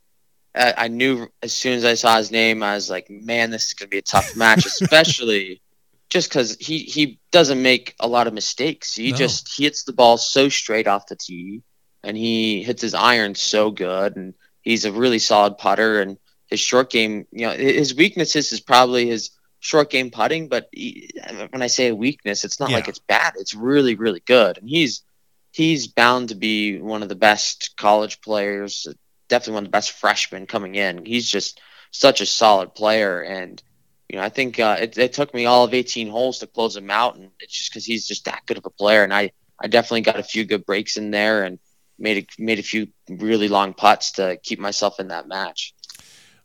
I 0.55 0.73
I 0.77 0.87
knew 0.87 1.27
as 1.41 1.53
soon 1.53 1.73
as 1.73 1.85
I 1.85 1.93
saw 1.95 2.17
his 2.17 2.31
name, 2.31 2.63
I 2.63 2.75
was 2.75 2.89
like, 2.89 3.09
"Man, 3.09 3.51
this 3.51 3.67
is 3.67 3.73
gonna 3.73 3.89
be 3.89 3.97
a 3.99 4.01
tough 4.03 4.35
match, 4.35 4.65
especially 4.81 5.61
just 6.09 6.29
because 6.29 6.57
he 6.59 6.79
he 6.79 7.19
doesn't 7.31 7.61
make 7.61 7.95
a 7.99 8.07
lot 8.07 8.27
of 8.27 8.33
mistakes. 8.33 8.93
He 8.95 9.11
No. 9.11 9.17
just 9.17 9.53
he 9.55 9.63
hits 9.63 9.83
the 9.83 9.93
ball 9.93 10.17
so 10.17 10.49
straight 10.49 10.87
off 10.87 11.07
the 11.07 11.15
tee, 11.15 11.61
and 12.03 12.17
he 12.17 12.63
hits 12.63 12.81
his 12.81 12.93
iron 12.93 13.35
so 13.35 13.71
good, 13.71 14.15
and 14.15 14.33
he's 14.61 14.85
a 14.85 14.91
really 14.91 15.19
solid 15.19 15.57
putter. 15.57 16.01
And 16.01 16.17
his 16.47 16.59
short 16.59 16.89
game, 16.89 17.25
you 17.31 17.47
know, 17.47 17.53
his 17.53 17.95
weaknesses 17.95 18.51
is 18.51 18.59
probably 18.59 19.07
his 19.07 19.31
short 19.59 19.89
game 19.89 20.11
putting. 20.11 20.47
But 20.49 20.67
he, 20.71 21.09
when 21.49 21.61
I 21.61 21.67
say 21.67 21.87
a 21.87 21.95
weakness, 21.95 22.43
it's 22.43 22.59
not 22.59 22.71
like 22.71 22.87
it's 22.87 22.99
bad. 22.99 23.33
It's 23.37 23.55
really 23.55 23.95
really 23.95 24.21
good, 24.25 24.57
and 24.57 24.67
he's 24.69 25.03
he's 25.51 25.87
bound 25.87 26.29
to 26.29 26.35
be 26.35 26.79
one 26.79 27.03
of 27.03 27.09
the 27.09 27.15
best 27.15 27.73
college 27.77 28.21
players. 28.21 28.87
Definitely 29.31 29.53
one 29.53 29.63
of 29.63 29.67
the 29.67 29.77
best 29.77 29.93
freshmen 29.93 30.45
coming 30.45 30.75
in. 30.75 31.05
He's 31.05 31.27
just 31.27 31.61
such 31.91 32.19
a 32.19 32.25
solid 32.25 32.75
player, 32.75 33.21
and 33.21 33.63
you 34.09 34.17
know, 34.17 34.23
I 34.23 34.29
think 34.29 34.59
uh, 34.59 34.75
it, 34.77 34.97
it 34.97 35.13
took 35.13 35.33
me 35.33 35.45
all 35.45 35.63
of 35.63 35.73
18 35.73 36.09
holes 36.09 36.39
to 36.39 36.47
close 36.47 36.75
him 36.75 36.91
out, 36.91 37.15
and 37.15 37.31
it's 37.39 37.57
just 37.57 37.71
because 37.71 37.85
he's 37.85 38.05
just 38.05 38.25
that 38.25 38.41
good 38.45 38.57
of 38.57 38.65
a 38.65 38.69
player. 38.69 39.05
And 39.05 39.13
I, 39.13 39.31
I 39.57 39.67
definitely 39.67 40.01
got 40.01 40.19
a 40.19 40.23
few 40.23 40.43
good 40.43 40.65
breaks 40.65 40.97
in 40.97 41.11
there, 41.11 41.45
and 41.45 41.59
made 41.97 42.17
a, 42.17 42.41
made 42.43 42.59
a 42.59 42.63
few 42.63 42.87
really 43.07 43.47
long 43.47 43.73
putts 43.73 44.11
to 44.13 44.37
keep 44.43 44.59
myself 44.59 44.99
in 44.99 45.07
that 45.07 45.29
match. 45.29 45.73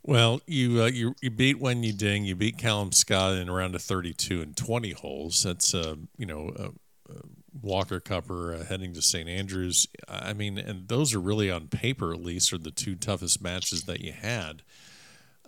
Well, 0.05 0.41
you 0.47 0.83
uh, 0.83 0.87
you 0.87 1.17
you 1.21 1.31
beat 1.31 1.59
Wen 1.59 1.83
Yi 1.83 1.91
Ding, 1.91 2.25
you 2.25 2.37
beat 2.37 2.57
Callum 2.57 2.93
Scott 2.93 3.35
in 3.35 3.49
a 3.49 3.53
round 3.53 3.75
of 3.75 3.83
32 3.83 4.41
and 4.41 4.57
20 4.57 4.93
holes. 4.93 5.43
That's 5.43 5.75
uh, 5.75 5.97
you 6.17 6.27
know 6.27 6.53
uh, 6.57 6.69
uh, 7.13 7.27
Walker 7.63 8.01
Cupper 8.01 8.61
uh, 8.61 8.65
heading 8.65 8.93
to 8.95 9.03
St 9.03 9.29
Andrews. 9.29 9.87
I 10.09 10.33
mean, 10.33 10.59
and 10.59 10.89
those 10.89 11.15
are 11.15 11.21
really 11.21 11.51
on 11.51 11.69
paper 11.69 12.13
at 12.13 12.21
least 12.21 12.53
are 12.53 12.59
the 12.59 12.71
two 12.71 12.95
toughest 12.95 13.43
matches 13.43 13.85
that 13.85 14.01
you 14.01 14.13
had. 14.13 14.63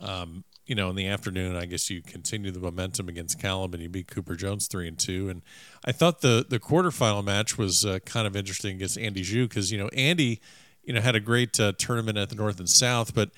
Um, 0.00 0.44
you 0.66 0.74
know, 0.74 0.90
in 0.90 0.96
the 0.96 1.06
afternoon, 1.08 1.56
I 1.56 1.64
guess 1.64 1.88
you 1.88 2.02
continue 2.02 2.50
the 2.50 2.60
momentum 2.60 3.08
against 3.08 3.40
Callum 3.40 3.72
and 3.72 3.82
you 3.82 3.88
beat 3.88 4.08
Cooper 4.08 4.36
Jones 4.36 4.68
three 4.68 4.86
and 4.86 4.98
two. 4.98 5.30
And 5.30 5.42
I 5.84 5.92
thought 5.92 6.20
the 6.20 6.44
the 6.48 6.60
quarterfinal 6.60 7.24
match 7.24 7.56
was 7.56 7.84
uh, 7.86 7.98
kind 8.00 8.26
of 8.26 8.36
interesting 8.36 8.76
against 8.76 8.98
Andy 8.98 9.22
Zhu 9.22 9.48
because 9.48 9.72
you 9.72 9.78
know 9.78 9.88
Andy, 9.88 10.40
you 10.84 10.92
know, 10.92 11.00
had 11.00 11.16
a 11.16 11.20
great 11.20 11.58
uh, 11.58 11.72
tournament 11.78 12.18
at 12.18 12.28
the 12.28 12.36
North 12.36 12.58
and 12.58 12.68
South, 12.68 13.14
but 13.14 13.30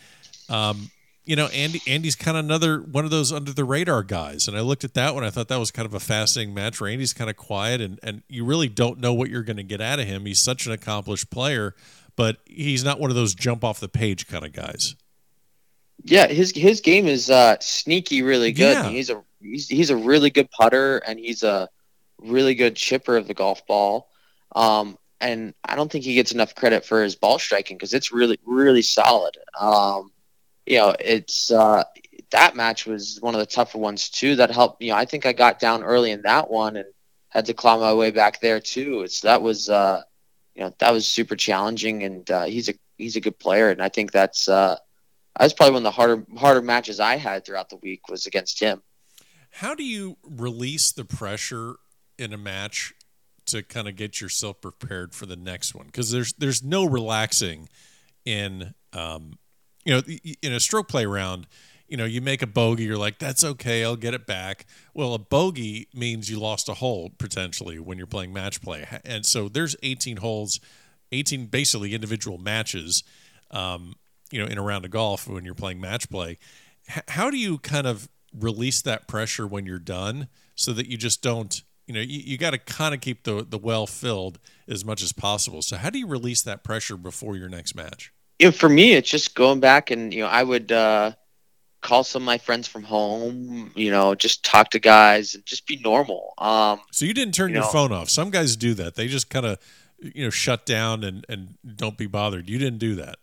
um, 0.48 0.90
you 1.30 1.36
know, 1.36 1.46
Andy 1.46 1.80
Andy's 1.86 2.16
kind 2.16 2.36
of 2.36 2.44
another 2.44 2.80
one 2.80 3.04
of 3.04 3.12
those 3.12 3.32
under 3.32 3.52
the 3.52 3.62
radar 3.62 4.02
guys. 4.02 4.48
And 4.48 4.56
I 4.56 4.62
looked 4.62 4.82
at 4.82 4.94
that 4.94 5.14
one. 5.14 5.22
I 5.22 5.30
thought 5.30 5.46
that 5.46 5.60
was 5.60 5.70
kind 5.70 5.86
of 5.86 5.94
a 5.94 6.00
fascinating 6.00 6.52
match 6.52 6.80
where 6.80 6.90
Andy's 6.90 7.12
kind 7.12 7.30
of 7.30 7.36
quiet 7.36 7.80
and, 7.80 8.00
and 8.02 8.24
you 8.28 8.44
really 8.44 8.68
don't 8.68 8.98
know 8.98 9.14
what 9.14 9.30
you're 9.30 9.44
going 9.44 9.56
to 9.56 9.62
get 9.62 9.80
out 9.80 10.00
of 10.00 10.08
him. 10.08 10.26
He's 10.26 10.42
such 10.42 10.66
an 10.66 10.72
accomplished 10.72 11.30
player, 11.30 11.76
but 12.16 12.38
he's 12.46 12.82
not 12.82 12.98
one 12.98 13.10
of 13.10 13.16
those 13.16 13.32
jump 13.32 13.62
off 13.62 13.78
the 13.78 13.88
page 13.88 14.26
kind 14.26 14.44
of 14.44 14.52
guys. 14.52 14.96
Yeah, 16.02 16.26
his 16.26 16.50
his 16.50 16.80
game 16.80 17.06
is 17.06 17.30
uh, 17.30 17.58
sneaky, 17.60 18.22
really 18.22 18.50
good. 18.50 18.72
Yeah. 18.72 18.88
He's 18.88 19.08
a 19.08 19.22
he's, 19.40 19.68
he's 19.68 19.90
a 19.90 19.96
really 19.96 20.30
good 20.30 20.50
putter, 20.50 20.98
and 21.06 21.16
he's 21.16 21.44
a 21.44 21.68
really 22.18 22.56
good 22.56 22.74
chipper 22.74 23.16
of 23.16 23.28
the 23.28 23.34
golf 23.34 23.64
ball. 23.68 24.08
Um, 24.56 24.98
and 25.20 25.54
I 25.64 25.76
don't 25.76 25.92
think 25.92 26.02
he 26.02 26.14
gets 26.14 26.32
enough 26.32 26.56
credit 26.56 26.84
for 26.84 27.04
his 27.04 27.14
ball 27.14 27.38
striking 27.38 27.76
because 27.76 27.94
it's 27.94 28.10
really 28.10 28.40
really 28.44 28.82
solid. 28.82 29.36
Um, 29.60 30.10
you 30.70 30.76
know, 30.76 30.94
it's 31.00 31.50
uh, 31.50 31.82
that 32.30 32.54
match 32.54 32.86
was 32.86 33.18
one 33.20 33.34
of 33.34 33.40
the 33.40 33.46
tougher 33.46 33.76
ones 33.78 34.08
too. 34.08 34.36
That 34.36 34.52
helped. 34.52 34.80
You 34.80 34.90
know, 34.90 34.96
I 34.96 35.04
think 35.04 35.26
I 35.26 35.32
got 35.32 35.58
down 35.58 35.82
early 35.82 36.12
in 36.12 36.22
that 36.22 36.48
one 36.48 36.76
and 36.76 36.86
had 37.28 37.46
to 37.46 37.54
claw 37.54 37.76
my 37.76 37.92
way 37.92 38.12
back 38.12 38.40
there 38.40 38.60
too. 38.60 39.02
It's 39.02 39.22
that 39.22 39.42
was 39.42 39.68
uh, 39.68 40.02
you 40.54 40.62
know 40.62 40.72
that 40.78 40.92
was 40.92 41.08
super 41.08 41.34
challenging, 41.34 42.04
and 42.04 42.30
uh, 42.30 42.44
he's 42.44 42.68
a 42.68 42.74
he's 42.98 43.16
a 43.16 43.20
good 43.20 43.36
player, 43.38 43.70
and 43.70 43.82
I 43.82 43.88
think 43.88 44.12
that's. 44.12 44.48
Uh, 44.48 44.76
that 45.36 45.44
was 45.44 45.54
probably 45.54 45.74
one 45.74 45.80
of 45.80 45.84
the 45.84 45.90
harder 45.90 46.24
harder 46.38 46.62
matches 46.62 47.00
I 47.00 47.16
had 47.16 47.44
throughout 47.44 47.70
the 47.70 47.76
week 47.76 48.08
was 48.08 48.26
against 48.26 48.60
him. 48.60 48.82
How 49.50 49.74
do 49.74 49.82
you 49.82 50.18
release 50.22 50.92
the 50.92 51.04
pressure 51.04 51.76
in 52.16 52.32
a 52.32 52.38
match 52.38 52.92
to 53.46 53.62
kind 53.62 53.88
of 53.88 53.96
get 53.96 54.20
yourself 54.20 54.60
prepared 54.60 55.14
for 55.14 55.26
the 55.26 55.36
next 55.36 55.74
one? 55.74 55.86
Because 55.86 56.12
there's 56.12 56.32
there's 56.34 56.62
no 56.62 56.84
relaxing 56.84 57.68
in 58.24 58.74
um, 58.92 59.38
you 59.90 59.96
know 59.96 60.02
in 60.42 60.52
a 60.52 60.60
stroke 60.60 60.88
play 60.88 61.06
round. 61.06 61.46
You 61.88 61.96
know, 61.96 62.04
you 62.04 62.20
make 62.20 62.40
a 62.40 62.46
bogey, 62.46 62.84
you're 62.84 62.96
like, 62.96 63.18
that's 63.18 63.42
okay, 63.42 63.82
I'll 63.82 63.96
get 63.96 64.14
it 64.14 64.24
back. 64.24 64.64
Well, 64.94 65.12
a 65.12 65.18
bogey 65.18 65.88
means 65.92 66.30
you 66.30 66.38
lost 66.38 66.68
a 66.68 66.74
hole 66.74 67.10
potentially 67.18 67.80
when 67.80 67.98
you're 67.98 68.06
playing 68.06 68.32
match 68.32 68.62
play. 68.62 68.86
And 69.04 69.26
so 69.26 69.48
there's 69.48 69.74
18 69.82 70.18
holes, 70.18 70.60
18 71.10 71.46
basically 71.46 71.92
individual 71.92 72.38
matches, 72.38 73.02
um, 73.50 73.94
you 74.30 74.40
know, 74.40 74.46
in 74.46 74.56
a 74.56 74.62
round 74.62 74.84
of 74.84 74.92
golf 74.92 75.26
when 75.26 75.44
you're 75.44 75.52
playing 75.52 75.80
match 75.80 76.08
play. 76.08 76.38
H- 76.88 77.02
how 77.08 77.28
do 77.28 77.36
you 77.36 77.58
kind 77.58 77.88
of 77.88 78.08
release 78.38 78.80
that 78.82 79.08
pressure 79.08 79.44
when 79.44 79.66
you're 79.66 79.80
done 79.80 80.28
so 80.54 80.72
that 80.72 80.86
you 80.86 80.96
just 80.96 81.22
don't 81.22 81.64
you 81.86 81.94
know 81.94 82.00
you, 82.00 82.20
you 82.20 82.38
got 82.38 82.50
to 82.50 82.58
kind 82.58 82.94
of 82.94 83.00
keep 83.00 83.24
the 83.24 83.44
the 83.48 83.58
well 83.58 83.86
filled 83.86 84.38
as 84.68 84.84
much 84.84 85.02
as 85.02 85.12
possible 85.12 85.62
so 85.62 85.76
how 85.76 85.90
do 85.90 85.98
you 85.98 86.06
release 86.06 86.42
that 86.42 86.62
pressure 86.62 86.96
before 86.96 87.36
your 87.36 87.48
next 87.48 87.74
match 87.74 88.12
You 88.40 88.46
know, 88.46 88.52
for 88.52 88.70
me, 88.70 88.94
it's 88.94 89.10
just 89.10 89.34
going 89.34 89.60
back 89.60 89.90
and 89.90 90.14
you 90.14 90.20
know 90.22 90.28
I 90.28 90.42
would 90.42 90.72
uh, 90.72 91.12
call 91.82 92.04
some 92.04 92.22
of 92.22 92.26
my 92.26 92.38
friends 92.38 92.66
from 92.66 92.82
home. 92.82 93.70
You 93.76 93.90
know, 93.90 94.14
just 94.14 94.42
talk 94.44 94.70
to 94.70 94.78
guys 94.78 95.34
and 95.34 95.44
just 95.44 95.66
be 95.66 95.76
normal. 95.84 96.32
Um, 96.38 96.80
so 96.90 97.04
you 97.04 97.12
didn't 97.12 97.34
turn 97.34 97.50
You 97.50 97.56
your 97.56 97.64
know- 97.64 97.70
phone 97.70 97.92
off 97.92 98.08
some 98.08 98.30
guys 98.30 98.56
do 98.56 98.72
that 98.74 98.94
they 98.94 99.08
just 99.08 99.28
kind 99.28 99.44
of 99.44 99.58
you 99.98 100.24
know 100.24 100.30
shut 100.30 100.64
down 100.64 101.04
and 101.04 101.26
and 101.28 101.58
don't 101.76 101.98
be 101.98 102.06
bothered 102.06 102.48
you 102.48 102.58
didn't 102.58 102.78
do 102.78 102.94
that 102.94 103.16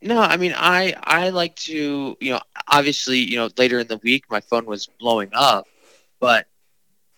No, 0.00 0.20
I 0.20 0.36
mean 0.36 0.54
I 0.56 0.94
I 1.02 1.30
like 1.30 1.56
to 1.66 2.16
you 2.20 2.30
know 2.32 2.40
obviously 2.68 3.18
you 3.18 3.36
know 3.36 3.48
later 3.58 3.80
in 3.80 3.88
the 3.88 3.98
week 4.04 4.24
my 4.30 4.38
phone 4.40 4.66
was 4.66 4.86
blowing 5.00 5.30
up, 5.32 5.66
but 6.20 6.46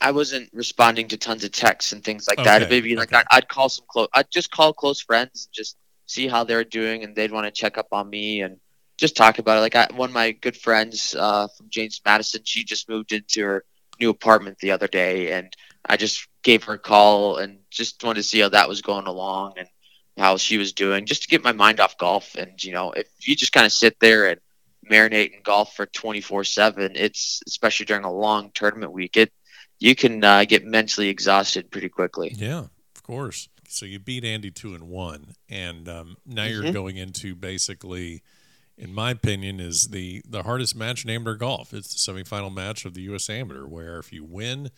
I 0.00 0.10
wasn't 0.12 0.48
responding 0.54 1.08
to 1.08 1.18
tons 1.18 1.44
of 1.44 1.52
texts 1.52 1.92
and 1.92 2.02
things 2.02 2.26
like 2.28 2.42
that. 2.44 2.70
Maybe 2.70 2.96
like 2.96 3.12
okay. 3.12 3.18
I'd, 3.30 3.36
I'd 3.36 3.48
call 3.48 3.68
some 3.68 3.84
close 3.88 4.08
I'd 4.14 4.30
just 4.30 4.50
call 4.50 4.72
close 4.72 5.02
friends 5.02 5.46
and 5.46 5.52
just 5.54 5.76
see 6.06 6.28
how 6.28 6.44
they're 6.44 6.64
doing 6.64 7.02
and 7.02 7.14
they'd 7.14 7.32
want 7.32 7.46
to 7.46 7.50
check 7.50 7.78
up 7.78 7.88
on 7.92 8.08
me 8.08 8.42
and 8.42 8.58
just 8.96 9.16
talk 9.16 9.38
about 9.38 9.58
it. 9.58 9.60
Like 9.60 9.76
I, 9.76 9.88
one 9.94 10.10
of 10.10 10.14
my 10.14 10.32
good 10.32 10.56
friends 10.56 11.14
uh, 11.18 11.48
from 11.48 11.68
James 11.68 12.00
Madison, 12.04 12.42
she 12.44 12.64
just 12.64 12.88
moved 12.88 13.12
into 13.12 13.42
her 13.42 13.64
new 14.00 14.10
apartment 14.10 14.58
the 14.58 14.70
other 14.70 14.88
day 14.88 15.32
and 15.32 15.52
I 15.84 15.96
just 15.96 16.28
gave 16.42 16.64
her 16.64 16.74
a 16.74 16.78
call 16.78 17.36
and 17.38 17.58
just 17.70 18.02
wanted 18.02 18.20
to 18.20 18.22
see 18.22 18.40
how 18.40 18.48
that 18.50 18.68
was 18.68 18.82
going 18.82 19.06
along 19.06 19.54
and 19.58 19.68
how 20.16 20.36
she 20.36 20.58
was 20.58 20.72
doing, 20.72 21.06
just 21.06 21.22
to 21.22 21.28
get 21.28 21.44
my 21.44 21.52
mind 21.52 21.80
off 21.80 21.98
golf. 21.98 22.34
And 22.36 22.62
you 22.62 22.72
know, 22.72 22.92
if 22.92 23.06
you 23.20 23.36
just 23.36 23.52
kind 23.52 23.66
of 23.66 23.72
sit 23.72 23.98
there 24.00 24.28
and 24.28 24.40
marinate 24.90 25.34
in 25.34 25.42
golf 25.42 25.74
for 25.74 25.86
twenty 25.86 26.20
four 26.20 26.44
seven, 26.44 26.92
it's 26.94 27.42
especially 27.46 27.86
during 27.86 28.04
a 28.04 28.12
long 28.12 28.50
tournament 28.54 28.92
week, 28.92 29.16
it 29.16 29.32
you 29.78 29.94
can 29.94 30.24
uh, 30.24 30.44
get 30.44 30.64
mentally 30.64 31.08
exhausted 31.08 31.70
pretty 31.70 31.88
quickly. 31.88 32.32
yeah 32.36 32.64
of 32.94 33.02
course 33.02 33.48
so 33.68 33.86
you 33.86 33.98
beat 33.98 34.24
andy 34.24 34.50
two 34.50 34.74
and 34.74 34.84
one 34.88 35.34
and 35.48 35.88
um, 35.88 36.16
now 36.26 36.44
you're 36.44 36.64
Mhm. 36.64 36.72
going 36.72 36.96
into 36.96 37.34
basically 37.34 38.22
in 38.78 38.92
my 38.92 39.10
opinion, 39.10 39.58
is 39.58 39.88
the 39.88 40.20
the 40.28 40.42
hardest 40.42 40.76
match 40.76 41.02
in 41.02 41.08
amateur 41.08 41.34
golf. 41.34 41.72
It's 41.72 41.94
the 41.94 42.12
semifinal 42.12 42.52
match 42.54 42.84
of 42.84 42.92
the 42.92 43.00
U.S. 43.04 43.30
Amateur, 43.30 43.64
where 43.64 43.98
if 43.98 44.12
you 44.12 44.22
win, 44.22 44.70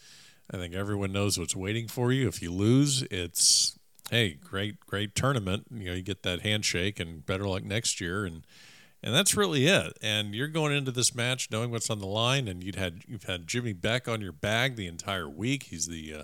I 0.48 0.56
think 0.56 0.72
everyone 0.72 1.10
knows 1.10 1.36
what's 1.36 1.56
waiting 1.56 1.88
for 1.88 2.12
you. 2.12 2.28
If 2.28 2.40
you 2.40 2.52
lose, 2.52 3.02
it's 3.10 3.76
hey, 4.08 4.34
great, 4.34 4.78
great 4.78 5.16
tournament. 5.16 5.66
You 5.74 5.86
know, 5.86 5.94
you 5.94 6.02
get 6.02 6.22
that 6.22 6.42
handshake 6.42 7.00
and 7.00 7.26
better 7.26 7.48
luck 7.48 7.64
next 7.64 8.00
year, 8.00 8.24
and 8.24 8.46
and 9.02 9.12
that's 9.12 9.36
really 9.36 9.66
it. 9.66 9.98
And 10.00 10.32
you're 10.32 10.46
going 10.46 10.72
into 10.76 10.92
this 10.92 11.12
match 11.12 11.50
knowing 11.50 11.72
what's 11.72 11.90
on 11.90 11.98
the 11.98 12.06
line, 12.06 12.46
and 12.46 12.62
you'd 12.62 12.76
had 12.76 13.02
you've 13.08 13.24
had 13.24 13.48
Jimmy 13.48 13.72
Beck 13.72 14.06
on 14.06 14.20
your 14.20 14.30
bag 14.30 14.76
the 14.76 14.86
entire 14.86 15.28
week. 15.28 15.64
He's 15.64 15.88
the 15.88 16.14
uh, 16.14 16.22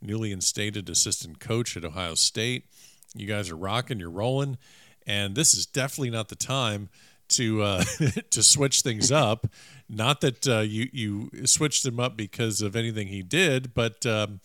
newly 0.00 0.32
instated 0.32 0.88
assistant 0.88 1.40
coach 1.40 1.76
at 1.76 1.84
Ohio 1.84 2.14
State. 2.14 2.66
You 3.14 3.26
guys 3.26 3.50
are 3.50 3.56
rocking, 3.56 4.00
you're 4.00 4.10
rolling, 4.10 4.58
and 5.06 5.34
this 5.34 5.54
is 5.54 5.66
definitely 5.66 6.10
not 6.10 6.28
the 6.28 6.36
time 6.36 6.88
to 7.28 7.62
uh, 7.62 7.84
to 8.30 8.42
switch 8.42 8.82
things 8.82 9.10
up. 9.10 9.46
Not 9.88 10.20
that 10.20 10.46
uh, 10.46 10.60
you 10.60 10.88
you 10.92 11.46
switched 11.46 11.84
him 11.84 11.98
up 11.98 12.16
because 12.16 12.60
of 12.60 12.76
anything 12.76 13.08
he 13.08 13.22
did, 13.22 13.74
but 13.74 14.04
um, 14.06 14.40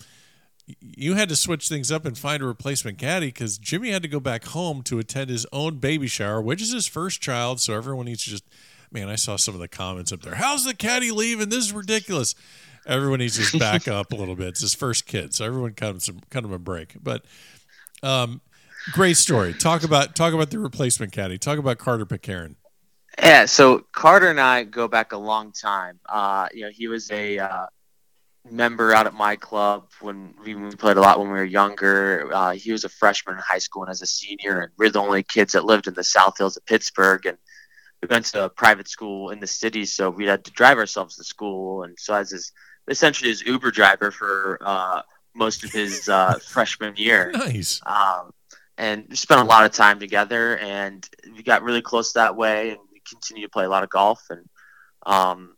you 0.80 1.16
had 1.16 1.30
to 1.30 1.36
switch 1.36 1.68
things 1.68 1.92
up 1.92 2.06
and 2.06 2.18
find 2.18 2.42
a 2.42 2.46
replacement 2.46 2.98
caddy 2.98 3.28
because 3.28 3.58
Jimmy 3.58 3.90
had 3.90 4.02
to 4.04 4.08
go 4.08 4.20
back 4.20 4.46
home 4.46 4.82
to 4.84 5.00
attend 5.00 5.30
his 5.30 5.46
own 5.52 5.78
baby 5.78 6.08
shower, 6.08 6.42
which 6.42 6.62
is 6.62 6.72
his 6.72 6.88
first 6.88 7.22
child. 7.22 7.60
So 7.60 7.74
everyone 7.74 8.06
needs 8.06 8.24
to 8.24 8.30
just, 8.30 8.46
man, 8.92 9.10
I 9.10 9.16
saw 9.16 9.36
some 9.36 9.54
of 9.54 9.60
the 9.60 9.68
comments 9.68 10.12
up 10.12 10.22
there. 10.22 10.36
How's 10.36 10.64
the 10.64 10.74
caddy 10.74 11.12
leaving? 11.12 11.50
This 11.50 11.66
is 11.66 11.74
ridiculous. 11.74 12.36
Everyone 12.86 13.20
needs 13.20 13.52
to 13.52 13.60
back 13.60 13.88
up 13.88 14.12
a 14.12 14.16
little 14.16 14.36
bit. 14.36 14.50
It's 14.50 14.62
his 14.62 14.74
first 14.74 15.06
kid, 15.06 15.34
so 15.34 15.46
everyone 15.46 15.74
comes 15.74 16.10
kind 16.30 16.46
of 16.46 16.52
a 16.52 16.60
break. 16.60 16.96
But 17.02 17.24
um, 18.02 18.42
great 18.92 19.18
story. 19.18 19.54
Talk 19.54 19.84
about 19.84 20.16
talk 20.16 20.34
about 20.34 20.50
the 20.50 20.60
replacement 20.60 21.12
caddy. 21.12 21.38
Talk 21.38 21.58
about 21.58 21.78
Carter 21.78 22.06
Pitcairn. 22.06 22.56
Yeah, 23.20 23.46
so 23.46 23.86
Carter 23.92 24.30
and 24.30 24.40
I 24.40 24.64
go 24.64 24.88
back 24.88 25.12
a 25.12 25.18
long 25.18 25.52
time. 25.52 26.00
Uh, 26.10 26.48
you 26.54 26.64
know, 26.64 26.70
he 26.70 26.88
was 26.88 27.12
a 27.12 27.38
uh, 27.40 27.68
member 28.50 28.94
out 28.94 29.08
at 29.08 29.14
my 29.14 29.36
club 29.36 29.88
when 30.02 30.34
we, 30.44 30.56
we 30.56 30.72
played 30.76 30.98
a 30.98 31.02
lot 31.02 31.20
when 31.20 31.28
we 31.28 31.34
were 31.34 31.46
younger. 31.46 32.30
Uh, 32.34 32.52
he 32.52 32.72
was 32.72 32.84
a 32.84 32.90
freshman 32.90 33.36
in 33.36 33.42
high 33.42 33.60
school 33.60 33.84
and 33.84 33.92
as 33.92 34.02
a 34.02 34.06
senior, 34.06 34.62
and 34.62 34.72
we're 34.78 34.90
the 34.90 35.00
only 35.00 35.24
kids 35.24 35.54
that 35.54 35.66
lived 35.66 35.88
in 35.88 35.94
the 35.94 36.04
South 36.04 36.38
Hills 36.38 36.58
of 36.58 36.66
Pittsburgh. 36.66 37.26
And 37.26 37.38
we 38.02 38.08
went 38.10 38.26
to 38.28 38.46
a 38.46 38.50
private 38.50 38.90
school 38.90 39.30
in 39.30 39.40
the 39.40 39.48
city, 39.48 39.86
so 39.86 40.10
we 40.10 40.26
had 40.26 40.44
to 40.46 40.52
drive 40.52 40.78
ourselves 40.78 41.16
to 41.18 41.24
school. 41.24 41.84
And 41.84 41.98
so 42.00 42.16
as 42.16 42.32
his 42.32 42.52
essentially 42.88 43.30
his 43.30 43.42
Uber 43.42 43.72
driver 43.72 44.12
for 44.12 44.58
uh, 44.62 45.02
most 45.36 45.64
of 45.64 45.72
his 45.72 46.10
uh, 46.10 46.40
freshman 46.48 46.96
year. 46.96 47.32
Nice. 47.34 47.82
Um, 47.86 48.32
and 48.78 49.06
we 49.10 49.16
spent 49.16 49.42
a 49.42 49.46
lot 49.46 49.66
of 49.66 49.72
time 49.72 50.00
together, 50.00 50.58
and 50.58 51.08
we 51.36 51.44
got 51.44 51.64
really 51.64 51.82
close 51.82 52.14
that 52.14 52.36
way, 52.36 52.72
and 52.72 52.80
we 52.92 53.02
continue 53.08 53.46
to 53.46 53.52
play 53.52 53.66
a 53.66 53.70
lot 53.70 53.84
of 53.84 53.90
golf. 53.90 54.22
And 54.30 54.50
um, 55.06 55.56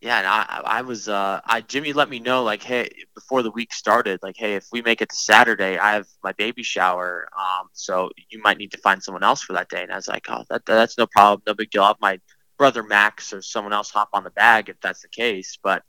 yeah, 0.00 0.18
and 0.18 0.26
I, 0.26 0.60
I 0.64 0.82
was, 0.82 1.08
uh, 1.08 1.40
I 1.44 1.62
Jimmy 1.62 1.92
let 1.92 2.10
me 2.10 2.20
know 2.20 2.44
like, 2.44 2.62
hey, 2.62 2.88
before 3.14 3.42
the 3.42 3.50
week 3.50 3.72
started, 3.72 4.20
like, 4.22 4.36
hey, 4.36 4.54
if 4.54 4.66
we 4.70 4.82
make 4.82 5.00
it 5.00 5.08
to 5.08 5.16
Saturday, 5.16 5.78
I 5.78 5.94
have 5.94 6.06
my 6.22 6.32
baby 6.32 6.62
shower, 6.62 7.26
um, 7.36 7.68
so 7.72 8.10
you 8.28 8.40
might 8.42 8.58
need 8.58 8.70
to 8.72 8.78
find 8.78 9.02
someone 9.02 9.24
else 9.24 9.42
for 9.42 9.54
that 9.54 9.70
day. 9.70 9.82
And 9.82 9.90
I 9.90 9.96
was 9.96 10.06
like, 10.06 10.26
oh, 10.28 10.44
that, 10.50 10.66
that's 10.66 10.98
no 10.98 11.06
problem, 11.06 11.42
no 11.46 11.54
big 11.54 11.70
deal. 11.70 11.82
I'll 11.82 11.88
have 11.88 11.96
my 12.00 12.20
brother 12.58 12.82
Max 12.82 13.32
or 13.32 13.42
someone 13.42 13.72
else 13.72 13.90
hop 13.90 14.10
on 14.12 14.24
the 14.24 14.30
bag 14.30 14.68
if 14.68 14.80
that's 14.80 15.02
the 15.02 15.08
case. 15.08 15.58
But 15.62 15.82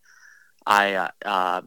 I, 0.66 0.94
uh, 0.96 1.10
uh, 1.24 1.62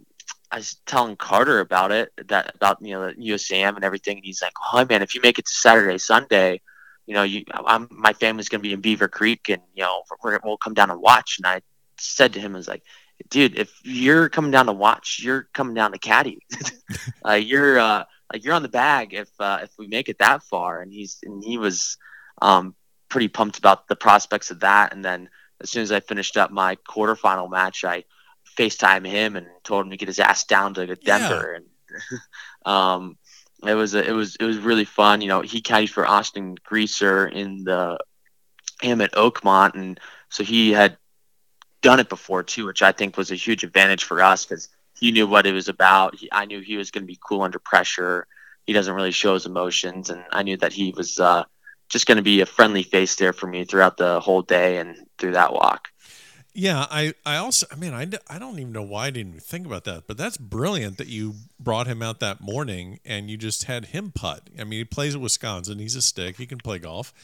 I 0.51 0.57
was 0.57 0.77
telling 0.87 1.17
Carter 1.17 1.61
about 1.61 1.93
it, 1.93 2.13
that 2.29 2.55
about 2.55 2.79
you 2.81 2.95
know 2.95 3.09
the 3.09 3.15
USAM 3.15 3.77
and 3.77 3.85
everything, 3.85 4.17
and 4.17 4.25
he's 4.25 4.43
like, 4.43 4.55
oh 4.73 4.85
man, 4.85 5.03
if 5.03 5.15
you 5.15 5.21
make 5.21 5.39
it 5.39 5.47
to 5.47 5.53
Saturday, 5.53 5.99
Sunday, 5.99 6.61
you 7.07 7.15
know, 7.15 7.23
you, 7.23 7.45
I'm 7.53 7.89
my 7.91 8.13
family's 8.13 8.49
gonna 8.49 8.63
be 8.63 8.73
in 8.73 8.81
Beaver 8.81 9.09
Creek, 9.09 9.49
and 9.51 9.63
you 9.75 9.83
know, 9.83 10.03
we'll 10.45 10.57
come 10.57 10.75
down 10.75 10.91
and 10.91 11.01
watch. 11.01 11.39
And 11.39 11.47
I 11.47 11.61
said 11.99 12.33
to 12.33 12.41
him, 12.41 12.55
I 12.55 12.59
was 12.59 12.69
like, 12.69 12.83
dude, 13.29 13.59
if 13.59 13.73
you're 13.83 14.29
coming 14.29 14.51
down 14.51 14.67
to 14.67 14.73
watch, 14.73 15.21
you're 15.23 15.49
coming 15.53 15.75
down 15.75 15.93
to 15.93 15.99
caddy. 15.99 16.41
uh, 17.27 17.33
you're 17.33 17.79
uh, 17.79 18.05
like 18.33 18.45
you're 18.45 18.55
on 18.55 18.63
the 18.63 18.69
bag 18.69 19.15
if 19.15 19.29
uh, 19.41 19.61
if 19.63 19.71
we 19.79 19.87
make 19.87 20.09
it 20.09 20.19
that 20.19 20.43
far. 20.45 20.81
And 20.81 20.93
he's 20.93 21.19
and 21.23 21.43
he 21.43 21.59
was 21.59 21.97
um, 22.41 22.75
pretty 23.09 23.29
pumped 23.29 23.59
about 23.59 23.89
the 23.89 23.97
prospects 23.97 24.51
of 24.51 24.61
that. 24.61 24.93
And 24.93 25.05
then 25.05 25.29
as 25.61 25.71
soon 25.71 25.83
as 25.83 25.93
I 25.93 26.01
finished 26.01 26.37
up 26.37 26.51
my 26.51 26.77
quarterfinal 26.89 27.51
match, 27.51 27.85
I 27.85 28.05
FaceTime 28.59 29.07
him 29.07 29.37
and 29.37 29.47
told 29.63 29.85
him 29.85 29.91
to 29.91 29.97
get 29.97 30.09
his 30.09 30.19
ass 30.19 30.45
down 30.45 30.75
to 30.75 30.87
Denver. 30.97 31.51
Yeah. 31.53 31.57
And 31.57 32.21
um, 32.67 33.19
it 33.67 33.75
was 33.75 33.95
a, 33.95 34.07
it 34.07 34.13
was 34.13 34.37
it 34.37 34.45
was 34.45 34.59
really 34.59 34.85
fun. 34.85 35.21
You 35.21 35.29
know, 35.29 35.41
he 35.41 35.63
caddied 35.63 35.91
for 35.91 36.07
Austin 36.07 36.57
Greaser 36.65 37.27
in 37.27 37.65
the 37.65 37.99
him 38.81 39.01
at 39.01 39.13
Oakmont, 39.13 39.75
and 39.75 39.99
so 40.29 40.45
he 40.45 40.73
had 40.73 40.97
done 41.81 42.01
it 42.01 42.09
before 42.09 42.43
too, 42.43 42.67
which 42.67 42.83
I 42.83 42.93
think 42.93 43.17
was 43.17 43.31
a 43.31 43.37
huge 43.37 43.65
advantage 43.65 44.05
for 44.05 44.23
us 44.23 44.45
because 44.45 44.69
he 44.99 45.13
knew 45.13 45.27
what 45.27 45.47
it 45.47 45.53
was 45.53 45.69
about. 45.69 46.17
He, 46.17 46.29
I 46.31 46.45
knew 46.45 46.61
he 46.61 46.77
was 46.77 46.91
going 46.91 47.03
to 47.03 47.07
be 47.07 47.19
cool 47.25 47.43
under 47.43 47.59
pressure. 47.59 48.27
He 48.67 48.73
doesn't 48.73 48.95
really 48.95 49.13
show 49.13 49.35
his 49.35 49.47
emotions, 49.47 50.11
and 50.11 50.25
I 50.31 50.43
knew 50.43 50.57
that 50.59 50.73
he 50.73 50.93
was 50.97 51.19
uh, 51.19 51.45
just 51.89 52.07
going 52.07 52.17
to 52.17 52.23
be 52.23 52.41
a 52.41 52.47
friendly 52.47 52.83
face 52.83 53.17
there 53.17 53.33
for 53.33 53.47
me 53.47 53.65
throughout 53.65 53.97
the 53.97 54.21
whole 54.21 54.43
day 54.43 54.79
and 54.79 54.97
through 55.17 55.33
that 55.33 55.53
walk. 55.53 55.89
Yeah, 56.59 56.87
I, 56.91 57.15
I 57.25 57.37
also, 57.37 57.69
I 57.71 57.77
mean, 57.77 57.95
I, 57.95 58.09
I 58.29 58.41
don't 58.41 58.59
even 58.59 58.73
know 58.73 58.83
why 58.83 59.07
I 59.07 59.11
didn't 59.11 59.41
think 59.41 59.65
about 59.65 59.85
that, 59.85 60.09
but 60.09 60.17
that's 60.17 60.37
brilliant 60.37 60.99
that 60.99 61.07
you 61.07 61.35
brought 61.61 61.87
him 61.87 62.03
out 62.03 62.19
that 62.19 62.41
morning 62.41 62.99
and 63.05 63.31
you 63.31 63.37
just 63.37 63.65
had 63.65 63.85
him 63.87 64.11
putt. 64.11 64.51
I 64.59 64.65
mean, 64.65 64.81
he 64.81 64.85
plays 64.85 65.15
at 65.15 65.21
Wisconsin. 65.21 65.79
He's 65.79 65.95
a 65.95 66.03
stick. 66.03 66.37
He 66.37 66.47
can 66.47 66.59
play 66.59 66.81
golf. 66.81 67.15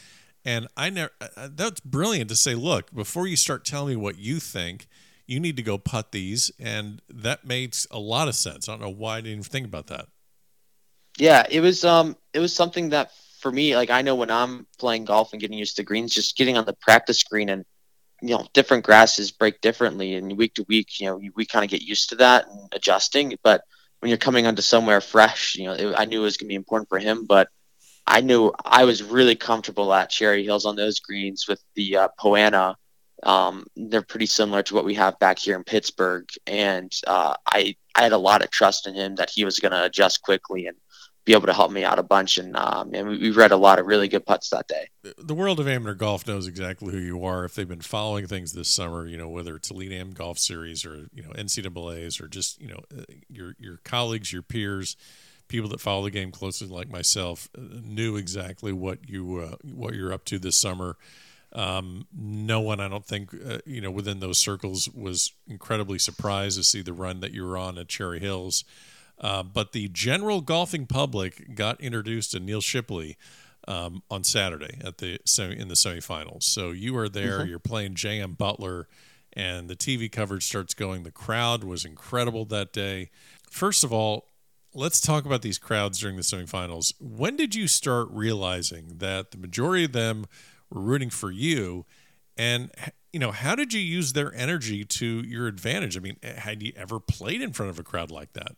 And 0.45 0.69
I 0.77 0.89
never, 0.89 1.11
uh, 1.21 1.27
uh, 1.37 1.49
that's 1.53 1.81
brilliant 1.81 2.31
to 2.31 2.37
say, 2.37 2.55
look, 2.55 2.95
before 2.95 3.27
you 3.27 3.35
start 3.35 3.65
telling 3.65 3.97
me 3.97 3.97
what 3.97 4.19
you 4.19 4.39
think, 4.39 4.87
you 5.27 5.41
need 5.41 5.57
to 5.57 5.65
go 5.65 5.79
putt 5.79 6.13
these. 6.13 6.53
And 6.61 7.03
that 7.09 7.45
makes 7.45 7.89
a 7.91 7.99
lot 7.99 8.29
of 8.29 8.37
sense. 8.37 8.69
I 8.69 8.75
don't 8.75 8.83
know 8.83 8.89
why 8.89 9.17
I 9.17 9.21
didn't 9.21 9.33
even 9.33 9.43
think 9.43 9.67
about 9.67 9.89
that. 9.89 10.07
Yeah, 11.19 11.45
it 11.51 11.59
was, 11.59 11.85
um, 11.85 12.17
it 12.35 12.39
was 12.39 12.55
something 12.55 12.91
that 12.91 13.11
for 13.41 13.51
me, 13.51 13.75
like 13.75 13.91
I 13.91 14.03
know 14.03 14.15
when 14.15 14.31
I'm 14.31 14.69
playing 14.79 15.07
golf 15.07 15.33
and 15.33 15.41
getting 15.41 15.59
used 15.59 15.75
to 15.79 15.83
greens, 15.83 16.15
just 16.15 16.37
getting 16.37 16.57
on 16.57 16.67
the 16.67 16.75
practice 16.75 17.25
green 17.25 17.49
and, 17.49 17.65
you 18.25 18.35
know, 18.35 18.47
different 18.55 18.85
grasses 18.85 19.31
break 19.31 19.61
differently 19.61 20.15
and 20.15 20.39
week 20.39 20.55
to 20.55 20.65
week, 20.67 20.99
you 20.99 21.07
know, 21.07 21.21
we 21.35 21.45
kind 21.45 21.63
of 21.63 21.71
get 21.71 21.83
used 21.83 22.09
to 22.09 22.17
that 22.17 22.47
and 22.49 22.73
adjusting. 22.73 23.37
But 23.43 23.63
when 24.01 24.09
you're 24.09 24.17
coming 24.17 24.47
onto 24.47 24.63
somewhere 24.63 25.03
fresh, 25.03 25.57
you 25.57 25.65
know, 25.65 25.75
it, 25.75 25.95
I 25.95 26.07
knew 26.07 26.21
it 26.21 26.25
was 26.25 26.39
going 26.39 26.47
to 26.47 26.53
be 26.53 26.55
important 26.55 26.89
for 26.89 26.99
him, 26.99 27.27
but 27.27 27.49
I 28.07 28.23
knew 28.23 28.51
I 28.65 28.85
was 28.85 29.03
really 29.03 29.35
comfortable 29.35 29.93
at 29.93 30.09
Cherry 30.09 30.43
Hills 30.43 30.65
on 30.65 30.75
those 30.75 31.01
greens 31.01 31.47
with 31.47 31.63
the 31.75 31.99
uh, 31.99 32.09
Poa 32.19 32.39
annua. 32.39 32.75
Um, 33.23 33.67
they're 33.77 34.03
pretty 34.03 34.27
similar 34.27 34.63
to 34.65 34.75
what 34.75 34.87
we 34.87 34.95
have 34.95 35.19
back 35.19 35.39
here 35.39 35.57
in 35.57 35.65
Pittsburgh, 35.65 36.29
and 36.47 36.93
uh, 37.07 37.35
I 37.47 37.77
I 37.95 38.03
had 38.03 38.13
a 38.13 38.19
lot 38.19 38.43
of 38.43 38.51
trust 38.51 38.87
in 38.87 38.95
him 38.95 39.15
that 39.17 39.31
he 39.31 39.45
was 39.45 39.59
going 39.59 39.73
to 39.73 39.85
adjust 39.85 40.23
quickly 40.23 40.67
and 40.67 40.77
be 41.25 41.33
able 41.33 41.47
to 41.47 41.53
help 41.53 41.73
me 41.73 41.85
out 41.85 41.99
a 41.99 42.03
bunch. 42.03 42.39
And 42.39 42.57
um, 42.57 42.95
and 42.95 43.09
we, 43.09 43.19
we 43.19 43.31
read 43.31 43.53
a 43.53 43.57
lot 43.57 43.79
of 43.79 43.87
really 43.87 44.09
good 44.09 44.27
putts 44.27 44.51
that 44.51 44.69
day. 44.69 44.89
The 45.19 45.35
world 45.35 45.61
of 45.61 45.69
amateur 45.69 45.95
golf 45.95 46.27
knows 46.27 46.47
exactly 46.47 46.93
who 46.93 46.99
you 46.99 47.25
are. 47.25 47.45
If 47.45 47.55
they've 47.55 47.69
been 47.69 47.81
following 47.81 48.27
things 48.27 48.53
this 48.53 48.69
summer, 48.69 49.07
you 49.07 49.17
know 49.17 49.29
whether 49.29 49.57
it's 49.57 49.71
Elite 49.71 49.93
Am 49.93 50.13
Golf 50.13 50.39
Series 50.39 50.85
or 50.85 51.09
you 51.15 51.23
know 51.23 51.31
NCAA's 51.31 52.21
or 52.21 52.29
just 52.29 52.61
you 52.61 52.69
know 52.69 52.81
uh, 52.97 53.05
your 53.29 53.55
your 53.59 53.79
colleagues, 53.85 54.33
your 54.33 54.43
peers 54.43 54.97
people 55.47 55.69
that 55.69 55.81
follow 55.81 56.05
the 56.05 56.11
game 56.11 56.33
closely, 56.33 56.67
like 56.67 56.89
myself, 56.89 57.49
uh, 57.57 57.61
knew 57.83 58.17
exactly 58.17 58.73
what 58.73 59.09
you 59.09 59.39
uh, 59.39 59.57
what 59.63 59.95
you're 59.95 60.13
up 60.13 60.25
to 60.25 60.39
this 60.39 60.57
summer. 60.57 60.97
Um, 61.53 62.07
no 62.13 62.61
one, 62.61 62.81
I 62.81 62.89
don't 62.89 63.07
think, 63.07 63.31
uh, 63.33 63.59
you 63.65 63.81
know, 63.81 63.91
within 63.91 64.19
those 64.19 64.39
circles 64.39 64.89
was 64.89 65.33
incredibly 65.47 66.01
surprised 66.01 66.59
to 66.59 66.65
see 66.65 66.83
the 66.83 66.93
run 66.93 67.21
that 67.21 67.33
you 67.33 67.45
were 67.45 67.57
on 67.57 67.79
at 67.79 67.87
Cherry 67.87 68.19
Hills. 68.19 68.65
Uh, 69.19 69.43
but 69.43 69.73
the 69.73 69.89
general 69.89 70.41
golfing 70.41 70.87
public 70.87 71.55
got 71.55 71.81
introduced 71.81 72.33
to 72.33 72.41
Neal 72.41 72.61
Shipley 72.61 73.17
um, 73.67 74.03
on 74.11 74.25
Saturday 74.25 74.79
at 74.85 74.99
the 74.99 75.19
semi, 75.25 75.57
in 75.57 75.69
the 75.69 75.75
semifinals. 75.75 76.43
So 76.43 76.71
you 76.71 76.97
are 76.97 77.09
there, 77.09 77.41
mm-hmm. 77.41 77.49
you're 77.49 77.59
playing 77.59 77.95
J.M. 77.95 78.33
Butler, 78.33 78.89
and 79.33 79.69
the 79.69 79.77
TV 79.77 80.11
coverage 80.11 80.45
starts 80.45 80.75
going. 80.75 81.03
The 81.03 81.11
crowd 81.11 81.65
was 81.65 81.85
incredible 81.85 82.45
that 82.47 82.73
day. 82.73 83.11
First 83.51 83.85
of 83.85 83.93
all, 83.93 84.29
let's 84.75 85.01
talk 85.01 85.25
about 85.25 85.43
these 85.43 85.59
crowds 85.59 85.99
during 86.01 86.17
the 86.17 86.23
semifinals. 86.23 86.93
When 87.01 87.37
did 87.37 87.55
you 87.55 87.69
start 87.69 88.09
realizing 88.11 88.99
that 88.99 89.31
the 89.31 89.39
majority 89.39 89.85
of 89.85 89.93
them 89.93 90.27
were 90.71 90.81
rooting 90.81 91.11
for 91.11 91.31
you? 91.31 91.87
And 92.37 92.71
you 93.13 93.21
know, 93.21 93.31
how 93.31 93.55
did 93.55 93.73
you 93.73 93.81
use 93.81 94.13
their 94.13 94.35
energy 94.35 94.85
to 94.85 95.07
your 95.07 95.47
advantage? 95.47 95.97
I 95.97 96.01
mean, 96.01 96.17
had 96.23 96.63
you 96.65 96.73
ever 96.77 96.99
played 96.99 97.43
in 97.43 97.53
front 97.53 97.71
of 97.71 97.79
a 97.79 97.85
crowd 97.85 98.11
like 98.11 98.33
that? 98.33 98.57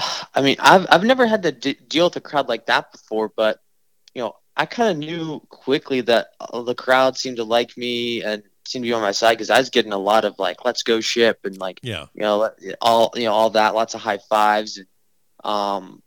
I 0.34 0.42
mean, 0.42 0.56
I've 0.60 0.86
I've 0.90 1.04
never 1.04 1.26
had 1.26 1.42
to 1.44 1.52
d- 1.52 1.78
deal 1.88 2.06
with 2.06 2.16
a 2.16 2.20
crowd 2.20 2.48
like 2.48 2.66
that 2.66 2.92
before, 2.92 3.30
but 3.34 3.58
you 4.14 4.22
know, 4.22 4.36
I 4.56 4.66
kind 4.66 4.90
of 4.90 4.98
knew 4.98 5.40
quickly 5.48 6.00
that 6.02 6.28
the 6.52 6.74
crowd 6.74 7.16
seemed 7.16 7.36
to 7.36 7.44
like 7.44 7.76
me 7.76 8.22
and 8.22 8.42
seemed 8.66 8.84
to 8.84 8.88
be 8.88 8.92
on 8.92 9.02
my 9.02 9.10
side 9.10 9.34
because 9.34 9.50
I 9.50 9.58
was 9.58 9.70
getting 9.70 9.92
a 9.92 9.98
lot 9.98 10.24
of 10.24 10.38
like 10.38 10.64
"Let's 10.64 10.82
go 10.82 11.00
ship" 11.00 11.40
and 11.44 11.58
like 11.58 11.80
yeah, 11.82 12.06
you 12.14 12.22
know, 12.22 12.50
all 12.80 13.12
you 13.14 13.24
know, 13.24 13.32
all 13.32 13.50
that, 13.50 13.74
lots 13.74 13.94
of 13.94 14.00
high 14.00 14.18
fives, 14.28 14.78
and 14.78 14.86
um, 15.44 16.02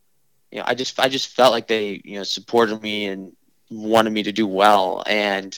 you 0.52 0.60
know, 0.60 0.66
I 0.68 0.76
just 0.76 1.00
I 1.00 1.10
just 1.10 1.36
felt 1.36 1.52
like 1.52 1.68
they 1.68 2.02
you 2.04 2.18
know 2.18 2.24
supported 2.24 2.82
me 2.82 3.08
and 3.08 3.34
wanted 3.70 4.12
me 4.12 4.24
to 4.24 4.32
do 4.32 4.48
well. 4.48 5.04
And 5.08 5.58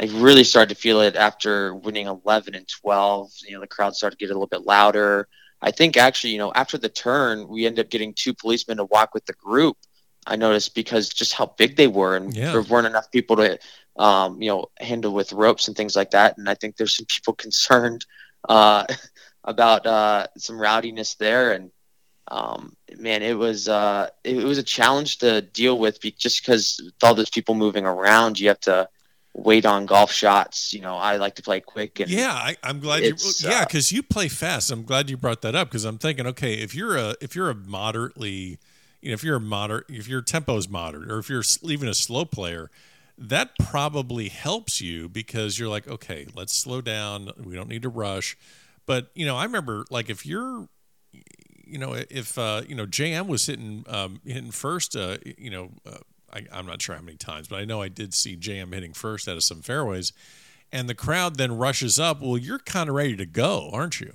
I 0.00 0.06
really 0.06 0.44
started 0.44 0.74
to 0.74 0.80
feel 0.80 1.00
it 1.02 1.16
after 1.16 1.74
winning 1.74 2.06
11 2.06 2.54
and 2.54 2.66
12. 2.66 3.30
You 3.46 3.54
know, 3.54 3.60
the 3.60 3.66
crowd 3.66 3.94
started 3.94 4.18
to 4.18 4.24
get 4.24 4.30
a 4.30 4.34
little 4.34 4.46
bit 4.46 4.66
louder. 4.66 5.28
I 5.62 5.70
think 5.70 5.96
actually, 5.96 6.32
you 6.32 6.38
know, 6.38 6.52
after 6.54 6.78
the 6.78 6.88
turn, 6.88 7.46
we 7.48 7.66
ended 7.66 7.86
up 7.86 7.90
getting 7.90 8.14
two 8.14 8.34
policemen 8.34 8.78
to 8.78 8.84
walk 8.84 9.14
with 9.14 9.26
the 9.26 9.34
group. 9.34 9.76
I 10.26 10.36
noticed 10.36 10.74
because 10.74 11.08
just 11.08 11.32
how 11.32 11.54
big 11.58 11.76
they 11.76 11.88
were, 11.88 12.16
and 12.16 12.34
yeah. 12.34 12.52
there 12.52 12.62
weren't 12.62 12.86
enough 12.86 13.10
people 13.10 13.36
to, 13.36 13.58
um, 13.96 14.40
you 14.40 14.48
know, 14.48 14.66
handle 14.78 15.12
with 15.12 15.32
ropes 15.32 15.68
and 15.68 15.76
things 15.76 15.96
like 15.96 16.10
that. 16.12 16.38
And 16.38 16.48
I 16.48 16.54
think 16.54 16.76
there's 16.76 16.96
some 16.96 17.06
people 17.06 17.34
concerned 17.46 18.06
uh, 18.48 18.86
about 19.44 19.86
uh, 19.86 20.26
some 20.36 20.56
rowdiness 20.56 21.16
there. 21.16 21.52
And 21.52 21.70
um, 22.28 22.76
man, 22.98 23.22
it 23.22 23.36
was 23.36 23.68
uh, 23.68 24.08
it 24.24 24.44
was 24.44 24.58
a 24.58 24.62
challenge 24.62 25.18
to 25.18 25.40
deal 25.40 25.78
with 25.78 26.00
just 26.18 26.42
because 26.42 26.80
with 26.84 26.94
all 27.02 27.14
those 27.14 27.30
people 27.30 27.54
moving 27.54 27.86
around, 27.86 28.38
you 28.38 28.48
have 28.48 28.60
to 28.60 28.88
wait 29.34 29.64
on 29.64 29.86
golf 29.86 30.12
shots. 30.12 30.72
You 30.72 30.80
know, 30.80 30.96
I 30.96 31.16
like 31.16 31.34
to 31.36 31.42
play 31.42 31.60
quick. 31.60 32.00
And 32.00 32.10
yeah, 32.10 32.32
I, 32.32 32.56
am 32.62 32.80
glad 32.80 33.02
you. 33.02 33.14
Yeah, 33.40 33.64
because 33.64 33.92
uh, 33.92 33.96
you 33.96 34.02
play 34.02 34.28
fast. 34.28 34.70
I'm 34.70 34.84
glad 34.84 35.10
you 35.10 35.16
brought 35.16 35.42
that 35.42 35.54
up 35.54 35.68
because 35.68 35.84
I'm 35.84 35.98
thinking, 35.98 36.26
okay, 36.28 36.54
if 36.54 36.74
you're 36.74 36.96
a 36.96 37.14
if 37.20 37.34
you're 37.34 37.50
a 37.50 37.54
moderately, 37.54 38.58
you 39.00 39.10
know, 39.10 39.14
if 39.14 39.24
you're 39.24 39.36
a 39.36 39.40
moderate, 39.40 39.86
if 39.88 40.08
your 40.08 40.22
tempo 40.22 40.56
is 40.56 40.68
moderate, 40.68 41.10
or 41.10 41.18
if 41.18 41.28
you're 41.28 41.44
even 41.62 41.88
a 41.88 41.94
slow 41.94 42.24
player, 42.24 42.70
that 43.16 43.50
probably 43.58 44.28
helps 44.28 44.80
you 44.80 45.08
because 45.08 45.58
you're 45.58 45.68
like, 45.68 45.86
okay, 45.88 46.26
let's 46.34 46.54
slow 46.54 46.80
down. 46.80 47.30
We 47.42 47.54
don't 47.54 47.68
need 47.68 47.82
to 47.82 47.88
rush. 47.88 48.36
But 48.86 49.10
you 49.14 49.26
know, 49.26 49.36
I 49.36 49.44
remember 49.44 49.84
like 49.90 50.10
if 50.10 50.26
you're 50.26 50.68
you 51.70 51.78
know, 51.78 51.94
if 52.10 52.36
uh, 52.36 52.62
you 52.66 52.74
know 52.74 52.86
JM 52.86 53.28
was 53.28 53.46
hitting 53.46 53.84
um, 53.88 54.20
hitting 54.24 54.50
first, 54.50 54.96
uh, 54.96 55.18
you 55.38 55.50
know, 55.50 55.70
uh, 55.86 55.98
I, 56.32 56.46
am 56.52 56.66
not 56.66 56.82
sure 56.82 56.94
how 56.94 57.02
many 57.02 57.16
times, 57.16 57.48
but 57.48 57.56
I 57.56 57.64
know 57.64 57.82
I 57.82 57.88
did 57.88 58.14
see 58.14 58.36
JM 58.36 58.72
hitting 58.72 58.92
first 58.92 59.28
out 59.28 59.36
of 59.36 59.42
some 59.42 59.62
fairways, 59.62 60.12
and 60.72 60.88
the 60.88 60.94
crowd 60.94 61.36
then 61.36 61.56
rushes 61.56 61.98
up. 61.98 62.20
Well, 62.20 62.38
you're 62.38 62.58
kind 62.58 62.88
of 62.88 62.94
ready 62.94 63.16
to 63.16 63.26
go, 63.26 63.70
aren't 63.72 64.00
you? 64.00 64.14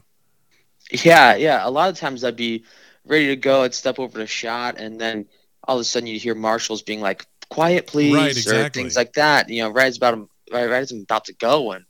Yeah, 0.92 1.36
yeah. 1.36 1.68
A 1.68 1.70
lot 1.70 1.90
of 1.90 1.98
times 1.98 2.24
I'd 2.24 2.36
be 2.36 2.64
ready 3.06 3.28
to 3.28 3.36
go. 3.36 3.64
I'd 3.64 3.74
step 3.74 4.00
over 4.00 4.18
the 4.18 4.28
shot, 4.28 4.80
and 4.80 5.00
then 5.00 5.26
all 5.68 5.78
of 5.78 5.82
a 5.82 5.84
sudden 5.84 6.08
you 6.08 6.20
hear 6.20 6.36
marshals 6.36 6.82
being 6.82 7.02
like, 7.02 7.26
"Quiet, 7.50 7.88
please," 7.88 8.16
right, 8.16 8.32
exactly. 8.32 8.60
or 8.60 8.70
things 8.70 8.96
like 8.96 9.14
that. 9.14 9.50
You 9.50 9.64
know, 9.64 9.70
right 9.70 9.88
as 9.88 9.98
about 9.98 10.18
right, 10.52 10.70
right 10.70 10.82
as 10.82 10.92
I'm 10.92 11.02
about 11.02 11.26
to 11.26 11.34
go, 11.34 11.72
and 11.72 11.86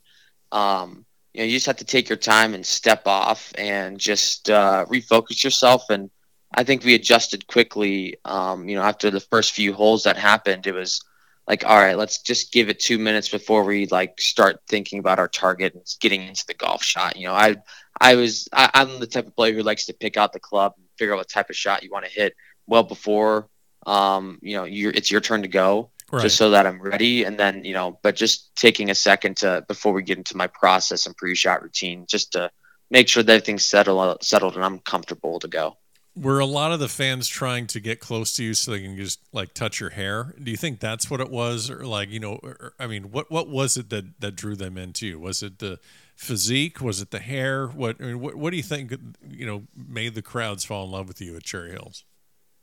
um, 0.52 1.04
you 1.36 1.42
know, 1.42 1.46
you 1.46 1.52
just 1.52 1.66
have 1.66 1.76
to 1.76 1.84
take 1.84 2.08
your 2.08 2.16
time 2.16 2.54
and 2.54 2.64
step 2.64 3.06
off 3.06 3.52
and 3.58 3.98
just 3.98 4.48
uh, 4.48 4.86
refocus 4.88 5.44
yourself. 5.44 5.90
And 5.90 6.10
I 6.56 6.64
think 6.64 6.84
we 6.84 6.94
adjusted 6.94 7.46
quickly. 7.46 8.16
Um, 8.24 8.68
you 8.68 8.76
know, 8.76 8.82
after 8.82 9.10
the 9.10 9.20
first 9.20 9.52
few 9.52 9.72
holes 9.72 10.04
that 10.04 10.16
happened, 10.16 10.66
it 10.66 10.72
was 10.72 11.02
like, 11.46 11.64
all 11.64 11.76
right, 11.76 11.96
let's 11.96 12.22
just 12.22 12.52
give 12.52 12.68
it 12.68 12.80
two 12.80 12.98
minutes 12.98 13.28
before 13.28 13.62
we 13.64 13.86
like 13.86 14.20
start 14.20 14.60
thinking 14.68 14.98
about 14.98 15.18
our 15.18 15.28
target 15.28 15.74
and 15.74 15.82
getting 16.00 16.22
into 16.22 16.44
the 16.46 16.54
golf 16.54 16.82
shot. 16.82 17.16
You 17.16 17.26
know, 17.26 17.34
I 17.34 17.56
I 18.00 18.16
was 18.16 18.48
I, 18.52 18.70
I'm 18.74 18.98
the 18.98 19.06
type 19.06 19.26
of 19.26 19.36
player 19.36 19.54
who 19.54 19.62
likes 19.62 19.86
to 19.86 19.94
pick 19.94 20.16
out 20.16 20.32
the 20.32 20.40
club 20.40 20.72
and 20.76 20.86
figure 20.98 21.14
out 21.14 21.18
what 21.18 21.28
type 21.28 21.50
of 21.50 21.56
shot 21.56 21.82
you 21.82 21.90
want 21.90 22.06
to 22.06 22.10
hit 22.10 22.34
well 22.66 22.82
before 22.82 23.48
um, 23.86 24.38
you 24.42 24.56
know, 24.56 24.64
it's 24.68 25.10
your 25.10 25.20
turn 25.20 25.42
to 25.42 25.48
go 25.48 25.90
right. 26.10 26.22
just 26.22 26.36
so 26.36 26.50
that 26.50 26.66
I'm 26.66 26.82
ready. 26.82 27.24
And 27.24 27.38
then, 27.38 27.64
you 27.64 27.72
know, 27.72 27.98
but 28.02 28.16
just 28.16 28.54
taking 28.56 28.90
a 28.90 28.94
second 28.94 29.38
to 29.38 29.64
before 29.68 29.92
we 29.92 30.02
get 30.02 30.18
into 30.18 30.36
my 30.36 30.48
process 30.48 31.06
and 31.06 31.16
pre-shot 31.16 31.62
routine, 31.62 32.04
just 32.08 32.32
to 32.32 32.50
make 32.90 33.08
sure 33.08 33.22
that 33.22 33.32
everything's 33.32 33.64
settled 33.64 34.22
settled 34.22 34.56
and 34.56 34.64
I'm 34.64 34.80
comfortable 34.80 35.38
to 35.38 35.48
go. 35.48 35.76
Were 36.16 36.40
a 36.40 36.46
lot 36.46 36.72
of 36.72 36.80
the 36.80 36.88
fans 36.88 37.28
trying 37.28 37.66
to 37.66 37.78
get 37.78 38.00
close 38.00 38.34
to 38.36 38.44
you 38.44 38.54
so 38.54 38.70
they 38.70 38.80
can 38.80 38.96
just 38.96 39.20
like 39.32 39.52
touch 39.52 39.80
your 39.80 39.90
hair? 39.90 40.34
Do 40.42 40.50
you 40.50 40.56
think 40.56 40.80
that's 40.80 41.10
what 41.10 41.20
it 41.20 41.30
was, 41.30 41.68
or 41.68 41.84
like 41.86 42.08
you 42.08 42.20
know, 42.20 42.40
or, 42.42 42.72
I 42.80 42.86
mean, 42.86 43.10
what 43.10 43.30
what 43.30 43.48
was 43.48 43.76
it 43.76 43.90
that 43.90 44.18
that 44.20 44.34
drew 44.34 44.56
them 44.56 44.78
into 44.78 45.06
you? 45.06 45.20
Was 45.20 45.42
it 45.42 45.58
the 45.58 45.78
physique? 46.16 46.80
Was 46.80 47.02
it 47.02 47.10
the 47.10 47.18
hair? 47.18 47.66
What 47.66 47.96
I 48.00 48.04
mean, 48.04 48.20
what 48.20 48.34
what 48.36 48.50
do 48.50 48.56
you 48.56 48.62
think 48.62 48.94
you 49.28 49.44
know 49.44 49.64
made 49.76 50.14
the 50.14 50.22
crowds 50.22 50.64
fall 50.64 50.86
in 50.86 50.90
love 50.90 51.06
with 51.06 51.20
you 51.20 51.36
at 51.36 51.42
Cherry 51.44 51.72
Hills? 51.72 52.04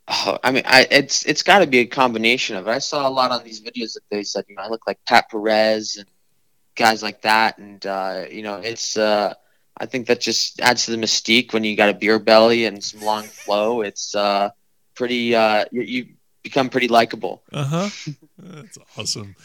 Oh, 0.08 0.39
I 0.43 0.51
mean, 0.51 0.64
I, 0.66 0.88
it's 0.89 1.24
it's 1.26 1.43
got 1.43 1.60
to 1.60 1.68
be 1.68 1.80
a 1.80 1.86
combination 1.86 2.56
of 2.56 2.68
it. 2.68 2.72
I 2.72 2.80
saw 2.80 3.08
a 3.08 3.12
lot 3.12 3.30
on 3.32 3.43
these 3.43 3.62
videos 3.62 3.93
that 3.93 4.04
they 4.10 4.24
said, 4.24 4.45
you 4.47 4.56
know, 4.56 4.64
I 4.64 4.68
look 4.68 4.88
like 4.88 4.99
Pat 5.06 5.30
Perez 5.30 5.97
and 5.97 6.08
guys 6.76 7.04
like 7.04 7.22
that, 7.22 7.60
and 7.60 7.86
uh, 7.86 8.26
you 8.32 8.41
know, 8.41 8.58
it's. 8.58 8.97
Uh, 8.97 9.36
I 9.78 9.86
think 9.86 10.07
that 10.07 10.21
just 10.21 10.61
adds 10.61 10.86
to 10.86 10.91
the 10.91 10.97
mystique 10.97 11.53
when 11.53 11.63
you 11.63 11.76
got 11.76 11.89
a 11.89 11.93
beer 11.93 12.19
belly 12.19 12.65
and 12.65 12.84
some 12.84 13.01
long 13.01 13.24
flow. 13.24 13.82
It's 13.82 14.13
uh, 14.13 14.51
pretty. 14.95 15.36
Uh, 15.36 15.65
you, 15.71 15.82
you 15.82 16.05
become 16.43 16.69
pretty 16.69 16.88
likable. 16.88 17.41
Uh 17.51 17.63
huh. 17.63 17.89
That's 18.38 18.78
awesome. 18.97 19.36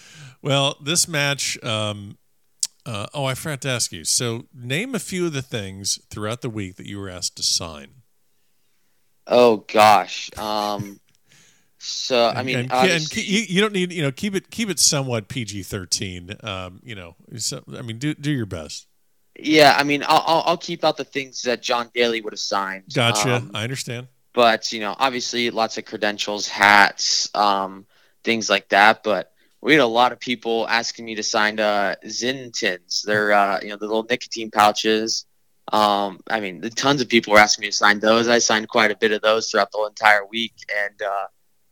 Well, 0.43 0.77
this 0.83 1.09
match. 1.09 1.63
Um, 1.65 2.19
uh, 2.85 3.07
oh, 3.13 3.25
I 3.25 3.35
forgot 3.35 3.61
to 3.63 3.69
ask 3.69 3.93
you. 3.93 4.05
So, 4.05 4.47
name 4.55 4.95
a 4.95 4.99
few 4.99 5.27
of 5.27 5.35
the 5.35 5.43
things 5.43 5.99
throughout 6.09 6.41
the 6.41 6.49
week 6.49 6.77
that 6.77 6.87
you 6.87 6.99
were 6.99 7.11
asked 7.11 7.37
to 7.37 7.43
sign. 7.43 7.89
Oh 9.27 9.59
gosh. 9.73 10.31
Um, 10.39 10.99
so 11.79 12.29
I 12.35 12.43
mean, 12.43 12.59
and, 12.59 12.73
and 12.73 13.17
you, 13.17 13.43
you, 13.49 13.61
don't 13.61 13.73
need 13.73 13.93
you 13.93 14.03
know 14.03 14.11
keep 14.11 14.35
it 14.35 14.51
keep 14.51 14.71
it 14.71 14.79
somewhat 14.79 15.29
PG 15.29 15.63
thirteen. 15.65 16.35
Um, 16.43 16.81
you 16.83 16.95
know, 16.95 17.15
so, 17.37 17.63
I 17.77 17.83
mean, 17.83 17.99
do 17.99 18.15
do 18.15 18.33
your 18.33 18.47
best. 18.47 18.88
Yeah, 19.39 19.75
I 19.77 19.85
mean, 19.85 20.03
I'll, 20.07 20.25
I'll, 20.27 20.43
I'll 20.47 20.57
keep 20.57 20.85
out 20.85 20.97
the 20.97 21.05
things 21.05 21.43
that 21.43 21.63
John 21.63 21.91
Daly 21.95 22.21
would 22.21 22.33
have 22.33 22.41
signed. 22.41 22.85
Gotcha. 22.93 23.37
Um, 23.37 23.53
I 23.55 23.63
understand. 23.63 24.09
But 24.33 24.73
you 24.73 24.81
know, 24.81 24.95
obviously, 24.99 25.51
lots 25.51 25.79
of 25.79 25.85
credentials, 25.85 26.49
hats, 26.49 27.31
um, 27.35 27.87
things 28.25 28.51
like 28.51 28.69
that. 28.71 29.03
But 29.03 29.33
we 29.61 29.73
had 29.73 29.81
a 29.81 29.87
lot 29.87 30.13
of 30.13 30.21
people 30.21 30.67
asking 30.69 31.05
me 31.05 31.15
to 31.17 31.23
sign 31.23 31.59
uh, 31.59 31.97
Zyn 32.05 32.53
tins. 32.53 33.03
They're 33.07 33.33
uh, 33.33 33.61
you 33.63 33.71
know 33.71 33.77
the 33.77 33.87
little 33.87 34.07
nicotine 34.09 34.51
pouches. 34.51 35.25
Um, 35.73 36.21
I 36.29 36.41
mean, 36.41 36.63
tons 36.71 37.01
of 37.01 37.09
people 37.09 37.33
were 37.33 37.39
asking 37.39 37.63
me 37.63 37.69
to 37.69 37.77
sign 37.77 38.01
those. 38.01 38.29
I 38.29 38.39
signed 38.39 38.69
quite 38.69 38.91
a 38.91 38.97
bit 38.97 39.13
of 39.13 39.23
those 39.23 39.51
throughout 39.51 39.71
the 39.71 39.85
entire 39.89 40.25
week, 40.25 40.55
and 40.85 41.03
uh, 41.03 41.27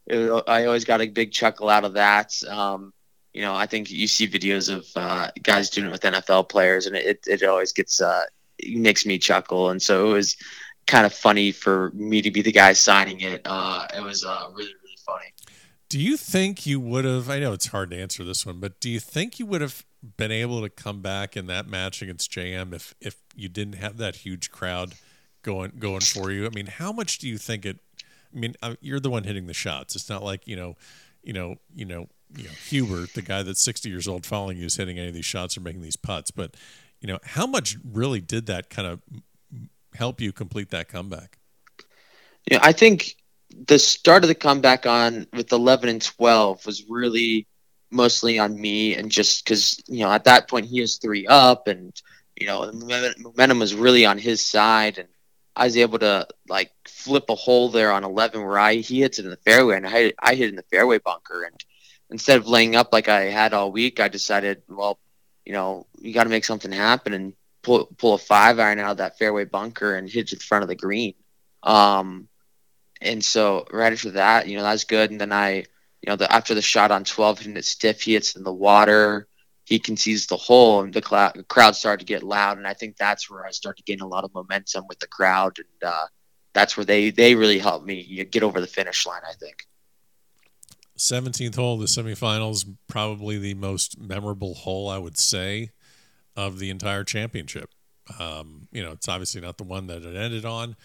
it, 0.07 0.45
I 0.47 0.67
always 0.67 0.85
got 0.85 1.01
a 1.01 1.09
big 1.09 1.33
chuckle 1.33 1.69
out 1.69 1.85
of 1.85 1.95
that. 1.95 2.33
Um, 2.49 2.93
you 3.37 3.43
know, 3.43 3.55
I 3.55 3.67
think 3.67 3.91
you 3.91 4.07
see 4.07 4.27
videos 4.27 4.75
of 4.75 4.89
uh, 4.97 5.31
guys 5.43 5.69
doing 5.69 5.89
it 5.89 5.91
with 5.91 6.01
NFL 6.01 6.49
players, 6.49 6.87
and 6.87 6.97
it, 6.97 7.21
it 7.27 7.43
always 7.43 7.71
gets 7.71 8.01
uh, 8.01 8.25
it 8.59 8.79
makes 8.79 9.05
me 9.05 9.19
chuckle. 9.19 9.69
And 9.69 9.83
so 9.83 10.09
it 10.09 10.13
was 10.15 10.39
kind 10.87 11.05
of 11.05 11.13
funny 11.13 11.53
for 11.53 11.91
me 11.91 12.23
to 12.23 12.31
be 12.31 12.41
the 12.41 12.51
guy 12.51 12.73
signing 12.73 13.21
it. 13.21 13.43
Uh, 13.45 13.87
it 13.95 14.03
was 14.03 14.25
uh, 14.25 14.47
really 14.55 14.73
really 14.83 14.97
funny. 15.05 15.27
Do 15.91 16.01
you 16.01 16.17
think 16.17 16.65
you 16.65 16.81
would 16.81 17.05
have? 17.05 17.29
I 17.29 17.39
know 17.39 17.53
it's 17.53 17.67
hard 17.67 17.91
to 17.91 18.01
answer 18.01 18.25
this 18.25 18.47
one, 18.47 18.59
but 18.59 18.81
do 18.81 18.89
you 18.89 19.01
think 19.01 19.39
you 19.39 19.45
would 19.45 19.61
have 19.61 19.85
been 20.17 20.33
able 20.33 20.63
to 20.63 20.71
come 20.71 21.03
back 21.03 21.37
in 21.37 21.47
that 21.49 21.69
match 21.69 22.01
against 22.01 22.33
JM 22.33 22.73
if 22.73 22.95
if 23.03 23.17
you 23.35 23.51
didn't 23.51 23.75
have 23.75 23.99
that 23.99 24.17
huge 24.17 24.51
crowd 24.51 24.95
going 25.43 25.73
going 25.79 26.01
for 26.01 26.31
you? 26.31 26.47
I 26.47 26.49
mean, 26.55 26.69
how 26.69 26.91
much 26.91 27.19
do 27.19 27.29
you 27.29 27.37
think 27.37 27.67
it? 27.67 27.81
I 28.35 28.39
mean, 28.39 28.55
uh, 28.63 28.77
you're 28.81 28.99
the 28.99 29.11
one 29.11 29.25
hitting 29.25 29.47
the 29.47 29.53
shots. 29.53 29.95
It's 29.95 30.09
not 30.09 30.23
like 30.23 30.49
you 30.49 30.57
know, 30.57 30.77
you 31.27 31.33
know, 31.33 31.57
you 31.75 31.85
know, 31.85 32.09
you 32.37 32.45
know, 32.45 32.51
Hubert, 32.69 33.15
the 33.15 33.23
guy 33.23 33.43
that's 33.43 33.63
60 33.63 33.89
years 33.89 34.09
old, 34.09 34.25
following 34.25 34.57
you 34.59 34.67
is 34.67 34.77
hitting 34.77 34.99
any 34.99 35.09
of 35.09 35.15
these 35.15 35.25
shots 35.25 35.57
or 35.57 35.61
making 35.61 35.83
these 35.83 35.97
putts. 35.97 36.31
But 36.31 36.55
you 37.01 37.09
know, 37.09 37.19
how 37.25 37.47
much 37.47 37.77
really 37.85 38.21
did 38.21 38.47
that 38.47 38.71
kind 38.71 38.89
of 38.89 39.01
help 39.95 40.21
you 40.21 40.33
complete 40.33 40.71
that 40.71 40.89
comeback? 40.89 41.39
Yeah, 42.51 42.61
I 42.63 42.73
think 42.73 43.17
the 43.67 43.79
start 43.79 44.25
of 44.25 44.29
the 44.29 44.35
comeback 44.35 44.87
on 44.87 45.27
with 45.33 45.53
11 45.53 45.89
and 45.89 46.03
12 46.03 46.65
was 46.67 46.85
really 46.89 47.47
mostly 47.91 48.39
on 48.39 48.61
me 48.61 48.95
and 48.95 49.11
just 49.11 49.45
because 49.45 49.81
you 49.87 50.01
know 50.01 50.11
at 50.11 50.25
that 50.25 50.49
point 50.49 50.67
he 50.67 50.81
was 50.81 50.97
three 50.97 51.25
up 51.29 51.69
and 51.69 51.93
you 52.35 52.45
know 52.47 52.67
the 52.67 53.15
momentum 53.19 53.61
was 53.61 53.75
really 53.75 54.05
on 54.05 54.19
his 54.19 54.41
side 54.41 54.99
and 54.99 55.09
I 55.57 55.65
was 55.65 55.77
able 55.77 55.99
to 56.01 56.29
like 56.49 56.73
flip 56.87 57.25
a 57.31 57.35
hole 57.35 57.71
there 57.71 57.93
on 57.93 58.05
11 58.05 58.45
where 58.45 58.59
I 58.59 58.77
he 58.77 59.01
hits 59.01 59.19
it 59.19 59.25
in 59.25 59.31
the 59.31 59.37
fairway 59.39 59.77
and 59.77 59.87
I 59.87 60.13
I 60.19 60.35
hit 60.35 60.51
in 60.51 60.57
the 60.57 60.65
fairway 60.71 60.99
bunker 60.99 61.45
and 61.45 61.65
instead 62.11 62.39
of 62.39 62.47
laying 62.47 62.77
up 62.77 62.93
like 62.93 63.09
I 63.09 63.23
had 63.25 63.55
all 63.55 63.73
week 63.73 64.01
I 64.01 64.09
decided 64.09 64.63
well 64.69 64.99
you 65.45 65.53
know 65.53 65.87
you 65.99 66.13
got 66.13 66.25
to 66.25 66.31
make 66.31 66.45
something 66.45 66.73
happen 66.73 67.13
and 67.13 67.33
pull 67.63 67.87
pull 67.99 68.15
a 68.15 68.19
five 68.19 68.59
iron 68.59 68.79
out 68.79 68.93
of 68.93 68.97
that 68.99 69.19
fairway 69.19 69.45
bunker 69.45 69.97
and 69.97 70.09
hit 70.09 70.33
it 70.33 70.35
in 70.35 70.39
front 70.41 70.63
of 70.63 70.69
the 70.69 70.77
green 70.77 71.15
um 71.63 72.29
and 73.01 73.25
so 73.25 73.67
right 73.71 73.93
after 73.93 74.13
that, 74.13 74.49
you 74.49 74.57
know, 74.57 74.63
that's 74.63 74.85
good. 74.85 75.11
And 75.11 75.21
then 75.21 75.33
I, 75.33 75.57
you 75.57 76.09
know, 76.09 76.17
the, 76.17 76.33
after 76.33 76.55
the 76.55 76.63
shot 76.63 76.91
on 76.91 77.05
12 77.05 77.39
hitting 77.39 77.57
it 77.57 77.65
stiff, 77.65 78.03
he 78.03 78.15
hits 78.15 78.37
in 78.37 78.45
the 78.45 78.53
water. 78.53 79.27
He 79.67 79.79
concedes 79.79 80.27
the 80.27 80.37
hole, 80.37 80.81
and 80.81 80.95
the, 80.95 81.03
cl- 81.03 81.33
crowd 81.49 81.75
started 81.75 82.07
to 82.07 82.13
get 82.13 82.23
loud. 82.23 82.57
And 82.57 82.67
I 82.67 82.73
think 82.73 82.97
that's 82.97 83.29
where 83.29 83.45
I 83.45 83.51
started 83.51 83.85
gain 83.85 84.01
a 84.01 84.07
lot 84.07 84.25
of 84.25 84.33
momentum 84.33 84.85
with 84.89 85.01
the 85.01 85.09
crowd, 85.09 85.59
and 85.59 85.91
uh, 85.93 86.07
that's 86.55 86.77
where 86.77 86.87
they 86.87 87.11
they 87.11 87.35
really 87.35 87.59
helped 87.59 87.85
me 87.85 88.25
get 88.31 88.43
over 88.43 88.61
the 88.61 88.67
finish 88.67 89.05
line. 89.07 89.23
I 89.29 89.35
think. 89.35 89.67
17th 90.97 91.57
hole 91.57 91.77
the 91.77 91.87
semifinals, 91.87 92.65
probably 92.87 93.37
the 93.37 93.55
most 93.55 94.01
memorable 94.01 94.55
hole 94.55 94.89
I 94.89 94.97
would 94.97 95.19
say 95.19 95.71
of 96.35 96.59
the 96.59 96.71
entire 96.71 97.05
championship. 97.05 97.71
Um, 98.19 98.69
you 98.73 98.83
know, 98.83 98.93
it's 98.93 99.09
obviously 99.09 99.41
not 99.41 99.59
the 99.59 99.65
one 99.65 99.89
that 99.89 100.05
it 100.05 100.17
ended 100.17 100.45
on, 100.45 100.77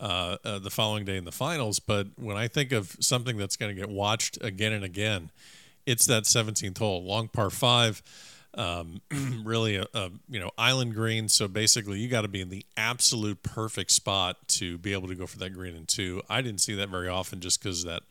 uh, 0.00 0.36
uh, 0.44 0.58
the 0.58 0.70
following 0.70 1.04
day 1.04 1.16
in 1.16 1.24
the 1.24 1.32
finals. 1.32 1.78
But 1.78 2.08
when 2.16 2.36
I 2.36 2.48
think 2.48 2.72
of 2.72 2.96
something 3.00 3.36
that's 3.36 3.56
going 3.56 3.74
to 3.74 3.80
get 3.80 3.88
watched 3.88 4.42
again 4.42 4.72
and 4.72 4.84
again, 4.84 5.30
it's 5.86 6.06
that 6.06 6.24
17th 6.24 6.78
hole, 6.78 7.04
long 7.04 7.28
par 7.28 7.50
five. 7.50 8.02
Um, 8.56 9.00
really 9.44 9.76
a, 9.76 9.86
a 9.94 10.10
you 10.28 10.38
know 10.38 10.50
island 10.56 10.94
green, 10.94 11.28
so 11.28 11.48
basically 11.48 11.98
you 11.98 12.08
got 12.08 12.22
to 12.22 12.28
be 12.28 12.40
in 12.40 12.50
the 12.50 12.64
absolute 12.76 13.42
perfect 13.42 13.90
spot 13.90 14.36
to 14.48 14.78
be 14.78 14.92
able 14.92 15.08
to 15.08 15.14
go 15.14 15.26
for 15.26 15.38
that 15.38 15.50
green 15.50 15.74
in 15.74 15.86
two. 15.86 16.22
I 16.28 16.40
didn't 16.40 16.60
see 16.60 16.74
that 16.76 16.88
very 16.88 17.08
often 17.08 17.40
just 17.40 17.60
because 17.60 17.84
that 17.84 18.02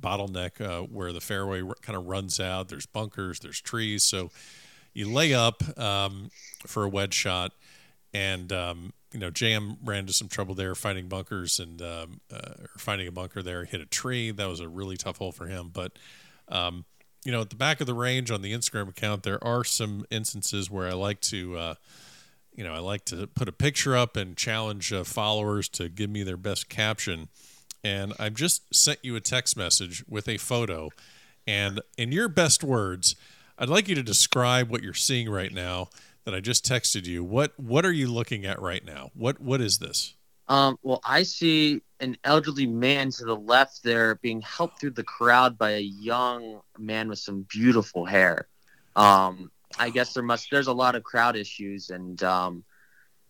bottleneck 0.00 0.60
uh, 0.60 0.82
where 0.86 1.12
the 1.12 1.20
fairway 1.20 1.62
kind 1.82 1.96
of 1.96 2.06
runs 2.06 2.40
out. 2.40 2.68
There's 2.68 2.86
bunkers, 2.86 3.40
there's 3.40 3.60
trees, 3.60 4.02
so 4.02 4.30
you 4.92 5.08
lay 5.08 5.34
up 5.34 5.62
um, 5.78 6.30
for 6.66 6.84
a 6.84 6.88
wedge 6.88 7.14
shot, 7.14 7.52
and 8.12 8.52
um, 8.52 8.92
you 9.12 9.20
know 9.20 9.30
JM 9.30 9.76
ran 9.84 10.00
into 10.00 10.12
some 10.12 10.28
trouble 10.28 10.56
there 10.56 10.74
finding 10.74 11.06
bunkers 11.06 11.60
and 11.60 11.80
um, 11.80 12.20
uh, 12.32 12.54
finding 12.76 13.06
a 13.06 13.12
bunker 13.12 13.42
there. 13.42 13.64
Hit 13.64 13.80
a 13.80 13.86
tree. 13.86 14.32
That 14.32 14.48
was 14.48 14.58
a 14.58 14.68
really 14.68 14.96
tough 14.96 15.18
hole 15.18 15.32
for 15.32 15.46
him, 15.46 15.70
but. 15.72 15.92
Um, 16.48 16.84
you 17.24 17.32
know, 17.32 17.42
at 17.42 17.50
the 17.50 17.56
back 17.56 17.80
of 17.80 17.86
the 17.86 17.94
range 17.94 18.30
on 18.30 18.42
the 18.42 18.52
Instagram 18.52 18.88
account, 18.88 19.22
there 19.22 19.42
are 19.44 19.64
some 19.64 20.04
instances 20.10 20.70
where 20.70 20.88
I 20.88 20.92
like 20.92 21.20
to, 21.22 21.56
uh, 21.56 21.74
you 22.54 22.64
know, 22.64 22.74
I 22.74 22.78
like 22.78 23.04
to 23.06 23.26
put 23.28 23.48
a 23.48 23.52
picture 23.52 23.96
up 23.96 24.16
and 24.16 24.36
challenge 24.36 24.92
uh, 24.92 25.04
followers 25.04 25.68
to 25.70 25.88
give 25.88 26.10
me 26.10 26.22
their 26.22 26.36
best 26.36 26.68
caption 26.68 27.28
and 27.84 28.12
I've 28.18 28.34
just 28.34 28.74
sent 28.74 29.00
you 29.02 29.16
a 29.16 29.20
text 29.20 29.56
message 29.56 30.04
with 30.08 30.28
a 30.28 30.38
photo. 30.38 30.90
And 31.46 31.80
in 31.98 32.12
your 32.12 32.28
best 32.28 32.62
words, 32.62 33.16
I'd 33.58 33.68
like 33.68 33.88
you 33.88 33.94
to 33.96 34.02
describe 34.02 34.70
what 34.70 34.82
you're 34.82 34.94
seeing 34.94 35.28
right 35.28 35.52
now 35.52 35.88
that 36.24 36.34
I 36.34 36.40
just 36.40 36.64
texted 36.64 37.06
you. 37.06 37.24
What 37.24 37.58
what 37.58 37.84
are 37.84 37.92
you 37.92 38.06
looking 38.06 38.46
at 38.46 38.60
right 38.60 38.84
now? 38.84 39.10
What 39.14 39.40
what 39.40 39.60
is 39.60 39.78
this? 39.78 40.14
Um, 40.48 40.76
well, 40.82 41.00
I 41.04 41.22
see 41.22 41.82
an 42.00 42.16
elderly 42.24 42.66
man 42.66 43.10
to 43.12 43.24
the 43.24 43.36
left 43.36 43.82
there 43.82 44.16
being 44.16 44.40
helped 44.40 44.80
through 44.80 44.90
the 44.90 45.04
crowd 45.04 45.56
by 45.56 45.70
a 45.70 45.80
young 45.80 46.60
man 46.78 47.08
with 47.08 47.20
some 47.20 47.46
beautiful 47.48 48.04
hair. 48.04 48.48
Um, 48.96 49.50
I 49.78 49.90
guess 49.90 50.12
there 50.12 50.22
must 50.22 50.48
there's 50.50 50.66
a 50.66 50.72
lot 50.72 50.94
of 50.94 51.02
crowd 51.02 51.36
issues, 51.36 51.90
and 51.90 52.22
um, 52.22 52.64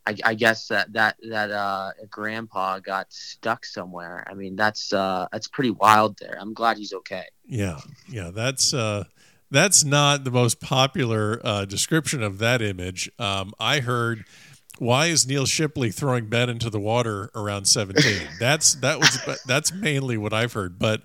I, 0.07 0.17
I, 0.25 0.35
guess 0.35 0.67
that 0.69 0.93
that 0.95 1.17
that 1.29 1.51
uh, 1.51 1.93
grandpa 2.11 2.81
got 2.81 3.13
stuck 3.13 3.65
somewhere. 3.65 4.27
I 4.29 4.35
mean, 4.35 4.57
that's 4.57 4.93
uh, 4.93 5.29
that's 5.31 5.47
pretty 5.47 5.71
wild. 5.71 6.19
There, 6.19 6.37
I'm 6.41 6.55
glad 6.55 6.79
he's 6.79 6.93
okay. 6.93 7.27
Yeah, 7.45 7.81
yeah, 8.09 8.31
that's 8.33 8.75
uh, 8.75 9.05
that's 9.51 9.85
not 9.85 10.25
the 10.25 10.31
most 10.31 10.61
popular 10.61 11.41
uh, 11.45 11.65
description 11.67 12.23
of 12.23 12.39
that 12.39 12.63
image. 12.63 13.11
Um, 13.19 13.53
I 13.61 13.81
heard, 13.81 14.25
why 14.83 15.07
is 15.07 15.27
Neal 15.27 15.47
Shipley 15.47 15.91
throwing 15.91 16.27
Ben 16.27 16.51
into 16.51 16.69
the 16.69 16.81
water 16.81 17.31
around 17.35 17.67
17? 17.67 18.29
that's 18.41 18.75
that 18.77 18.99
was 18.99 19.41
that's 19.47 19.73
mainly 19.73 20.17
what 20.17 20.33
I've 20.33 20.53
heard. 20.53 20.79
But 20.79 21.03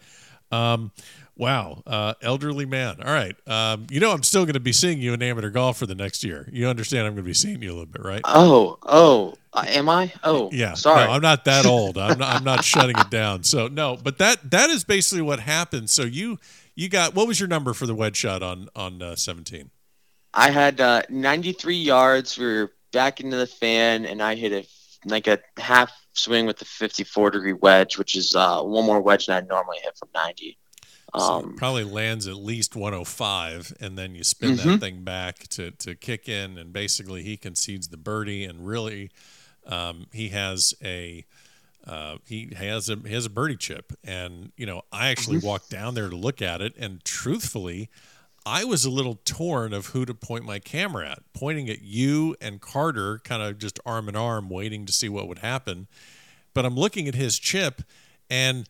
um, 0.52 0.92
Wow, 1.38 1.84
uh, 1.86 2.16
elderly 2.24 2.66
man. 2.66 2.98
All 3.00 3.14
right, 3.14 3.36
um, 3.48 3.86
you 3.92 4.00
know 4.00 4.12
I'm 4.12 4.24
still 4.24 4.44
going 4.46 4.56
to 4.56 4.60
be 4.60 4.72
seeing 4.72 5.00
you 5.00 5.14
in 5.14 5.22
amateur 5.22 5.52
golf 5.52 5.78
for 5.78 5.86
the 5.86 5.94
next 5.94 6.24
year. 6.24 6.50
You 6.52 6.68
understand 6.68 7.06
I'm 7.06 7.14
going 7.14 7.24
to 7.24 7.30
be 7.30 7.36
seeing 7.36 7.62
you 7.62 7.70
a 7.70 7.74
little 7.74 7.86
bit, 7.86 8.04
right? 8.04 8.22
Oh, 8.26 8.80
oh, 8.82 9.36
uh, 9.54 9.64
am 9.68 9.88
I? 9.88 10.12
Oh, 10.24 10.50
yeah. 10.52 10.74
Sorry, 10.74 11.06
no, 11.06 11.12
I'm 11.12 11.22
not 11.22 11.46
that 11.46 11.66
old. 11.68 12.00
I'm 12.00 12.18
not, 12.18 12.36
I'm 12.38 12.44
not 12.44 12.64
shutting 12.64 12.98
it 12.98 13.12
down. 13.12 13.44
So 13.44 13.68
no, 13.68 13.98
but 14.02 14.18
that 14.18 14.50
that 14.50 14.72
is 14.72 14.84
basically 14.84 15.22
what 15.22 15.40
happened. 15.40 15.92
So 15.92 16.04
you 16.04 16.40
you 16.74 16.90
got 16.90 17.14
what 17.14 17.28
was 17.28 17.40
your 17.40 17.48
number 17.50 17.74
for 17.74 17.86
the 17.86 17.94
wedge 17.94 18.18
shot 18.18 18.42
on 18.42 18.70
on 18.76 19.04
uh, 19.04 19.16
17? 19.16 19.70
I 20.34 20.50
had 20.50 20.82
uh, 20.82 21.04
93 21.10 21.76
yards. 21.76 22.38
We 22.38 22.46
were 22.46 22.72
back 22.92 23.20
into 23.22 23.38
the 23.38 23.48
fan, 23.48 24.06
and 24.06 24.22
I 24.22 24.36
hit 24.36 24.52
a 24.52 24.68
like 25.06 25.28
a 25.28 25.40
half 25.58 25.92
swing 26.14 26.46
with 26.46 26.58
the 26.58 26.66
54 26.66 27.32
degree 27.32 27.54
wedge, 27.54 27.98
which 27.98 28.16
is 28.16 28.36
uh, 28.36 28.62
one 28.62 28.86
more 28.86 29.02
wedge 29.02 29.28
than 29.28 29.44
I 29.44 29.48
normally 29.48 29.78
hit 29.84 29.98
from 29.98 30.10
90. 30.14 30.58
Um, 31.14 31.22
so 31.22 31.54
probably 31.56 31.84
lands 31.84 32.28
at 32.28 32.36
least 32.36 32.76
105, 32.76 33.74
and 33.80 33.98
then 33.98 34.16
you 34.16 34.24
spin 34.24 34.56
mm-hmm. 34.56 34.70
that 34.72 34.80
thing 34.80 35.04
back 35.04 35.48
to, 35.50 35.72
to 35.72 35.96
kick 35.96 36.28
in, 36.28 36.58
and 36.58 36.74
basically 36.74 37.24
he 37.24 37.38
concedes 37.38 37.88
the 37.88 37.98
birdie, 37.98 38.44
and 38.44 38.68
really 38.68 39.12
um, 39.66 40.08
he 40.12 40.30
has 40.30 40.74
a 40.84 41.26
uh, 41.86 42.18
he 42.26 42.52
has 42.58 42.90
a 42.90 42.98
he 43.06 43.14
has 43.14 43.26
a 43.26 43.30
birdie 43.30 43.56
chip, 43.56 43.94
and 44.04 44.52
you 44.58 44.66
know 44.66 44.82
I 44.92 45.08
actually 45.08 45.38
mm-hmm. 45.38 45.48
walked 45.48 45.70
down 45.70 45.94
there 45.94 46.10
to 46.10 46.16
look 46.16 46.42
at 46.42 46.62
it, 46.62 46.76
and 46.78 47.04
truthfully, 47.06 47.90
I 48.48 48.64
was 48.64 48.86
a 48.86 48.90
little 48.90 49.20
torn 49.26 49.74
of 49.74 49.88
who 49.88 50.06
to 50.06 50.14
point 50.14 50.46
my 50.46 50.58
camera 50.58 51.10
at, 51.12 51.34
pointing 51.34 51.70
at 51.70 51.82
you 51.82 52.34
and 52.40 52.62
Carter, 52.62 53.20
kind 53.26 53.44
of 53.44 53.58
just 53.58 53.78
arm 53.86 54.08
in 54.08 54.16
arm, 54.16 54.48
waiting 54.48 54.86
to 54.86 54.94
see 54.94 55.10
what 55.10 55.28
would 55.28 55.40
happen. 55.40 55.88
But 56.54 56.66
I'm 56.66 56.76
looking 56.76 57.10
at 57.10 57.14
his 57.14 57.38
chip, 57.38 57.82
and 58.30 58.66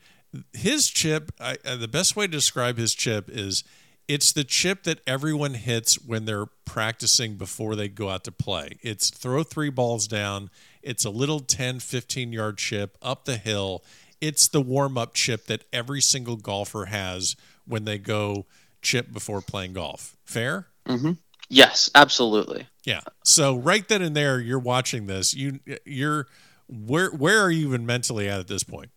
his 0.52 0.88
chip, 0.88 1.32
I, 1.40 1.58
uh, 1.64 1.76
the 1.76 1.88
best 1.88 2.16
way 2.16 2.26
to 2.26 2.32
describe 2.32 2.80
his 2.80 2.96
chip 2.96 3.30
is 3.30 3.64
it's 4.08 4.34
the 4.34 4.44
chip 4.44 4.82
that 4.84 5.02
everyone 5.06 5.54
hits 5.54 6.02
when 6.02 6.26
they're 6.26 6.48
practicing 6.66 7.36
before 7.36 7.76
they 7.76 7.88
go 7.88 8.10
out 8.10 8.24
to 8.24 8.32
play. 8.32 8.80
It's 8.82 9.12
throw 9.12 9.44
three 9.44 9.70
balls 9.70 10.08
down. 10.08 10.50
It's 10.82 11.06
a 11.06 11.12
little 11.12 11.40
10, 11.40 11.82
15 11.82 12.34
yard 12.34 12.58
chip 12.58 12.98
up 13.04 13.26
the 13.26 13.38
hill. 13.38 13.84
It's 14.20 14.48
the 14.48 14.62
warm 14.62 14.98
up 14.98 15.14
chip 15.14 15.46
that 15.46 15.66
every 15.72 16.02
single 16.02 16.36
golfer 16.36 16.86
has 16.86 17.36
when 17.68 17.86
they 17.86 18.00
go 18.00 18.48
chip 18.82 19.12
before 19.12 19.42
playing 19.42 19.74
golf. 19.74 20.16
Fair? 20.26 20.68
Mm-hmm. 20.86 21.14
Yes, 21.50 21.90
absolutely. 21.96 22.68
Yeah. 22.84 23.02
So 23.24 23.56
right 23.56 23.88
then 23.88 24.02
and 24.02 24.16
there, 24.16 24.40
you're 24.40 24.60
watching 24.60 25.08
this. 25.08 25.34
You 25.34 25.60
you're 25.86 26.28
where 26.68 27.10
where 27.12 27.40
are 27.42 27.52
you 27.52 27.68
even 27.68 27.86
mentally 27.86 28.28
at 28.28 28.40
at 28.40 28.48
this 28.48 28.64
point? 28.64 28.90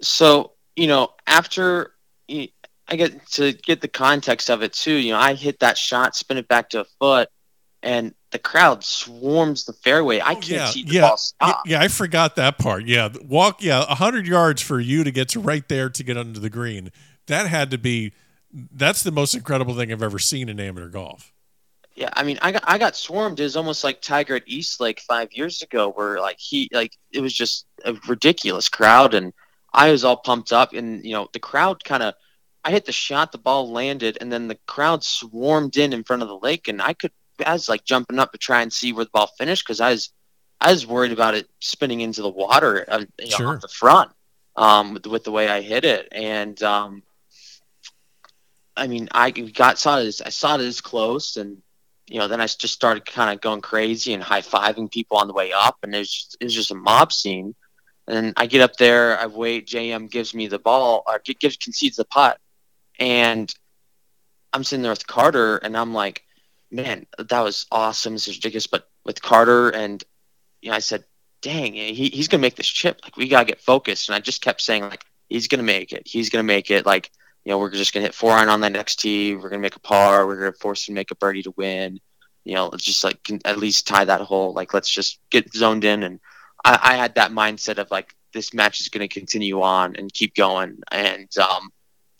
so 0.00 0.50
you 0.74 0.88
know 0.88 1.10
after 1.28 1.92
I 2.28 2.96
get 2.96 3.26
to 3.32 3.52
get 3.52 3.80
the 3.80 3.88
context 3.88 4.50
of 4.50 4.62
it 4.62 4.72
too. 4.72 4.94
You 4.94 5.12
know, 5.12 5.18
I 5.18 5.34
hit 5.34 5.60
that 5.60 5.78
shot, 5.78 6.14
spin 6.14 6.36
it 6.36 6.48
back 6.48 6.68
to 6.70 6.80
a 6.80 6.84
foot, 7.00 7.30
and 7.82 8.14
the 8.30 8.38
crowd 8.38 8.84
swarms 8.84 9.64
the 9.64 9.72
fairway. 9.72 10.20
I 10.20 10.32
oh, 10.32 10.34
can't 10.34 10.48
yeah, 10.48 10.66
see 10.66 10.84
the 10.84 10.92
yeah, 10.94 11.00
ball 11.00 11.16
stop. 11.16 11.62
Yeah, 11.66 11.80
I 11.80 11.88
forgot 11.88 12.36
that 12.36 12.58
part. 12.58 12.84
Yeah, 12.84 13.08
walk. 13.24 13.62
Yeah, 13.62 13.84
hundred 13.94 14.26
yards 14.26 14.60
for 14.60 14.80
you 14.80 15.04
to 15.04 15.10
get 15.10 15.30
to 15.30 15.40
right 15.40 15.66
there 15.68 15.88
to 15.90 16.04
get 16.04 16.16
under 16.16 16.38
the 16.38 16.50
green. 16.50 16.90
That 17.26 17.46
had 17.46 17.70
to 17.70 17.78
be. 17.78 18.12
That's 18.52 19.02
the 19.02 19.12
most 19.12 19.34
incredible 19.34 19.74
thing 19.74 19.92
I've 19.92 20.02
ever 20.02 20.18
seen 20.18 20.48
in 20.48 20.60
amateur 20.60 20.88
golf. 20.88 21.32
Yeah, 21.94 22.10
I 22.14 22.22
mean, 22.22 22.38
I 22.40 22.52
got 22.52 22.64
I 22.66 22.78
got 22.78 22.96
swarmed. 22.96 23.38
It 23.38 23.44
was 23.44 23.56
almost 23.56 23.84
like 23.84 24.00
Tiger 24.00 24.36
at 24.36 24.44
East 24.46 24.80
Lake 24.80 25.00
five 25.00 25.32
years 25.32 25.62
ago, 25.62 25.90
where 25.90 26.20
like 26.20 26.38
he 26.38 26.70
like 26.72 26.96
it 27.12 27.20
was 27.20 27.34
just 27.34 27.66
a 27.84 27.94
ridiculous 28.08 28.68
crowd 28.68 29.14
and 29.14 29.32
I 29.72 29.90
was 29.90 30.04
all 30.04 30.16
pumped 30.16 30.52
up, 30.52 30.72
and 30.72 31.04
you 31.04 31.12
know 31.12 31.28
the 31.32 31.40
crowd 31.40 31.82
kind 31.84 32.02
of. 32.02 32.14
I 32.64 32.70
hit 32.70 32.84
the 32.84 32.92
shot, 32.92 33.32
the 33.32 33.38
ball 33.38 33.72
landed, 33.72 34.18
and 34.20 34.30
then 34.30 34.46
the 34.46 34.58
crowd 34.68 35.02
swarmed 35.02 35.76
in 35.76 35.92
in 35.92 36.04
front 36.04 36.22
of 36.22 36.28
the 36.28 36.38
lake, 36.38 36.68
and 36.68 36.80
I 36.80 36.92
could 36.92 37.10
I 37.44 37.52
was 37.52 37.68
like 37.68 37.84
jumping 37.84 38.18
up 38.18 38.32
to 38.32 38.38
try 38.38 38.62
and 38.62 38.72
see 38.72 38.92
where 38.92 39.04
the 39.04 39.10
ball 39.10 39.26
finished 39.38 39.66
because 39.66 39.80
I 39.80 39.90
was 39.90 40.12
I 40.60 40.70
was 40.70 40.86
worried 40.86 41.12
about 41.12 41.34
it 41.34 41.48
spinning 41.60 42.02
into 42.02 42.22
the 42.22 42.28
water 42.28 42.84
uh, 42.88 43.04
you 43.18 43.30
know, 43.30 43.36
sure. 43.36 43.54
off 43.56 43.62
the 43.62 43.68
front 43.68 44.12
um, 44.54 44.94
with, 44.94 45.06
with, 45.06 45.24
the 45.24 45.32
way 45.32 45.48
I 45.48 45.60
hit 45.60 45.84
it, 45.84 46.08
and 46.12 46.62
um, 46.62 47.02
I 48.76 48.86
mean 48.86 49.08
I 49.12 49.30
got 49.30 49.78
saw 49.78 49.98
it 49.98 50.06
as, 50.06 50.22
I 50.22 50.30
saw 50.30 50.54
it 50.56 50.60
as 50.60 50.80
close, 50.80 51.36
and 51.36 51.62
you 52.06 52.18
know 52.18 52.28
then 52.28 52.40
I 52.40 52.46
just 52.46 52.74
started 52.74 53.06
kind 53.06 53.32
of 53.32 53.40
going 53.40 53.60
crazy 53.60 54.14
and 54.14 54.22
high 54.22 54.42
fiving 54.42 54.90
people 54.90 55.18
on 55.18 55.28
the 55.28 55.34
way 55.34 55.52
up, 55.52 55.78
and 55.82 55.94
it 55.94 55.98
was 55.98 56.12
just, 56.12 56.36
it 56.40 56.44
was 56.44 56.54
just 56.54 56.70
a 56.70 56.76
mob 56.76 57.12
scene. 57.12 57.54
And 58.08 58.34
I 58.36 58.46
get 58.46 58.62
up 58.62 58.76
there, 58.76 59.18
I 59.18 59.26
wait. 59.26 59.68
JM 59.68 60.10
gives 60.10 60.34
me 60.34 60.48
the 60.48 60.58
ball, 60.58 61.04
or 61.06 61.20
gives 61.20 61.56
concedes 61.56 61.96
the 61.96 62.04
putt, 62.04 62.38
and 62.98 63.54
I'm 64.52 64.64
sitting 64.64 64.82
there 64.82 64.92
with 64.92 65.06
Carter, 65.06 65.56
and 65.58 65.76
I'm 65.76 65.94
like, 65.94 66.22
man, 66.70 67.06
that 67.18 67.40
was 67.40 67.66
awesome. 67.70 68.14
This 68.14 68.28
is 68.28 68.36
ridiculous. 68.36 68.66
But 68.66 68.88
with 69.04 69.22
Carter, 69.22 69.70
and 69.70 70.02
you 70.60 70.70
know, 70.70 70.76
I 70.76 70.80
said, 70.80 71.04
dang, 71.42 71.74
he, 71.74 72.08
he's 72.08 72.28
gonna 72.28 72.40
make 72.40 72.56
this 72.56 72.68
chip. 72.68 73.00
Like 73.02 73.16
we 73.16 73.28
gotta 73.28 73.46
get 73.46 73.60
focused. 73.60 74.08
And 74.08 74.16
I 74.16 74.20
just 74.20 74.42
kept 74.42 74.60
saying 74.60 74.82
like, 74.82 75.04
he's 75.28 75.48
gonna 75.48 75.62
make 75.62 75.92
it. 75.92 76.02
He's 76.06 76.30
gonna 76.30 76.42
make 76.42 76.70
it. 76.70 76.86
Like 76.86 77.10
you 77.44 77.50
know, 77.50 77.58
we're 77.58 77.70
just 77.70 77.92
gonna 77.92 78.06
hit 78.06 78.14
four 78.14 78.32
iron 78.32 78.48
on 78.48 78.60
that 78.60 78.72
next 78.72 79.00
tee. 79.00 79.34
We're 79.34 79.50
gonna 79.50 79.62
make 79.62 79.76
a 79.76 79.80
par. 79.80 80.26
We're 80.26 80.38
gonna 80.38 80.52
force 80.52 80.88
him 80.88 80.94
to 80.94 81.00
make 81.00 81.10
a 81.10 81.16
birdie 81.16 81.42
to 81.42 81.54
win. 81.56 82.00
You 82.44 82.54
know, 82.54 82.70
just 82.76 83.04
like 83.04 83.30
at 83.44 83.58
least 83.58 83.86
tie 83.86 84.04
that 84.04 84.20
hole. 84.20 84.52
Like 84.52 84.74
let's 84.74 84.90
just 84.90 85.18
get 85.30 85.54
zoned 85.54 85.84
in 85.84 86.02
and 86.02 86.20
I, 86.64 86.78
I 86.82 86.96
had 86.96 87.14
that 87.16 87.32
mindset 87.32 87.78
of 87.78 87.90
like 87.90 88.14
this 88.32 88.54
match 88.54 88.80
is 88.80 88.88
going 88.88 89.06
to 89.06 89.12
continue 89.12 89.60
on 89.62 89.96
and 89.96 90.12
keep 90.12 90.34
going, 90.34 90.78
and 90.90 91.28
um, 91.38 91.70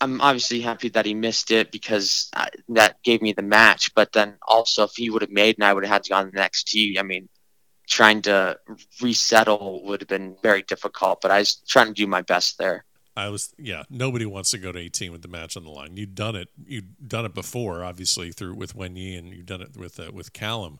I'm 0.01 0.21
obviously 0.21 0.61
happy 0.61 0.89
that 0.91 1.07
he 1.07 1.15
missed 1.15 1.51
it 1.51 1.73
because 1.73 2.29
I, 2.35 2.49
that 2.71 3.03
gave 3.03 3.23
me 3.23 3.33
the 3.33 3.43
match. 3.43 3.95
But 3.95 4.13
then 4.13 4.37
also, 4.47 4.85
if 4.85 4.93
he 4.97 5.11
would 5.11 5.23
have 5.23 5.31
made 5.31 5.57
and 5.57 5.65
I 5.65 5.73
would 5.73 5.85
have 5.85 5.93
had 5.93 6.05
to 6.05 6.11
go 6.11 6.17
on 6.17 6.27
the 6.27 6.33
next 6.33 6.69
tee, 6.69 6.99
I 6.99 7.03
mean, 7.03 7.29
trying 7.89 8.23
to 8.23 8.59
resettle 9.01 9.83
would 9.85 10.01
have 10.01 10.09
been 10.09 10.37
very 10.43 10.63
difficult. 10.63 11.21
But 11.21 11.31
I 11.31 11.39
was 11.39 11.57
trying 11.69 11.87
to 11.87 11.93
do 11.93 12.07
my 12.07 12.23
best 12.23 12.59
there. 12.59 12.85
I 13.17 13.29
was, 13.29 13.55
yeah. 13.59 13.83
Nobody 13.91 14.25
wants 14.25 14.51
to 14.53 14.59
go 14.59 14.73
to 14.73 14.79
18 14.79 15.13
with 15.13 15.23
the 15.23 15.29
match 15.29 15.57
on 15.57 15.65
the 15.65 15.71
line. 15.71 15.97
You've 15.97 16.15
done 16.15 16.35
it. 16.35 16.49
You've 16.67 17.09
done 17.09 17.25
it 17.25 17.35
before, 17.35 17.85
obviously 17.85 18.33
through 18.33 18.55
with 18.55 18.75
Wenyi, 18.77 19.19
and 19.19 19.29
you've 19.29 19.47
done 19.47 19.61
it 19.61 19.77
with 19.77 20.01
uh, 20.01 20.11
with 20.13 20.33
Callum. 20.33 20.79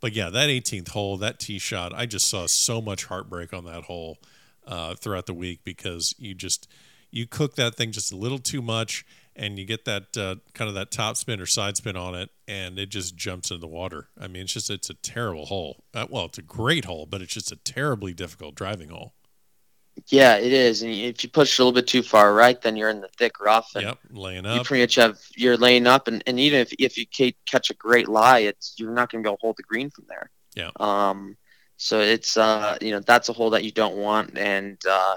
But 0.00 0.12
yeah, 0.12 0.30
that 0.30 0.48
18th 0.48 0.88
hole, 0.90 1.16
that 1.16 1.38
tee 1.38 1.58
shot, 1.58 1.92
I 1.94 2.06
just 2.06 2.28
saw 2.28 2.46
so 2.46 2.80
much 2.80 3.06
heartbreak 3.06 3.52
on 3.52 3.64
that 3.64 3.84
hole 3.84 4.18
uh, 4.66 4.94
throughout 4.94 5.26
the 5.26 5.34
week 5.34 5.60
because 5.64 6.14
you 6.18 6.34
just 6.34 6.68
you 7.10 7.26
cook 7.26 7.54
that 7.56 7.76
thing 7.76 7.92
just 7.92 8.12
a 8.12 8.16
little 8.16 8.38
too 8.38 8.60
much, 8.60 9.06
and 9.36 9.58
you 9.58 9.64
get 9.64 9.84
that 9.84 10.16
uh, 10.16 10.36
kind 10.52 10.68
of 10.68 10.74
that 10.74 10.90
top 10.90 11.16
spin 11.16 11.40
or 11.40 11.46
side 11.46 11.76
spin 11.76 11.96
on 11.96 12.14
it, 12.14 12.30
and 12.46 12.78
it 12.78 12.90
just 12.90 13.16
jumps 13.16 13.50
into 13.50 13.60
the 13.60 13.66
water. 13.66 14.08
I 14.20 14.26
mean, 14.28 14.42
it's 14.42 14.52
just 14.52 14.70
it's 14.70 14.90
a 14.90 14.94
terrible 14.94 15.46
hole. 15.46 15.84
Uh, 15.94 16.06
well, 16.10 16.26
it's 16.26 16.38
a 16.38 16.42
great 16.42 16.84
hole, 16.84 17.06
but 17.06 17.22
it's 17.22 17.34
just 17.34 17.52
a 17.52 17.56
terribly 17.56 18.14
difficult 18.14 18.54
driving 18.54 18.90
hole. 18.90 19.14
Yeah, 20.08 20.36
it 20.36 20.52
is. 20.52 20.82
And 20.82 20.92
if 20.92 21.22
you 21.22 21.30
push 21.30 21.58
a 21.58 21.62
little 21.62 21.72
bit 21.72 21.86
too 21.86 22.02
far 22.02 22.34
right, 22.34 22.60
then 22.60 22.76
you're 22.76 22.90
in 22.90 23.00
the 23.00 23.08
thick 23.16 23.40
rough. 23.40 23.74
And 23.74 23.84
yep, 23.84 23.98
laying 24.10 24.44
up. 24.44 24.58
You 24.58 24.64
pretty 24.64 24.82
much 24.82 24.96
have 24.96 25.18
you're 25.36 25.56
laying 25.56 25.86
up, 25.86 26.08
and, 26.08 26.22
and 26.26 26.38
even 26.38 26.60
if 26.60 26.72
if 26.78 26.98
you 26.98 27.06
catch 27.46 27.70
a 27.70 27.74
great 27.74 28.08
lie, 28.08 28.40
it's 28.40 28.74
you're 28.76 28.92
not 28.92 29.10
going 29.10 29.22
to 29.22 29.26
be 29.26 29.30
able 29.30 29.38
to 29.38 29.40
hold 29.40 29.56
the 29.56 29.62
green 29.62 29.90
from 29.90 30.04
there. 30.08 30.30
Yeah. 30.54 30.70
Um. 30.78 31.36
So 31.76 32.00
it's 32.00 32.36
uh 32.36 32.76
you 32.80 32.90
know 32.92 33.00
that's 33.00 33.28
a 33.28 33.32
hole 33.32 33.50
that 33.50 33.64
you 33.64 33.72
don't 33.72 33.96
want, 33.96 34.36
and 34.36 34.78
uh, 34.88 35.16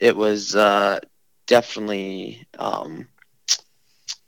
it 0.00 0.16
was 0.16 0.56
uh 0.56 1.00
definitely 1.46 2.46
um 2.58 3.08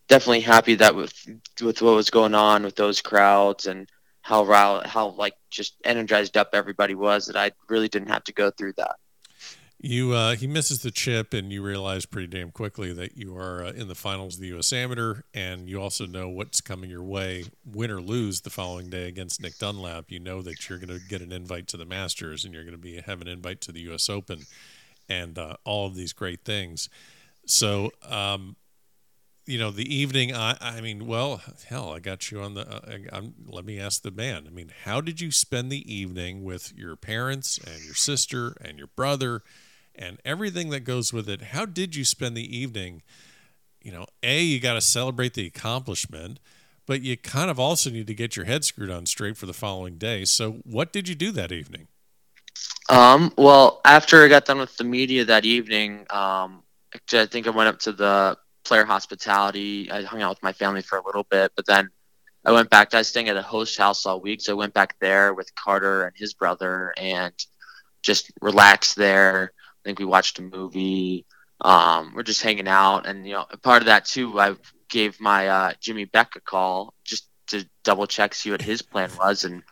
definitely 0.08 0.40
happy 0.40 0.74
that 0.74 0.94
with 0.94 1.14
with 1.62 1.82
what 1.82 1.94
was 1.94 2.10
going 2.10 2.34
on 2.34 2.62
with 2.62 2.76
those 2.76 3.00
crowds 3.00 3.66
and 3.66 3.88
how 4.22 4.44
how 4.84 5.08
like 5.10 5.34
just 5.50 5.74
energized 5.84 6.36
up 6.36 6.50
everybody 6.52 6.94
was 6.94 7.26
that 7.26 7.36
I 7.36 7.52
really 7.68 7.88
didn't 7.88 8.08
have 8.08 8.24
to 8.24 8.32
go 8.32 8.50
through 8.50 8.74
that. 8.74 8.96
You 9.86 10.14
uh, 10.14 10.36
he 10.36 10.46
misses 10.46 10.78
the 10.78 10.90
chip, 10.90 11.34
and 11.34 11.52
you 11.52 11.62
realize 11.62 12.06
pretty 12.06 12.26
damn 12.26 12.50
quickly 12.50 12.94
that 12.94 13.18
you 13.18 13.36
are 13.36 13.64
uh, 13.64 13.72
in 13.72 13.86
the 13.86 13.94
finals 13.94 14.36
of 14.36 14.40
the 14.40 14.46
U.S. 14.46 14.72
Amateur, 14.72 15.20
and 15.34 15.68
you 15.68 15.78
also 15.78 16.06
know 16.06 16.26
what's 16.26 16.62
coming 16.62 16.88
your 16.88 17.02
way, 17.02 17.44
win 17.66 17.90
or 17.90 18.00
lose, 18.00 18.40
the 18.40 18.48
following 18.48 18.88
day 18.88 19.08
against 19.08 19.42
Nick 19.42 19.58
Dunlap. 19.58 20.06
You 20.08 20.20
know 20.20 20.40
that 20.40 20.70
you're 20.70 20.78
going 20.78 20.98
to 20.98 21.06
get 21.06 21.20
an 21.20 21.32
invite 21.32 21.68
to 21.68 21.76
the 21.76 21.84
Masters, 21.84 22.46
and 22.46 22.54
you're 22.54 22.62
going 22.62 22.72
to 22.72 22.80
be 22.80 22.98
have 22.98 23.20
an 23.20 23.28
invite 23.28 23.60
to 23.60 23.72
the 23.72 23.80
U.S. 23.80 24.08
Open, 24.08 24.46
and 25.10 25.38
uh, 25.38 25.56
all 25.64 25.86
of 25.86 25.94
these 25.94 26.14
great 26.14 26.46
things. 26.46 26.88
So, 27.44 27.90
um, 28.08 28.56
you 29.44 29.58
know, 29.58 29.70
the 29.70 29.94
evening. 29.94 30.34
I, 30.34 30.56
I 30.62 30.80
mean, 30.80 31.06
well, 31.06 31.42
hell, 31.68 31.92
I 31.92 31.98
got 31.98 32.30
you 32.30 32.40
on 32.40 32.54
the. 32.54 32.66
Uh, 32.66 32.98
I, 33.12 33.20
let 33.46 33.66
me 33.66 33.78
ask 33.78 34.00
the 34.00 34.10
man. 34.10 34.44
I 34.46 34.50
mean, 34.50 34.72
how 34.84 35.02
did 35.02 35.20
you 35.20 35.30
spend 35.30 35.70
the 35.70 35.94
evening 35.94 36.42
with 36.42 36.72
your 36.74 36.96
parents 36.96 37.58
and 37.58 37.84
your 37.84 37.94
sister 37.94 38.56
and 38.62 38.78
your 38.78 38.88
brother? 38.96 39.42
And 39.96 40.18
everything 40.24 40.70
that 40.70 40.80
goes 40.80 41.12
with 41.12 41.28
it. 41.28 41.42
How 41.42 41.66
did 41.66 41.94
you 41.94 42.04
spend 42.04 42.36
the 42.36 42.56
evening? 42.56 43.02
You 43.80 43.92
know, 43.92 44.06
A, 44.22 44.42
you 44.42 44.60
got 44.60 44.74
to 44.74 44.80
celebrate 44.80 45.34
the 45.34 45.46
accomplishment, 45.46 46.40
but 46.86 47.02
you 47.02 47.16
kind 47.16 47.50
of 47.50 47.60
also 47.60 47.90
need 47.90 48.06
to 48.06 48.14
get 48.14 48.36
your 48.36 48.46
head 48.46 48.64
screwed 48.64 48.90
on 48.90 49.06
straight 49.06 49.36
for 49.36 49.46
the 49.46 49.52
following 49.52 49.98
day. 49.98 50.24
So, 50.24 50.62
what 50.64 50.92
did 50.92 51.08
you 51.08 51.14
do 51.14 51.30
that 51.32 51.52
evening? 51.52 51.88
Um, 52.88 53.32
well, 53.36 53.80
after 53.84 54.24
I 54.24 54.28
got 54.28 54.44
done 54.44 54.58
with 54.58 54.76
the 54.76 54.84
media 54.84 55.24
that 55.24 55.44
evening, 55.44 56.06
um, 56.10 56.62
I 57.12 57.26
think 57.26 57.46
I 57.46 57.50
went 57.50 57.68
up 57.68 57.78
to 57.80 57.92
the 57.92 58.36
player 58.64 58.84
hospitality. 58.84 59.90
I 59.90 60.02
hung 60.02 60.22
out 60.22 60.30
with 60.30 60.42
my 60.42 60.52
family 60.52 60.82
for 60.82 60.98
a 60.98 61.04
little 61.04 61.24
bit, 61.24 61.52
but 61.56 61.66
then 61.66 61.90
I 62.44 62.52
went 62.52 62.70
back. 62.70 62.94
I 62.94 62.98
was 62.98 63.08
staying 63.08 63.28
at 63.28 63.36
a 63.36 63.42
host 63.42 63.78
house 63.78 64.04
all 64.06 64.20
week, 64.20 64.40
so 64.40 64.52
I 64.52 64.56
went 64.56 64.74
back 64.74 64.96
there 65.00 65.32
with 65.34 65.54
Carter 65.54 66.04
and 66.04 66.12
his 66.16 66.34
brother 66.34 66.92
and 66.98 67.32
just 68.02 68.30
relaxed 68.42 68.96
there. 68.96 69.52
I 69.84 69.88
think 69.88 69.98
we 69.98 70.04
watched 70.04 70.38
a 70.38 70.42
movie. 70.42 71.26
Um, 71.60 72.12
we're 72.14 72.22
just 72.22 72.42
hanging 72.42 72.68
out, 72.68 73.06
and 73.06 73.26
you 73.26 73.34
know, 73.34 73.46
part 73.62 73.82
of 73.82 73.86
that 73.86 74.06
too, 74.06 74.38
I 74.40 74.56
gave 74.88 75.20
my 75.20 75.48
uh, 75.48 75.72
Jimmy 75.80 76.04
Beck 76.04 76.36
a 76.36 76.40
call 76.40 76.94
just 77.04 77.28
to 77.48 77.64
double 77.84 78.06
check, 78.06 78.34
see 78.34 78.50
what 78.50 78.62
his 78.62 78.82
plan 78.82 79.10
was, 79.18 79.44
and 79.44 79.62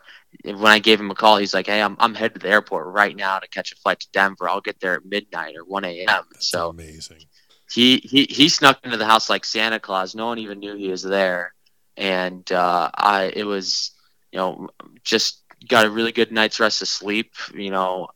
when 0.44 0.66
I 0.66 0.78
gave 0.78 1.00
him 1.00 1.10
a 1.10 1.14
call, 1.14 1.36
he's 1.36 1.54
like, 1.54 1.66
"Hey, 1.66 1.80
I'm 1.80 1.96
I'm 1.98 2.14
headed 2.14 2.34
to 2.34 2.40
the 2.40 2.52
airport 2.52 2.86
right 2.86 3.14
now 3.14 3.38
to 3.38 3.48
catch 3.48 3.72
a 3.72 3.76
flight 3.76 4.00
to 4.00 4.08
Denver. 4.12 4.48
I'll 4.48 4.60
get 4.60 4.80
there 4.80 4.94
at 4.94 5.04
midnight 5.04 5.56
or 5.56 5.64
1 5.64 5.84
a.m." 5.84 6.24
So 6.38 6.70
amazing. 6.70 7.24
he, 7.70 7.98
he 7.98 8.26
he 8.28 8.48
snuck 8.48 8.80
into 8.84 8.96
the 8.96 9.06
house 9.06 9.28
like 9.28 9.44
Santa 9.44 9.78
Claus. 9.78 10.14
No 10.14 10.26
one 10.26 10.38
even 10.38 10.58
knew 10.58 10.76
he 10.76 10.88
was 10.88 11.02
there, 11.02 11.54
and 11.96 12.50
uh, 12.50 12.90
I 12.94 13.32
it 13.34 13.44
was 13.44 13.92
you 14.30 14.38
know 14.38 14.68
just 15.04 15.42
got 15.68 15.86
a 15.86 15.90
really 15.90 16.12
good 16.12 16.32
night's 16.32 16.60
rest 16.60 16.82
of 16.82 16.88
sleep. 16.88 17.32
You 17.54 17.70
know, 17.70 18.08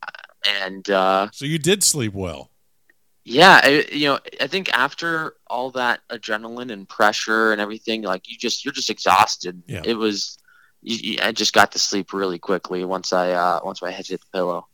and 0.63 0.89
uh, 0.89 1.29
So, 1.31 1.45
you 1.45 1.57
did 1.59 1.83
sleep 1.83 2.13
well. 2.13 2.51
yeah, 3.25 3.59
I, 3.63 3.85
you 3.91 4.07
know, 4.07 4.19
I 4.39 4.47
think 4.47 4.69
after 4.73 5.33
all 5.47 5.71
that 5.71 5.99
adrenaline 6.09 6.71
and 6.71 6.87
pressure 6.87 7.51
and 7.51 7.59
everything, 7.61 8.03
like 8.03 8.29
you 8.29 8.37
just 8.37 8.63
you're 8.63 8.73
just 8.73 8.89
exhausted. 8.89 9.61
Yeah. 9.67 9.81
It 9.85 9.95
was. 9.95 10.37
You, 10.81 10.95
you, 11.13 11.17
I 11.21 11.31
just 11.31 11.53
got 11.53 11.71
to 11.71 11.79
sleep 11.79 12.13
really 12.13 12.37
quickly 12.39 12.85
once 12.85 13.11
I 13.11 13.31
uh, 13.31 13.59
once 13.63 13.81
my 13.81 13.91
head 13.91 14.07
hit 14.07 14.21
the 14.21 14.27
pillow. 14.37 14.67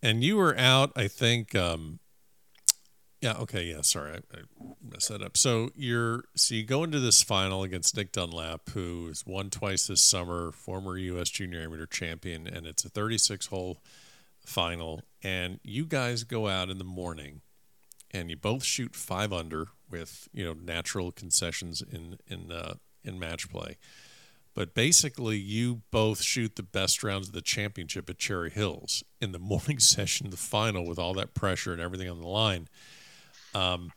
And 0.00 0.22
you 0.24 0.36
were 0.36 0.56
out, 0.56 0.92
I 0.96 1.08
think. 1.08 1.54
Um, 1.54 1.98
yeah. 3.20 3.34
Okay. 3.38 3.64
Yeah. 3.64 3.82
Sorry, 3.82 4.12
I, 4.12 4.36
I 4.38 4.40
messed 4.82 5.08
that 5.10 5.20
up. 5.22 5.36
So 5.36 5.70
you're 5.74 6.24
so 6.34 6.54
you 6.54 6.64
go 6.64 6.84
into 6.84 7.00
this 7.00 7.22
final 7.22 7.62
against 7.64 7.96
Nick 7.96 8.12
Dunlap, 8.12 8.70
who 8.70 9.08
has 9.08 9.24
won 9.26 9.50
twice 9.50 9.88
this 9.88 10.02
summer, 10.02 10.52
former 10.52 10.96
U.S. 10.96 11.28
Junior 11.28 11.60
Amateur 11.60 11.86
champion, 11.86 12.46
and 12.46 12.66
it's 12.66 12.84
a 12.84 12.88
36 12.88 13.46
hole 13.46 13.78
final. 14.44 15.02
And 15.22 15.60
you 15.62 15.86
guys 15.86 16.24
go 16.24 16.48
out 16.48 16.68
in 16.68 16.78
the 16.78 16.84
morning, 16.84 17.42
and 18.10 18.30
you 18.30 18.36
both 18.36 18.64
shoot 18.64 18.96
five 18.96 19.32
under 19.32 19.68
with 19.90 20.28
you 20.32 20.44
know 20.44 20.54
natural 20.54 21.12
concessions 21.12 21.82
in 21.82 22.18
in 22.26 22.50
uh, 22.50 22.74
in 23.04 23.18
match 23.18 23.50
play. 23.50 23.78
But 24.54 24.74
basically, 24.74 25.38
you 25.38 25.82
both 25.90 26.22
shoot 26.22 26.56
the 26.56 26.62
best 26.62 27.02
rounds 27.02 27.28
of 27.28 27.34
the 27.34 27.40
championship 27.40 28.10
at 28.10 28.18
Cherry 28.18 28.50
Hills 28.50 29.02
in 29.20 29.32
the 29.32 29.38
morning 29.38 29.78
session, 29.78 30.30
the 30.30 30.36
final, 30.36 30.86
with 30.86 30.98
all 30.98 31.14
that 31.14 31.34
pressure 31.34 31.72
and 31.72 31.80
everything 31.80 32.10
on 32.10 32.20
the 32.20 32.28
line. 32.28 32.68
Um, 33.54 33.92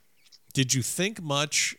did 0.54 0.74
you 0.74 0.82
think 0.82 1.22
much 1.22 1.76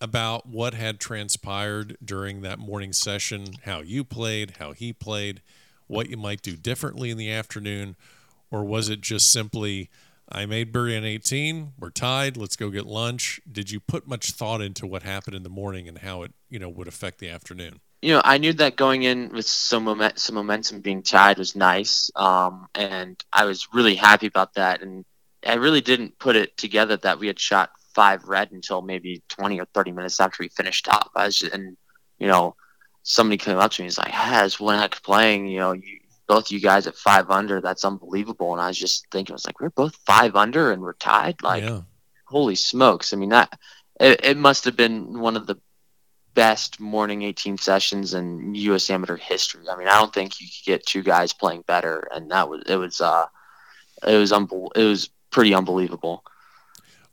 about 0.00 0.46
what 0.46 0.74
had 0.74 1.00
transpired 1.00 1.96
during 2.02 2.40
that 2.42 2.58
morning 2.58 2.92
session? 2.92 3.46
How 3.64 3.80
you 3.80 4.04
played, 4.04 4.54
how 4.58 4.72
he 4.72 4.92
played, 4.92 5.42
what 5.86 6.08
you 6.08 6.16
might 6.16 6.42
do 6.42 6.56
differently 6.56 7.10
in 7.10 7.18
the 7.18 7.30
afternoon, 7.30 7.96
or 8.50 8.64
was 8.64 8.88
it 8.88 9.00
just 9.00 9.32
simply, 9.32 9.90
I 10.28 10.46
made 10.46 10.76
on 10.76 11.04
18, 11.04 11.72
we're 11.78 11.90
tied, 11.90 12.36
let's 12.36 12.56
go 12.56 12.70
get 12.70 12.86
lunch? 12.86 13.40
Did 13.50 13.70
you 13.70 13.80
put 13.80 14.06
much 14.06 14.32
thought 14.32 14.60
into 14.60 14.86
what 14.86 15.02
happened 15.02 15.36
in 15.36 15.42
the 15.42 15.48
morning 15.48 15.88
and 15.88 15.98
how 15.98 16.22
it, 16.22 16.32
you 16.48 16.58
know, 16.58 16.68
would 16.68 16.88
affect 16.88 17.18
the 17.18 17.28
afternoon? 17.28 17.80
you 18.04 18.12
know, 18.12 18.20
I 18.22 18.36
knew 18.36 18.52
that 18.52 18.76
going 18.76 19.04
in 19.04 19.30
with 19.30 19.46
some 19.46 19.84
moment, 19.84 20.18
some 20.18 20.34
momentum 20.34 20.80
being 20.80 21.02
tied 21.02 21.38
was 21.38 21.56
nice, 21.56 22.10
um, 22.16 22.66
and 22.74 23.16
I 23.32 23.46
was 23.46 23.68
really 23.72 23.94
happy 23.94 24.26
about 24.26 24.52
that. 24.54 24.82
And 24.82 25.06
I 25.46 25.54
really 25.54 25.80
didn't 25.80 26.18
put 26.18 26.36
it 26.36 26.54
together 26.58 26.98
that 26.98 27.18
we 27.18 27.28
had 27.28 27.40
shot 27.40 27.70
five 27.94 28.24
red 28.24 28.52
until 28.52 28.82
maybe 28.82 29.22
twenty 29.30 29.58
or 29.58 29.64
thirty 29.72 29.90
minutes 29.90 30.20
after 30.20 30.42
we 30.42 30.50
finished 30.50 30.86
up. 30.86 31.12
I 31.16 31.24
was, 31.24 31.38
just, 31.38 31.54
and 31.54 31.78
you 32.18 32.26
know, 32.26 32.56
somebody 33.04 33.36
came 33.36 33.58
up 33.58 33.70
to 33.70 33.82
me 33.82 33.84
and 33.84 33.90
was 33.90 33.98
like, 33.98 34.10
"Has 34.10 34.58
one 34.58 34.78
heck 34.78 35.00
playing? 35.02 35.46
You 35.46 35.60
know, 35.60 35.72
you, 35.72 36.00
both 36.26 36.50
you 36.50 36.58
guys 36.60 36.88
at 36.88 36.96
five 36.96 37.30
under. 37.30 37.60
That's 37.60 37.84
unbelievable." 37.84 38.52
And 38.52 38.60
I 38.60 38.68
was 38.68 38.78
just 38.78 39.06
thinking, 39.12 39.32
I 39.32 39.36
was 39.36 39.46
like, 39.46 39.60
"We're 39.60 39.70
both 39.70 39.94
five 40.06 40.34
under 40.34 40.72
and 40.72 40.82
we're 40.82 40.94
tied. 40.94 41.36
Like, 41.42 41.62
yeah. 41.62 41.82
holy 42.26 42.56
smokes! 42.56 43.12
I 43.12 43.16
mean, 43.16 43.28
that 43.30 43.56
it, 44.00 44.24
it 44.24 44.36
must 44.36 44.64
have 44.64 44.76
been 44.76 45.20
one 45.20 45.36
of 45.36 45.46
the 45.46 45.56
best 46.34 46.80
morning 46.80 47.22
18 47.22 47.58
sessions 47.58 48.12
in 48.12 48.54
U.S. 48.54 48.90
amateur 48.90 49.16
history. 49.16 49.68
I 49.70 49.76
mean, 49.76 49.86
I 49.86 49.98
don't 49.98 50.12
think 50.12 50.40
you 50.40 50.48
could 50.48 50.66
get 50.66 50.86
two 50.86 51.02
guys 51.02 51.32
playing 51.32 51.62
better, 51.66 52.08
and 52.12 52.30
that 52.30 52.48
was 52.48 52.62
it 52.66 52.76
was 52.76 53.00
uh 53.00 53.26
it 54.06 54.16
was 54.16 54.32
unbel- 54.32 54.76
it 54.76 54.84
was 54.84 55.10
pretty 55.30 55.54
unbelievable. 55.54 56.24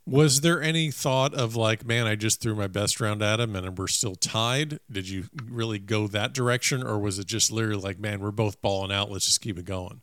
Was 0.08 0.42
there 0.42 0.62
any 0.62 0.90
thought 0.90 1.34
of 1.34 1.56
like, 1.56 1.86
man, 1.86 2.08
I 2.08 2.16
just 2.16 2.42
threw 2.42 2.56
my 2.56 2.68
best 2.68 3.00
round 3.00 3.22
at 3.22 3.40
him 3.40 3.56
and 3.56 3.78
we're 3.78 3.88
still 3.88 4.16
tied? 4.16 4.80
Did 4.92 5.08
you 5.08 5.26
really 5.46 5.78
go 5.80 6.08
that 6.08 6.34
direction, 6.34 6.84
or 6.84 6.98
was 6.98 7.20
it 7.20 7.28
just 7.28 7.52
literally 7.52 7.82
like, 7.82 8.00
man, 8.00 8.20
we're 8.20 8.32
both 8.32 8.62
balling 8.62 8.92
out, 8.92 9.12
let's 9.12 9.26
just 9.26 9.42
keep 9.42 9.60
it 9.60 9.66
going? 9.66 10.02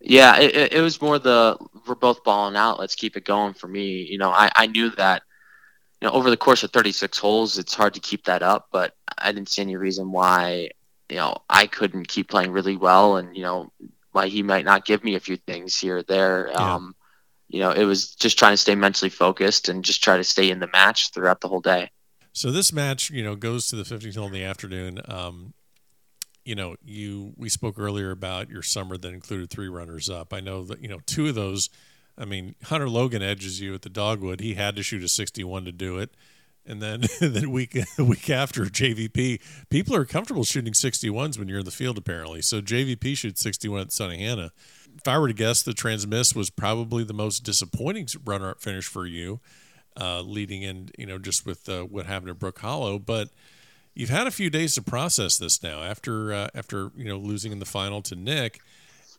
Yeah, 0.00 0.38
it, 0.38 0.72
it, 0.72 0.80
was 0.80 1.02
more 1.02 1.18
the 1.18 1.58
we're 1.86 1.94
both 1.94 2.24
balling 2.24 2.56
out. 2.56 2.80
Let's 2.80 2.94
keep 2.94 3.16
it 3.18 3.24
going 3.26 3.52
for 3.52 3.68
me. 3.68 4.02
You 4.02 4.16
know, 4.16 4.30
I, 4.30 4.50
I 4.56 4.66
knew 4.66 4.88
that 4.92 5.22
you 6.00 6.08
know 6.08 6.14
over 6.14 6.30
the 6.30 6.38
course 6.38 6.62
of 6.62 6.70
36 6.70 7.18
holes, 7.18 7.58
it's 7.58 7.74
hard 7.74 7.92
to 7.94 8.00
keep 8.00 8.24
that 8.24 8.42
up, 8.42 8.68
but 8.72 8.94
I 9.18 9.30
didn't 9.30 9.50
see 9.50 9.60
any 9.60 9.76
reason 9.76 10.10
why 10.10 10.70
you 11.10 11.16
know 11.16 11.36
I 11.50 11.66
couldn't 11.66 12.08
keep 12.08 12.30
playing 12.30 12.52
really 12.52 12.76
well, 12.76 13.18
and 13.18 13.36
you 13.36 13.42
know 13.42 13.70
why 14.12 14.28
he 14.28 14.42
might 14.42 14.64
not 14.64 14.86
give 14.86 15.04
me 15.04 15.16
a 15.16 15.20
few 15.20 15.36
things 15.36 15.78
here 15.78 15.98
or 15.98 16.02
there. 16.02 16.48
Yeah. 16.50 16.74
Um, 16.74 16.94
you 17.50 17.58
know, 17.58 17.72
it 17.72 17.84
was 17.84 18.14
just 18.14 18.38
trying 18.38 18.52
to 18.52 18.56
stay 18.56 18.76
mentally 18.76 19.10
focused 19.10 19.68
and 19.68 19.84
just 19.84 20.02
try 20.02 20.16
to 20.16 20.24
stay 20.24 20.50
in 20.50 20.60
the 20.60 20.68
match 20.72 21.10
throughout 21.10 21.40
the 21.40 21.48
whole 21.48 21.60
day. 21.60 21.90
So 22.32 22.52
this 22.52 22.72
match, 22.72 23.10
you 23.10 23.24
know, 23.24 23.34
goes 23.34 23.66
to 23.68 23.76
the 23.76 23.82
15th 23.82 24.16
hole 24.16 24.26
in 24.26 24.32
the 24.32 24.44
afternoon. 24.44 25.00
Um, 25.06 25.52
you 26.44 26.54
know, 26.54 26.76
you 26.82 27.32
we 27.36 27.48
spoke 27.48 27.78
earlier 27.78 28.12
about 28.12 28.48
your 28.48 28.62
summer 28.62 28.96
that 28.96 29.12
included 29.12 29.50
three 29.50 29.68
runners 29.68 30.08
up. 30.08 30.32
I 30.32 30.40
know 30.40 30.64
that 30.64 30.80
you 30.80 30.88
know 30.88 31.00
two 31.06 31.28
of 31.28 31.34
those. 31.34 31.68
I 32.16 32.24
mean, 32.24 32.54
Hunter 32.64 32.88
Logan 32.88 33.22
edges 33.22 33.60
you 33.60 33.74
at 33.74 33.82
the 33.82 33.88
Dogwood. 33.88 34.40
He 34.40 34.54
had 34.54 34.76
to 34.76 34.82
shoot 34.82 35.02
a 35.02 35.08
61 35.08 35.64
to 35.64 35.72
do 35.72 35.98
it, 35.98 36.10
and 36.64 36.80
then 36.80 37.02
then 37.20 37.50
week 37.50 37.72
the 37.96 38.04
week 38.04 38.30
after 38.30 38.64
JVP, 38.64 39.40
people 39.68 39.94
are 39.94 40.04
comfortable 40.04 40.44
shooting 40.44 40.72
61s 40.72 41.38
when 41.38 41.48
you're 41.48 41.58
in 41.58 41.64
the 41.64 41.70
field 41.70 41.98
apparently. 41.98 42.42
So 42.42 42.60
JVP 42.60 43.16
shoots 43.16 43.42
61 43.42 43.80
at 43.82 43.88
Sunnehanna. 43.88 44.50
If 44.96 45.08
I 45.08 45.18
were 45.18 45.28
to 45.28 45.34
guess, 45.34 45.62
the 45.62 45.72
Trans-Miss 45.74 46.34
was 46.34 46.50
probably 46.50 47.04
the 47.04 47.14
most 47.14 47.40
disappointing 47.44 48.08
runner-up 48.24 48.60
finish 48.60 48.86
for 48.86 49.06
you. 49.06 49.40
uh, 50.00 50.20
leading 50.22 50.62
in, 50.62 50.90
you 50.96 51.04
know, 51.06 51.18
just 51.18 51.44
with 51.44 51.68
uh, 51.68 51.82
what 51.82 52.06
happened 52.06 52.30
at 52.30 52.38
Brook 52.38 52.58
Hollow. 52.60 52.98
But 52.98 53.28
you've 53.94 54.08
had 54.10 54.26
a 54.26 54.30
few 54.30 54.48
days 54.50 54.74
to 54.76 54.82
process 54.82 55.36
this 55.36 55.62
now 55.62 55.82
after 55.82 56.32
uh, 56.32 56.48
after 56.54 56.90
you 56.96 57.04
know 57.04 57.18
losing 57.18 57.52
in 57.52 57.58
the 57.58 57.66
final 57.66 58.00
to 58.02 58.14
Nick. 58.14 58.60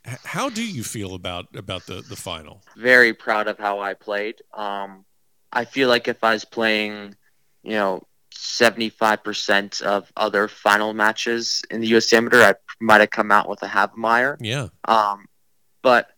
H- 0.06 0.18
how 0.24 0.48
do 0.48 0.64
you 0.66 0.82
feel 0.82 1.14
about 1.14 1.54
about 1.54 1.86
the 1.86 2.02
the 2.02 2.16
final? 2.16 2.62
Very 2.76 3.12
proud 3.12 3.48
of 3.48 3.58
how 3.58 3.80
I 3.80 3.94
played. 3.94 4.36
Um, 4.54 5.04
I 5.52 5.64
feel 5.66 5.88
like 5.88 6.08
if 6.08 6.24
I 6.24 6.32
was 6.32 6.44
playing, 6.46 7.14
you 7.62 7.72
know, 7.72 8.02
75% 8.34 9.82
of 9.82 10.10
other 10.16 10.48
final 10.48 10.94
matches 10.94 11.62
in 11.70 11.80
the 11.82 11.88
U.S. 11.88 12.12
Amateur, 12.12 12.42
I 12.42 12.54
might 12.80 13.00
have 13.00 13.10
come 13.10 13.30
out 13.30 13.48
with 13.48 13.62
a 13.62 13.68
Havemeyer. 13.68 14.36
Yeah. 14.40 14.68
Um, 14.88 15.26
but 15.82 16.08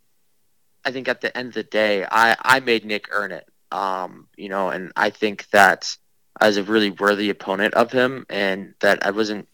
I 0.85 0.91
think 0.91 1.07
at 1.07 1.21
the 1.21 1.35
end 1.35 1.49
of 1.49 1.53
the 1.55 1.63
day, 1.63 2.05
I, 2.09 2.35
I 2.41 2.59
made 2.59 2.85
Nick 2.85 3.07
earn 3.11 3.31
it. 3.31 3.45
Um, 3.71 4.27
you 4.37 4.49
know, 4.49 4.69
and 4.69 4.91
I 4.95 5.09
think 5.09 5.49
that 5.51 5.95
I 6.39 6.47
was 6.47 6.57
a 6.57 6.63
really 6.63 6.91
worthy 6.91 7.29
opponent 7.29 7.73
of 7.75 7.91
him, 7.91 8.25
and 8.29 8.73
that 8.81 9.05
I 9.05 9.11
wasn't, 9.11 9.47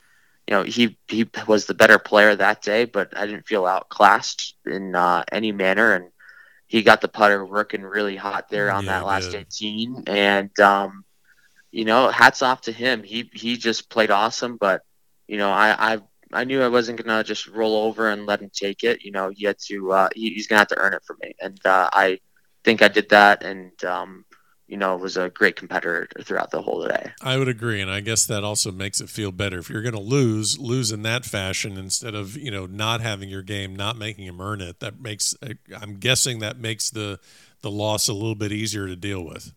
you 0.47 0.55
know, 0.55 0.64
he 0.64 0.97
he 1.07 1.26
was 1.47 1.66
the 1.66 1.74
better 1.74 1.97
player 1.99 2.36
that 2.36 2.62
day, 2.62 2.86
but 2.86 3.18
I 3.18 3.26
didn't 3.26 3.47
feel 3.47 3.66
outclassed 3.66 4.55
in 4.66 4.95
uh, 4.95 5.24
any 5.32 5.51
manner, 5.51 5.93
and 5.93 6.12
he 6.68 6.84
got 6.84 7.01
the 7.01 7.07
putter 7.07 7.45
working 7.45 7.84
really 7.84 8.16
hot 8.16 8.49
there 8.49 8.72
on 8.72 8.86
Yeah, 8.86 8.88
that 8.88 9.05
last 9.05 9.34
yeah. 9.34 9.36
18, 9.36 10.03
and 10.07 10.57
um, 10.59 11.03
you 11.72 11.86
know, 11.86 12.09
hats 12.09 12.41
off 12.41 12.62
to 12.62 12.72
him. 12.72 13.03
He 13.03 13.30
he 13.34 13.57
just 13.57 13.89
played 13.89 14.12
awesome, 14.12 14.57
but 14.57 14.82
you 15.28 15.38
know, 15.38 15.49
I 15.49 15.93
I 15.95 15.99
I 16.34 16.43
knew 16.43 16.61
I 16.61 16.67
wasn't 16.67 17.03
gonna 17.03 17.23
just 17.23 17.47
roll 17.47 17.84
over 17.86 18.09
and 18.09 18.25
let 18.25 18.41
him 18.41 18.51
take 18.53 18.84
it. 18.84 19.03
You 19.03 19.11
know, 19.11 19.29
he 19.29 19.45
had 19.45 19.57
to 19.67 19.91
uh, 19.91 20.09
he, 20.15 20.34
he's 20.34 20.47
gonna 20.47 20.59
have 20.59 20.67
to 20.69 20.79
earn 20.79 20.93
it 20.93 21.03
for 21.05 21.17
me, 21.21 21.34
and 21.41 21.59
uh, 21.65 21.89
I 21.93 22.19
think 22.63 22.82
I 22.82 22.88
did 22.88 23.09
that, 23.09 23.43
and 23.43 23.71
um, 23.84 24.25
you 24.71 24.77
know, 24.77 24.95
was 24.95 25.17
a 25.17 25.29
great 25.29 25.57
competitor 25.57 26.07
throughout 26.23 26.49
the 26.49 26.61
whole 26.61 26.88
day. 26.88 27.11
I 27.21 27.38
would 27.38 27.49
agree, 27.49 27.82
and 27.82 27.91
I 27.91 27.99
guess 27.99 28.25
that 28.27 28.45
also 28.45 28.71
makes 28.71 29.01
it 29.01 29.09
feel 29.09 29.34
better. 29.34 29.59
If 29.59 29.69
you're 29.69 29.82
going 29.82 29.93
to 29.93 29.99
lose, 29.99 30.57
lose 30.57 30.93
in 30.93 31.01
that 31.01 31.25
fashion 31.25 31.77
instead 31.77 32.15
of 32.15 32.38
you 32.38 32.51
know 32.51 32.65
not 32.65 33.01
having 33.01 33.27
your 33.27 33.41
game, 33.41 33.75
not 33.75 33.97
making 33.97 34.25
him 34.25 34.39
earn 34.39 34.61
it. 34.61 34.79
That 34.79 35.01
makes 35.01 35.36
I'm 35.79 35.97
guessing 35.97 36.39
that 36.39 36.57
makes 36.57 36.89
the 36.89 37.19
the 37.61 37.69
loss 37.69 38.07
a 38.07 38.13
little 38.13 38.36
bit 38.36 38.53
easier 38.53 38.88
to 38.88 38.95
deal 38.95 39.23
with. 39.25 39.51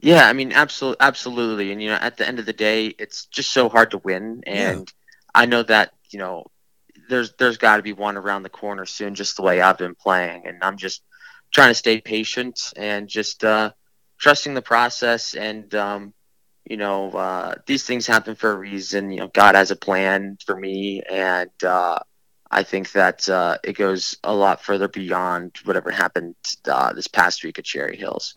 Yeah, 0.00 0.26
I 0.26 0.32
mean, 0.32 0.52
absolutely, 0.52 1.00
absolutely. 1.00 1.72
And 1.72 1.82
you 1.82 1.90
know, 1.90 1.98
at 2.00 2.16
the 2.16 2.26
end 2.26 2.38
of 2.38 2.46
the 2.46 2.52
day, 2.52 2.86
it's 2.86 3.26
just 3.26 3.50
so 3.50 3.68
hard 3.68 3.90
to 3.90 3.98
win, 3.98 4.42
and 4.46 4.90
I 5.38 5.46
know 5.46 5.62
that 5.62 5.92
you 6.10 6.18
know, 6.18 6.46
there's 7.08 7.32
there's 7.38 7.58
got 7.58 7.76
to 7.76 7.82
be 7.82 7.92
one 7.92 8.16
around 8.16 8.42
the 8.42 8.48
corner 8.48 8.84
soon, 8.84 9.14
just 9.14 9.36
the 9.36 9.42
way 9.42 9.60
I've 9.60 9.78
been 9.78 9.94
playing, 9.94 10.46
and 10.46 10.62
I'm 10.64 10.76
just 10.76 11.02
trying 11.52 11.70
to 11.70 11.74
stay 11.74 12.00
patient 12.00 12.72
and 12.76 13.08
just 13.08 13.44
uh, 13.44 13.70
trusting 14.18 14.54
the 14.54 14.62
process. 14.62 15.34
And 15.34 15.72
um, 15.76 16.12
you 16.68 16.76
know, 16.76 17.12
uh, 17.12 17.54
these 17.66 17.84
things 17.84 18.04
happen 18.06 18.34
for 18.34 18.50
a 18.50 18.58
reason. 18.58 19.12
You 19.12 19.20
know, 19.20 19.30
God 19.32 19.54
has 19.54 19.70
a 19.70 19.76
plan 19.76 20.38
for 20.44 20.56
me, 20.56 21.02
and 21.08 21.50
uh, 21.64 22.00
I 22.50 22.64
think 22.64 22.90
that 22.92 23.28
uh, 23.28 23.58
it 23.62 23.74
goes 23.74 24.18
a 24.24 24.34
lot 24.34 24.64
further 24.64 24.88
beyond 24.88 25.56
whatever 25.64 25.92
happened 25.92 26.34
uh, 26.68 26.92
this 26.94 27.06
past 27.06 27.44
week 27.44 27.60
at 27.60 27.64
Cherry 27.64 27.96
Hills. 27.96 28.34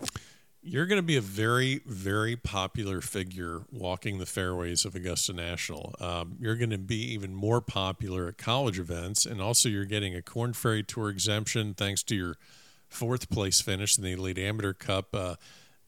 You're 0.64 0.86
going 0.86 1.00
to 1.00 1.06
be 1.06 1.18
a 1.18 1.22
very, 1.22 1.82
very 1.88 2.36
popular 2.36 3.02
figure 3.02 3.62
walking 3.72 4.20
the 4.20 4.28
fairways 4.28 4.86
of 4.86 4.94
Augusta 4.94 5.34
National. 5.34 5.96
Um, 6.00 6.36
you're 6.40 6.56
going 6.56 6.70
to 6.70 6.78
be 6.78 7.02
even 7.14 7.34
more 7.34 7.62
popular 7.62 8.28
at 8.28 8.38
college 8.38 8.78
events, 8.78 9.26
and 9.26 9.42
also 9.42 9.70
you're 9.70 9.86
getting 9.86 10.14
a 10.16 10.22
Corn 10.22 10.54
Ferry 10.54 10.84
Tour 10.84 11.10
exemption 11.10 11.74
thanks 11.74 12.04
to 12.04 12.16
your 12.16 12.36
fourth 12.90 13.32
place 13.32 13.60
finish 13.60 13.98
in 13.98 14.04
the 14.04 14.12
Elite 14.12 14.38
Amateur 14.38 14.74
Cup 14.74 15.16
uh, 15.16 15.36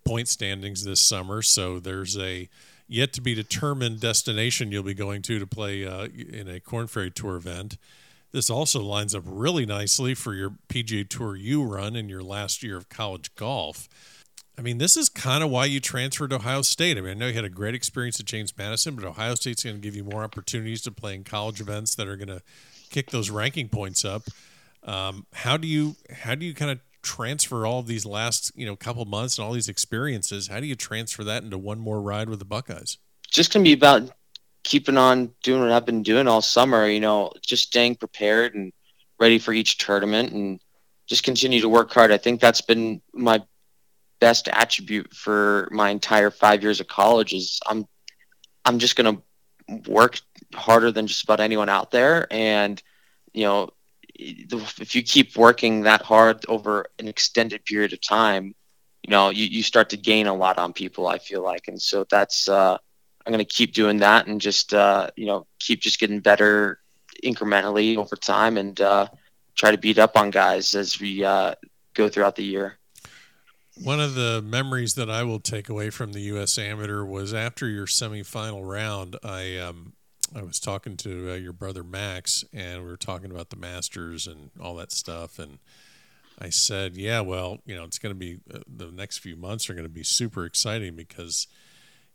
point 0.03 0.27
standings 0.27 0.83
this 0.83 1.01
summer. 1.01 1.43
So 1.43 1.79
there's 1.79 2.17
a 2.17 2.49
yet 2.87 3.13
to 3.13 3.21
be 3.21 3.35
determined 3.35 3.99
destination 3.99 4.71
you'll 4.71 4.81
be 4.81 4.95
going 4.95 5.21
to 5.23 5.37
to 5.37 5.45
play 5.45 5.85
uh, 5.85 6.05
in 6.07 6.49
a 6.49 6.59
Corn 6.59 6.87
Ferry 6.87 7.11
Tour 7.11 7.35
event. 7.35 7.77
This 8.31 8.49
also 8.49 8.81
lines 8.81 9.13
up 9.13 9.21
really 9.27 9.67
nicely 9.67 10.15
for 10.15 10.33
your 10.33 10.55
PGA 10.67 11.07
Tour 11.07 11.35
U 11.35 11.61
run 11.61 11.95
in 11.95 12.09
your 12.09 12.23
last 12.23 12.63
year 12.63 12.75
of 12.75 12.89
college 12.89 13.35
golf. 13.35 13.87
I 14.57 14.61
mean, 14.61 14.77
this 14.77 14.95
is 14.95 15.09
kind 15.09 15.43
of 15.43 15.49
why 15.49 15.65
you 15.65 15.79
transferred 15.79 16.29
to 16.29 16.35
Ohio 16.35 16.61
State. 16.61 16.97
I 16.97 17.01
mean, 17.01 17.11
I 17.11 17.13
know 17.15 17.27
you 17.27 17.33
had 17.33 17.43
a 17.43 17.49
great 17.49 17.73
experience 17.73 18.19
at 18.19 18.27
James 18.27 18.55
Madison, 18.55 18.95
but 18.95 19.03
Ohio 19.03 19.35
State's 19.35 19.63
going 19.63 19.77
to 19.77 19.81
give 19.81 19.95
you 19.95 20.03
more 20.03 20.23
opportunities 20.23 20.81
to 20.83 20.91
play 20.91 21.15
in 21.15 21.23
college 21.23 21.59
events 21.59 21.95
that 21.95 22.07
are 22.07 22.15
going 22.15 22.27
to 22.27 22.41
kick 22.91 23.09
those 23.09 23.29
ranking 23.29 23.67
points 23.67 24.05
up. 24.05 24.23
Um, 24.83 25.25
how 25.33 25.57
do 25.57 25.67
you 25.67 25.95
how 26.11 26.35
do 26.35 26.45
you 26.45 26.53
kind 26.53 26.69
of 26.69 26.79
transfer 27.01 27.65
all 27.65 27.79
of 27.79 27.87
these 27.87 28.05
last 28.05 28.51
you 28.55 28.65
know 28.65 28.75
couple 28.75 29.03
months 29.05 29.37
and 29.37 29.45
all 29.45 29.53
these 29.53 29.69
experiences? 29.69 30.47
How 30.47 30.59
do 30.59 30.67
you 30.67 30.75
transfer 30.75 31.23
that 31.23 31.43
into 31.43 31.57
one 31.57 31.79
more 31.79 32.01
ride 32.01 32.29
with 32.29 32.39
the 32.39 32.45
Buckeyes? 32.45 32.97
just 33.33 33.51
gonna 33.51 33.63
be 33.63 33.73
about 33.73 34.11
keeping 34.63 34.97
on 34.97 35.31
doing 35.41 35.61
what 35.61 35.71
I've 35.71 35.85
been 35.85 36.03
doing 36.03 36.27
all 36.27 36.41
summer. 36.41 36.87
You 36.87 36.99
know, 36.99 37.33
just 37.41 37.63
staying 37.63 37.95
prepared 37.95 38.53
and 38.53 38.71
ready 39.19 39.39
for 39.39 39.53
each 39.53 39.79
tournament, 39.79 40.31
and 40.31 40.59
just 41.07 41.23
continue 41.23 41.61
to 41.61 41.69
work 41.69 41.91
hard. 41.91 42.11
I 42.11 42.17
think 42.17 42.39
that's 42.39 42.61
been 42.61 43.01
my 43.13 43.41
best 44.23 44.47
attribute 44.47 45.13
for 45.13 45.67
my 45.71 45.89
entire 45.89 46.31
five 46.31 46.63
years 46.63 46.79
of 46.79 46.87
college. 46.87 47.33
Is 47.33 47.59
I'm 47.67 47.87
I'm 48.65 48.79
just 48.79 48.95
gonna 48.95 49.17
work 49.87 50.19
harder 50.53 50.91
than 50.91 51.07
just 51.07 51.23
about 51.23 51.39
anyone 51.39 51.69
out 51.69 51.91
there, 51.91 52.27
and 52.31 52.81
you 53.33 53.43
know, 53.43 53.69
if 54.15 54.95
you 54.95 55.03
keep 55.03 55.35
working 55.35 55.83
that 55.83 56.01
hard 56.01 56.45
over 56.47 56.85
an 56.99 57.07
extended 57.07 57.65
period 57.65 57.93
of 57.93 58.01
time, 58.01 58.55
you 59.03 59.11
know, 59.11 59.29
you, 59.29 59.45
you 59.45 59.63
start 59.63 59.89
to 59.89 59.97
gain 59.97 60.27
a 60.27 60.35
lot 60.43 60.57
on 60.57 60.73
people. 60.73 61.07
I 61.07 61.17
feel 61.19 61.43
like, 61.43 61.67
and 61.67 61.81
so 61.81 62.05
that's. 62.09 62.47
uh 62.49 62.77
I'm 63.25 63.33
to 63.37 63.45
keep 63.45 63.73
doing 63.73 63.99
that 63.99 64.27
and 64.27 64.41
just 64.41 64.73
uh, 64.73 65.09
you 65.15 65.25
know 65.27 65.47
keep 65.59 65.81
just 65.81 65.99
getting 65.99 66.19
better 66.19 66.79
incrementally 67.23 67.97
over 67.97 68.15
time 68.15 68.57
and 68.57 68.79
uh, 68.81 69.07
try 69.55 69.71
to 69.71 69.77
beat 69.77 69.97
up 69.97 70.17
on 70.17 70.29
guys 70.29 70.75
as 70.75 70.99
we 70.99 71.23
uh, 71.23 71.55
go 71.93 72.09
throughout 72.09 72.35
the 72.35 72.43
year. 72.43 72.77
One 73.81 73.99
of 73.99 74.13
the 74.13 74.41
memories 74.45 74.93
that 74.95 75.09
I 75.09 75.23
will 75.23 75.39
take 75.39 75.67
away 75.67 75.89
from 75.89 76.13
the 76.13 76.21
U.S. 76.21 76.57
Amateur 76.59 77.03
was 77.03 77.33
after 77.33 77.67
your 77.67 77.87
semifinal 77.87 78.67
round. 78.69 79.17
I 79.23 79.57
um, 79.57 79.93
I 80.35 80.43
was 80.43 80.59
talking 80.59 80.95
to 80.97 81.31
uh, 81.31 81.35
your 81.35 81.53
brother 81.53 81.83
Max, 81.83 82.43
and 82.53 82.83
we 82.83 82.89
were 82.89 82.97
talking 82.97 83.31
about 83.31 83.49
the 83.49 83.55
Masters 83.55 84.27
and 84.27 84.51
all 84.61 84.75
that 84.75 84.91
stuff, 84.91 85.39
and 85.39 85.57
I 86.39 86.49
said, 86.49 86.95
"Yeah, 86.95 87.21
well, 87.21 87.59
you 87.65 87.75
know, 87.75 87.83
it's 87.83 87.97
going 87.97 88.13
to 88.13 88.19
be 88.19 88.39
uh, 88.53 88.59
the 88.67 88.91
next 88.91 89.19
few 89.19 89.35
months 89.35 89.69
are 89.69 89.73
going 89.73 89.85
to 89.85 89.89
be 89.89 90.03
super 90.03 90.45
exciting 90.45 90.95
because." 90.95 91.47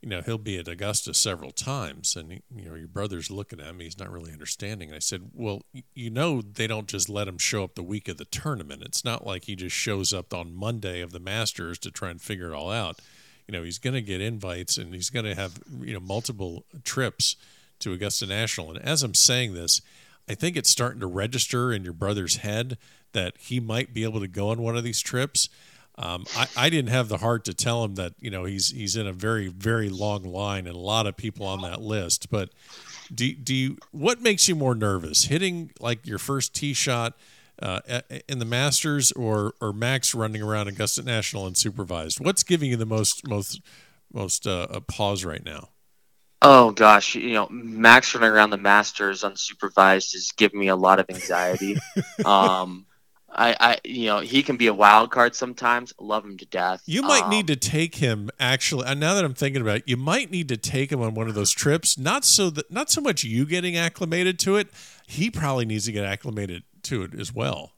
You 0.00 0.08
know 0.08 0.20
he'll 0.20 0.38
be 0.38 0.58
at 0.58 0.68
Augusta 0.68 1.12
several 1.12 1.50
times, 1.50 2.14
and 2.14 2.40
you 2.54 2.68
know 2.68 2.74
your 2.74 2.88
brother's 2.88 3.30
looking 3.30 3.60
at 3.60 3.74
me. 3.74 3.84
He's 3.84 3.98
not 3.98 4.10
really 4.10 4.32
understanding. 4.32 4.90
And 4.90 4.96
I 4.96 5.00
said, 5.00 5.30
"Well, 5.34 5.62
you 5.94 6.10
know 6.10 6.40
they 6.40 6.66
don't 6.68 6.86
just 6.86 7.08
let 7.08 7.26
him 7.26 7.38
show 7.38 7.64
up 7.64 7.74
the 7.74 7.82
week 7.82 8.08
of 8.08 8.16
the 8.16 8.24
tournament. 8.24 8.82
It's 8.84 9.04
not 9.04 9.26
like 9.26 9.44
he 9.44 9.56
just 9.56 9.74
shows 9.74 10.12
up 10.12 10.32
on 10.32 10.54
Monday 10.54 11.00
of 11.00 11.10
the 11.10 11.18
Masters 11.18 11.78
to 11.80 11.90
try 11.90 12.10
and 12.10 12.22
figure 12.22 12.52
it 12.52 12.54
all 12.54 12.70
out. 12.70 13.00
You 13.48 13.52
know 13.52 13.64
he's 13.64 13.78
going 13.78 13.94
to 13.94 14.02
get 14.02 14.20
invites, 14.20 14.76
and 14.76 14.94
he's 14.94 15.10
going 15.10 15.26
to 15.26 15.34
have 15.34 15.58
you 15.80 15.94
know 15.94 16.00
multiple 16.00 16.64
trips 16.84 17.34
to 17.80 17.92
Augusta 17.92 18.26
National. 18.26 18.70
And 18.70 18.84
as 18.84 19.02
I'm 19.02 19.14
saying 19.14 19.54
this, 19.54 19.80
I 20.28 20.34
think 20.34 20.56
it's 20.56 20.70
starting 20.70 21.00
to 21.00 21.06
register 21.06 21.72
in 21.72 21.82
your 21.82 21.92
brother's 21.92 22.36
head 22.36 22.78
that 23.12 23.34
he 23.38 23.58
might 23.58 23.94
be 23.94 24.04
able 24.04 24.20
to 24.20 24.28
go 24.28 24.50
on 24.50 24.62
one 24.62 24.76
of 24.76 24.84
these 24.84 25.00
trips." 25.00 25.48
Um, 26.00 26.26
I, 26.36 26.46
I 26.56 26.70
didn't 26.70 26.90
have 26.90 27.08
the 27.08 27.18
heart 27.18 27.44
to 27.46 27.54
tell 27.54 27.82
him 27.82 27.96
that 27.96 28.14
you 28.20 28.30
know 28.30 28.44
he's 28.44 28.70
he's 28.70 28.94
in 28.94 29.08
a 29.08 29.12
very 29.12 29.48
very 29.48 29.88
long 29.88 30.22
line 30.22 30.68
and 30.68 30.76
a 30.76 30.78
lot 30.78 31.08
of 31.08 31.16
people 31.16 31.44
on 31.44 31.62
that 31.62 31.80
list. 31.80 32.30
But 32.30 32.50
do 33.12 33.32
do 33.34 33.54
you 33.54 33.78
what 33.90 34.22
makes 34.22 34.48
you 34.48 34.54
more 34.54 34.76
nervous, 34.76 35.24
hitting 35.24 35.72
like 35.80 36.06
your 36.06 36.18
first 36.18 36.54
tee 36.54 36.72
shot 36.72 37.14
uh, 37.60 37.80
in 38.28 38.38
the 38.38 38.44
Masters 38.44 39.10
or 39.12 39.54
or 39.60 39.72
Max 39.72 40.14
running 40.14 40.40
around 40.40 40.68
Augusta 40.68 41.02
National 41.02 41.50
unsupervised? 41.50 42.24
What's 42.24 42.44
giving 42.44 42.70
you 42.70 42.76
the 42.76 42.86
most 42.86 43.26
most 43.26 43.60
most 44.12 44.46
uh, 44.46 44.68
a 44.70 44.80
pause 44.80 45.24
right 45.24 45.44
now? 45.44 45.70
Oh 46.42 46.70
gosh, 46.70 47.16
you 47.16 47.32
know 47.32 47.48
Max 47.50 48.14
running 48.14 48.30
around 48.30 48.50
the 48.50 48.56
Masters 48.56 49.22
unsupervised 49.22 50.14
is 50.14 50.30
giving 50.36 50.60
me 50.60 50.68
a 50.68 50.76
lot 50.76 51.00
of 51.00 51.06
anxiety. 51.10 51.76
um, 52.24 52.86
I, 53.30 53.56
I, 53.60 53.78
you 53.84 54.06
know, 54.06 54.20
he 54.20 54.42
can 54.42 54.56
be 54.56 54.68
a 54.68 54.74
wild 54.74 55.10
card 55.10 55.34
sometimes. 55.34 55.92
Love 56.00 56.24
him 56.24 56.38
to 56.38 56.46
death. 56.46 56.82
You 56.86 57.02
might 57.02 57.24
Um, 57.24 57.30
need 57.30 57.46
to 57.48 57.56
take 57.56 57.96
him 57.96 58.30
actually. 58.40 58.86
And 58.86 58.98
now 59.00 59.14
that 59.14 59.24
I'm 59.24 59.34
thinking 59.34 59.62
about 59.62 59.78
it, 59.78 59.82
you 59.86 59.96
might 59.96 60.30
need 60.30 60.48
to 60.48 60.56
take 60.56 60.90
him 60.90 61.02
on 61.02 61.14
one 61.14 61.28
of 61.28 61.34
those 61.34 61.50
trips. 61.52 61.98
Not 61.98 62.24
so 62.24 62.50
that, 62.50 62.70
not 62.70 62.90
so 62.90 63.00
much 63.00 63.24
you 63.24 63.44
getting 63.44 63.76
acclimated 63.76 64.38
to 64.40 64.56
it. 64.56 64.68
He 65.06 65.30
probably 65.30 65.66
needs 65.66 65.84
to 65.86 65.92
get 65.92 66.04
acclimated 66.04 66.62
to 66.84 67.02
it 67.02 67.14
as 67.14 67.32
well. 67.34 67.72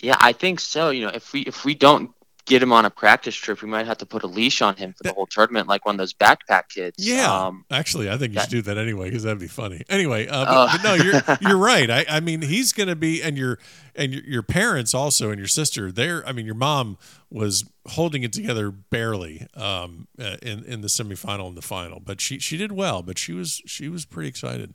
Yeah, 0.00 0.16
I 0.20 0.32
think 0.32 0.60
so. 0.60 0.90
You 0.90 1.06
know, 1.06 1.12
if 1.12 1.32
we 1.32 1.40
if 1.42 1.64
we 1.64 1.74
don't 1.74 2.12
get 2.48 2.62
him 2.62 2.72
on 2.72 2.84
a 2.84 2.90
practice 2.90 3.34
trip. 3.34 3.62
We 3.62 3.68
might 3.68 3.86
have 3.86 3.98
to 3.98 4.06
put 4.06 4.22
a 4.22 4.26
leash 4.26 4.62
on 4.62 4.74
him 4.76 4.92
for 4.94 5.02
the 5.04 5.12
whole 5.12 5.26
tournament, 5.26 5.68
like 5.68 5.84
one 5.86 5.94
of 5.94 5.98
those 5.98 6.14
backpack 6.14 6.68
kids. 6.70 6.96
Yeah, 6.98 7.30
Um, 7.32 7.64
actually, 7.70 8.08
I 8.10 8.16
think 8.16 8.32
you 8.32 8.36
that- 8.36 8.44
should 8.44 8.50
do 8.50 8.62
that 8.62 8.78
anyway 8.78 9.08
because 9.08 9.22
that'd 9.22 9.38
be 9.38 9.46
funny. 9.46 9.82
Anyway, 9.88 10.26
uh, 10.26 10.44
but, 10.44 10.54
Oh. 10.56 10.68
but 10.72 10.82
no, 10.82 10.94
you're 11.04 11.22
you're 11.50 11.58
right. 11.58 11.90
I, 11.90 12.06
I 12.08 12.20
mean, 12.20 12.42
he's 12.42 12.72
going 12.72 12.88
to 12.88 12.96
be, 12.96 13.22
and 13.22 13.36
your 13.38 13.58
and 13.94 14.12
your, 14.14 14.22
your 14.24 14.42
parents 14.42 14.94
also, 14.94 15.30
and 15.30 15.38
your 15.38 15.48
sister. 15.48 15.90
They're, 15.92 16.26
I 16.26 16.32
mean, 16.32 16.46
your 16.46 16.54
mom 16.54 16.98
was 17.30 17.64
holding 17.88 18.22
it 18.22 18.32
together 18.32 18.70
barely 18.70 19.46
um, 19.54 20.08
uh, 20.18 20.36
in 20.42 20.64
in 20.64 20.80
the 20.80 20.88
semifinal 20.88 21.48
and 21.48 21.56
the 21.56 21.62
final, 21.62 22.00
but 22.00 22.20
she 22.20 22.38
she 22.38 22.56
did 22.56 22.72
well. 22.72 23.02
But 23.02 23.18
she 23.18 23.32
was 23.32 23.60
she 23.66 23.88
was 23.88 24.04
pretty 24.04 24.28
excited. 24.28 24.74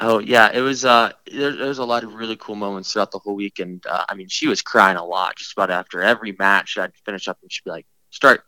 Oh 0.00 0.18
yeah, 0.18 0.50
it 0.52 0.60
was. 0.60 0.84
Uh, 0.84 1.12
there, 1.30 1.54
there 1.54 1.68
was 1.68 1.78
a 1.78 1.84
lot 1.84 2.02
of 2.04 2.14
really 2.14 2.36
cool 2.36 2.56
moments 2.56 2.92
throughout 2.92 3.12
the 3.12 3.18
whole 3.20 3.36
week, 3.36 3.60
and 3.60 3.84
uh, 3.86 4.04
I 4.08 4.14
mean, 4.14 4.28
she 4.28 4.48
was 4.48 4.60
crying 4.60 4.96
a 4.96 5.04
lot 5.04 5.36
just 5.36 5.52
about 5.52 5.70
after 5.70 6.02
every 6.02 6.32
match. 6.38 6.76
I'd 6.78 6.94
finish 7.04 7.28
up 7.28 7.38
and 7.42 7.52
she'd 7.52 7.64
be 7.64 7.70
like, 7.70 7.86
start, 8.10 8.42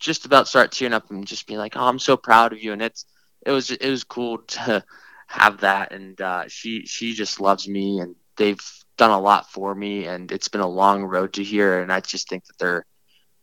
just 0.00 0.24
about 0.26 0.48
start 0.48 0.72
tearing 0.72 0.92
up 0.94 1.10
and 1.10 1.26
just 1.26 1.46
be 1.46 1.56
like, 1.56 1.76
"Oh, 1.76 1.86
I'm 1.86 2.00
so 2.00 2.16
proud 2.16 2.52
of 2.52 2.62
you." 2.62 2.72
And 2.72 2.82
it's, 2.82 3.06
it 3.46 3.52
was, 3.52 3.70
it 3.70 3.88
was 3.88 4.02
cool 4.04 4.38
to 4.48 4.84
have 5.28 5.60
that, 5.60 5.92
and 5.92 6.20
uh, 6.20 6.44
she, 6.48 6.86
she 6.86 7.14
just 7.14 7.40
loves 7.40 7.68
me, 7.68 8.00
and 8.00 8.16
they've 8.36 8.60
done 8.96 9.10
a 9.10 9.20
lot 9.20 9.50
for 9.50 9.72
me, 9.74 10.06
and 10.06 10.32
it's 10.32 10.48
been 10.48 10.60
a 10.60 10.68
long 10.68 11.04
road 11.04 11.34
to 11.34 11.44
here, 11.44 11.80
and 11.82 11.92
I 11.92 12.00
just 12.00 12.28
think 12.28 12.46
that 12.46 12.58
they're. 12.58 12.84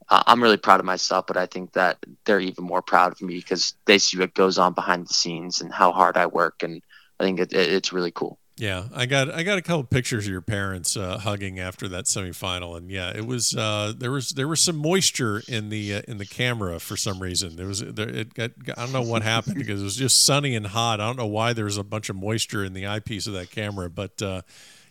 Uh, 0.09 0.23
I'm 0.27 0.41
really 0.43 0.57
proud 0.57 0.79
of 0.79 0.85
myself, 0.85 1.27
but 1.27 1.37
I 1.37 1.47
think 1.47 1.73
that 1.73 1.97
they're 2.25 2.39
even 2.39 2.63
more 2.65 2.81
proud 2.81 3.11
of 3.13 3.21
me 3.21 3.35
because 3.35 3.73
they 3.85 3.97
see 3.97 4.17
what 4.19 4.33
goes 4.33 4.57
on 4.57 4.73
behind 4.73 5.07
the 5.07 5.13
scenes 5.13 5.61
and 5.61 5.73
how 5.73 5.91
hard 5.91 6.17
I 6.17 6.27
work, 6.27 6.63
and 6.63 6.81
I 7.19 7.23
think 7.23 7.39
it, 7.39 7.53
it, 7.53 7.73
it's 7.73 7.93
really 7.93 8.11
cool. 8.11 8.39
Yeah, 8.59 8.85
I 8.95 9.05
got 9.05 9.31
I 9.31 9.43
got 9.43 9.59
a 9.59 9.61
couple 9.61 9.83
pictures 9.83 10.25
of 10.25 10.31
your 10.31 10.41
parents 10.41 10.97
uh, 10.97 11.19
hugging 11.19 11.59
after 11.59 11.87
that 11.89 12.05
semifinal, 12.05 12.75
and 12.75 12.89
yeah, 12.89 13.15
it 13.15 13.27
was 13.27 13.55
uh, 13.55 13.93
there 13.95 14.09
was 14.09 14.31
there 14.31 14.47
was 14.47 14.61
some 14.61 14.77
moisture 14.77 15.43
in 15.47 15.69
the 15.69 15.95
uh, 15.95 16.01
in 16.07 16.17
the 16.17 16.25
camera 16.25 16.79
for 16.79 16.97
some 16.97 17.19
reason. 17.19 17.55
There 17.55 17.67
was 17.67 17.81
there, 17.81 18.09
it 18.09 18.33
got, 18.33 18.51
I 18.75 18.83
don't 18.83 18.93
know 18.93 19.03
what 19.03 19.21
happened 19.21 19.57
because 19.57 19.81
it 19.81 19.83
was 19.83 19.95
just 19.95 20.25
sunny 20.25 20.55
and 20.55 20.65
hot. 20.65 20.99
I 20.99 21.05
don't 21.05 21.19
know 21.19 21.27
why 21.27 21.53
there 21.53 21.65
was 21.65 21.77
a 21.77 21.83
bunch 21.83 22.09
of 22.09 22.15
moisture 22.15 22.65
in 22.65 22.73
the 22.73 22.87
eyepiece 22.87 23.27
of 23.27 23.33
that 23.33 23.51
camera, 23.51 23.91
but 23.91 24.19
uh, 24.23 24.41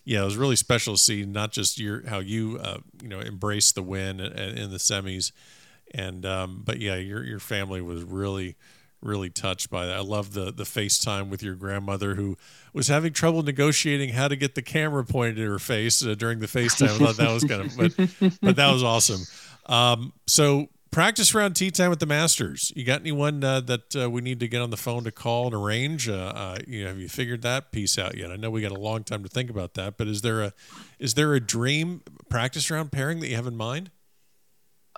yeah, 0.05 0.23
it 0.23 0.25
was 0.25 0.37
really 0.37 0.55
special 0.55 0.95
to 0.95 1.01
see 1.01 1.27
not 1.27 1.51
just 1.51 1.81
your 1.81 2.07
how 2.09 2.21
you 2.21 2.61
uh, 2.63 2.79
you 3.03 3.09
know 3.09 3.19
embraced 3.19 3.75
the 3.75 3.83
win 3.83 4.21
in, 4.21 4.33
in 4.59 4.71
the 4.71 4.79
semis, 4.79 5.33
and 5.93 6.25
um, 6.25 6.63
but 6.65 6.79
yeah, 6.79 6.95
your 6.95 7.25
your 7.25 7.41
family 7.41 7.81
was 7.81 8.05
really 8.05 8.55
really 9.07 9.31
touched 9.31 9.71
by 9.71 9.87
that. 9.87 9.97
I 9.97 10.01
love 10.01 10.35
the 10.35 10.53
the 10.53 10.65
FaceTime 10.65 11.29
with 11.29 11.43
your 11.43 11.55
grandmother 11.55 12.15
who 12.15 12.37
was 12.73 12.89
having 12.89 13.13
trouble 13.13 13.43
negotiating 13.43 14.11
how 14.11 14.29
to 14.29 14.37
get 14.37 14.55
the 14.55 14.63
camera 14.63 15.05
pointed 15.05 15.39
at 15.39 15.47
her 15.47 15.59
face 15.59 16.05
uh, 16.05 16.15
during 16.15 16.41
the 16.41 16.47
FaceTime. 16.47 17.01
I 17.01 17.07
thought 17.07 17.17
that 17.17 17.33
was 17.33 17.45
kind 17.45 17.63
of 17.63 17.77
but 17.77 18.39
but 18.43 18.57
that 18.57 18.73
was 18.73 18.83
awesome. 18.83 19.23
Um, 19.67 20.13
so 20.27 20.69
practice 20.91 21.35
round 21.35 21.55
tea 21.55 21.71
time 21.71 21.91
with 21.91 22.01
the 22.01 22.07
Masters. 22.07 22.73
You 22.75 22.85
got 22.85 23.01
anyone 23.01 23.45
uh, 23.45 23.61
that 23.61 23.97
uh, 23.97 24.11
we 24.11 24.23
need 24.23 24.41
to 24.41 24.49
get 24.49 24.63
on 24.63 24.71
the 24.71 24.77
phone 24.79 25.05
to 25.05 25.13
call 25.13 25.47
and 25.47 25.55
arrange? 25.55 26.09
Uh, 26.09 26.33
uh, 26.35 26.59
you 26.67 26.83
know, 26.83 26.89
have 26.89 26.99
you 26.99 27.09
figured 27.09 27.43
that 27.43 27.71
piece 27.71 27.99
out 27.99 28.17
yet? 28.17 28.31
I 28.31 28.37
know 28.37 28.51
we 28.51 28.63
got 28.63 28.73
a 28.73 28.81
long 28.81 29.05
time 29.05 29.23
to 29.23 29.29
think 29.29 29.51
about 29.51 29.75
that, 29.75 29.99
but 29.99 30.09
is 30.09 30.23
there 30.23 30.43
a 30.43 30.53
is 30.99 31.15
there 31.15 31.35
a 31.35 31.41
dream 31.41 32.03
practice 32.29 32.71
round 32.71 32.93
pairing 32.93 33.21
that 33.21 33.29
you 33.29 33.37
have 33.37 33.47
in 33.47 33.57
mind? 33.57 33.91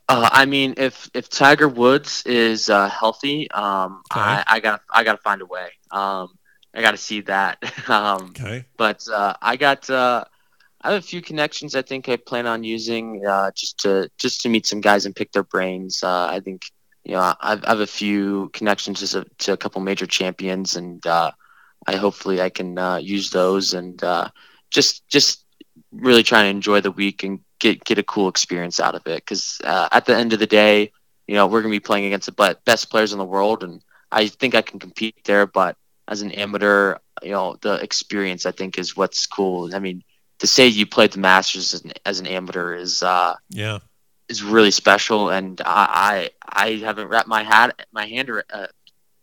Uh, 0.09 0.29
I 0.33 0.47
mean, 0.47 0.75
if 0.77 1.09
if 1.15 1.29
Tiger 1.29 1.69
Woods 1.69 2.23
is 2.27 2.71
uh, 2.71 2.89
healthy, 2.89 3.51
um, 3.51 4.03
Okay. 4.13 4.21
I, 4.21 4.45
I 4.47 4.61
got 4.61 4.81
I 4.93 5.05
got 5.05 5.13
to 5.13 5.19
find 5.19 5.43
a 5.43 5.47
way. 5.47 5.69
Um, 5.91 6.29
I 6.75 6.81
got 6.83 6.93
to 6.93 6.97
see 6.99 7.21
that. 7.23 7.59
um, 7.89 8.37
Okay. 8.41 8.65
but 8.77 9.03
uh, 9.13 9.35
I 9.43 9.57
got 9.57 9.89
uh, 9.91 10.25
I 10.83 10.93
have 10.93 10.99
a 10.99 11.07
few 11.07 11.21
connections. 11.23 11.75
I 11.75 11.83
think 11.83 12.09
I 12.09 12.17
plan 12.17 12.47
on 12.47 12.65
using 12.65 13.23
uh, 13.27 13.51
just 13.57 13.79
to 13.81 14.11
just 14.19 14.43
to 14.43 14.49
meet 14.49 14.67
some 14.67 14.81
guys 14.81 15.07
and 15.07 15.15
pick 15.15 15.33
their 15.33 15.45
brains. 15.45 16.03
Uh, 16.03 16.27
I 16.31 16.41
think 16.41 16.63
you 17.05 17.13
know 17.15 17.35
I've, 17.41 17.65
I 17.65 17.69
have 17.71 17.81
a 17.81 17.87
few 17.87 18.51
connections 18.53 19.01
to, 19.11 19.25
to 19.39 19.53
a 19.53 19.57
couple 19.57 19.81
major 19.83 20.07
champions, 20.07 20.77
and 20.77 21.05
uh, 21.07 21.31
I 21.87 21.97
hopefully 21.97 22.41
I 22.41 22.51
can 22.51 22.79
uh, 22.79 22.97
use 22.97 23.31
those 23.31 23.75
and 23.75 24.03
uh, 24.03 24.29
just 24.71 25.07
just 25.09 25.45
really 25.93 26.22
try 26.22 26.43
to 26.43 26.49
enjoy 26.49 26.80
the 26.80 26.91
week 26.91 27.22
and 27.24 27.41
get 27.61 27.84
get 27.84 27.99
a 27.99 28.03
cool 28.03 28.28
experience 28.28 28.80
out 28.80 28.95
of 28.95 29.07
it. 29.07 29.16
Because 29.16 29.61
uh, 29.64 29.89
at 29.93 30.07
the 30.07 30.16
end 30.16 30.32
of 30.32 30.39
the 30.39 30.47
day, 30.47 30.93
you 31.26 31.34
know 31.34 31.47
we're 31.47 31.62
gonna 31.62 31.72
be 31.72 31.80
playing 31.80 32.07
against 32.07 32.26
the 32.26 32.32
be- 32.32 32.59
best 32.64 32.91
players 32.91 33.12
in 33.12 33.18
the 33.18 33.24
world, 33.24 33.62
and 33.64 33.80
I 34.11 34.26
think 34.28 34.55
I 34.55 34.62
can 34.62 34.78
compete 34.78 35.16
there. 35.24 35.47
But 35.47 35.76
as 36.01 36.22
an 36.22 36.32
amateur, 36.32 36.97
you 37.22 37.32
know 37.32 37.57
the 37.61 37.74
experience 37.74 38.45
I 38.47 38.53
think 38.53 38.78
is 38.78 38.97
what's 38.97 39.26
cool. 39.26 39.74
I 39.74 39.78
mean, 39.78 40.03
to 40.39 40.47
say 40.47 40.66
you 40.66 40.86
played 40.86 41.12
the 41.12 41.18
Masters 41.20 41.74
as 41.74 41.84
an, 41.84 41.93
as 42.05 42.20
an 42.20 42.26
amateur 42.26 42.74
is 42.74 43.03
uh, 43.03 43.34
Yeah. 43.51 43.78
is 44.28 44.43
really 44.43 44.70
special, 44.70 45.30
and 45.30 45.61
I 45.64 46.30
I, 46.53 46.66
I 46.66 46.70
haven't 46.84 47.09
wrapped 47.09 47.28
my 47.28 47.43
hat 47.43 47.86
my 47.93 48.07
hand 48.07 48.30
uh, 48.30 48.66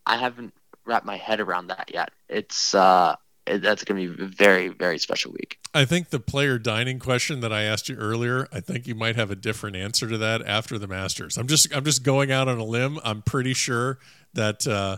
I 0.05 0.17
haven't 0.17 0.53
wrapped 0.85 1.05
my 1.05 1.17
head 1.17 1.39
around 1.39 1.67
that 1.67 1.91
yet. 1.93 2.09
It's 2.29 2.73
uh 2.73 3.15
that's 3.45 3.83
gonna 3.83 3.99
be 4.07 4.23
a 4.23 4.27
very 4.27 4.69
very 4.69 4.97
special 4.97 5.31
week. 5.31 5.59
I 5.73 5.85
think 5.85 6.09
the 6.09 6.19
player 6.19 6.57
dining 6.57 6.99
question 6.99 7.41
that 7.41 7.53
I 7.53 7.63
asked 7.63 7.89
you 7.89 7.95
earlier, 7.95 8.47
I 8.51 8.59
think 8.59 8.87
you 8.87 8.95
might 8.95 9.15
have 9.15 9.31
a 9.31 9.35
different 9.35 9.75
answer 9.75 10.07
to 10.07 10.17
that 10.17 10.41
after 10.45 10.77
the 10.77 10.87
Masters. 10.87 11.37
I'm 11.37 11.47
just 11.47 11.73
I'm 11.75 11.83
just 11.85 12.03
going 12.03 12.31
out 12.31 12.47
on 12.47 12.57
a 12.57 12.63
limb. 12.63 12.99
I'm 13.03 13.21
pretty 13.21 13.53
sure 13.53 13.99
that 14.33 14.65
uh, 14.67 14.97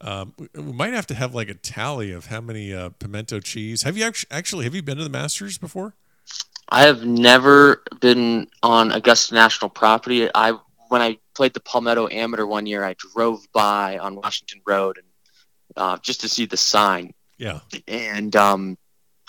um, 0.00 0.34
we- 0.38 0.48
we 0.54 0.72
might 0.72 0.92
have 0.94 1.06
to 1.08 1.14
have 1.14 1.34
like 1.34 1.48
a 1.48 1.54
tally 1.54 2.12
of 2.12 2.26
how 2.26 2.40
many 2.40 2.72
uh, 2.72 2.90
pimento 2.90 3.40
cheese. 3.40 3.82
Have 3.82 3.96
you 3.96 4.04
actually 4.04 4.30
actually 4.30 4.64
have 4.64 4.74
you 4.74 4.82
been 4.82 4.98
to 4.98 5.04
the 5.04 5.10
Masters 5.10 5.58
before? 5.58 5.94
I 6.68 6.82
have 6.82 7.04
never 7.04 7.82
been 8.00 8.48
on 8.62 8.90
Augusta 8.92 9.34
National 9.34 9.68
property. 9.68 10.28
I 10.34 10.56
when 10.88 11.02
I 11.02 11.18
played 11.34 11.54
the 11.54 11.60
Palmetto 11.60 12.08
Amateur 12.10 12.46
one 12.46 12.66
year, 12.66 12.84
I 12.84 12.94
drove 12.94 13.46
by 13.52 13.98
on 13.98 14.14
Washington 14.14 14.60
Road 14.66 14.98
and 14.98 15.06
uh, 15.76 15.98
just 16.02 16.20
to 16.20 16.28
see 16.28 16.46
the 16.46 16.56
sign. 16.56 17.12
Yeah, 17.36 17.60
And 17.88 18.34
um, 18.36 18.78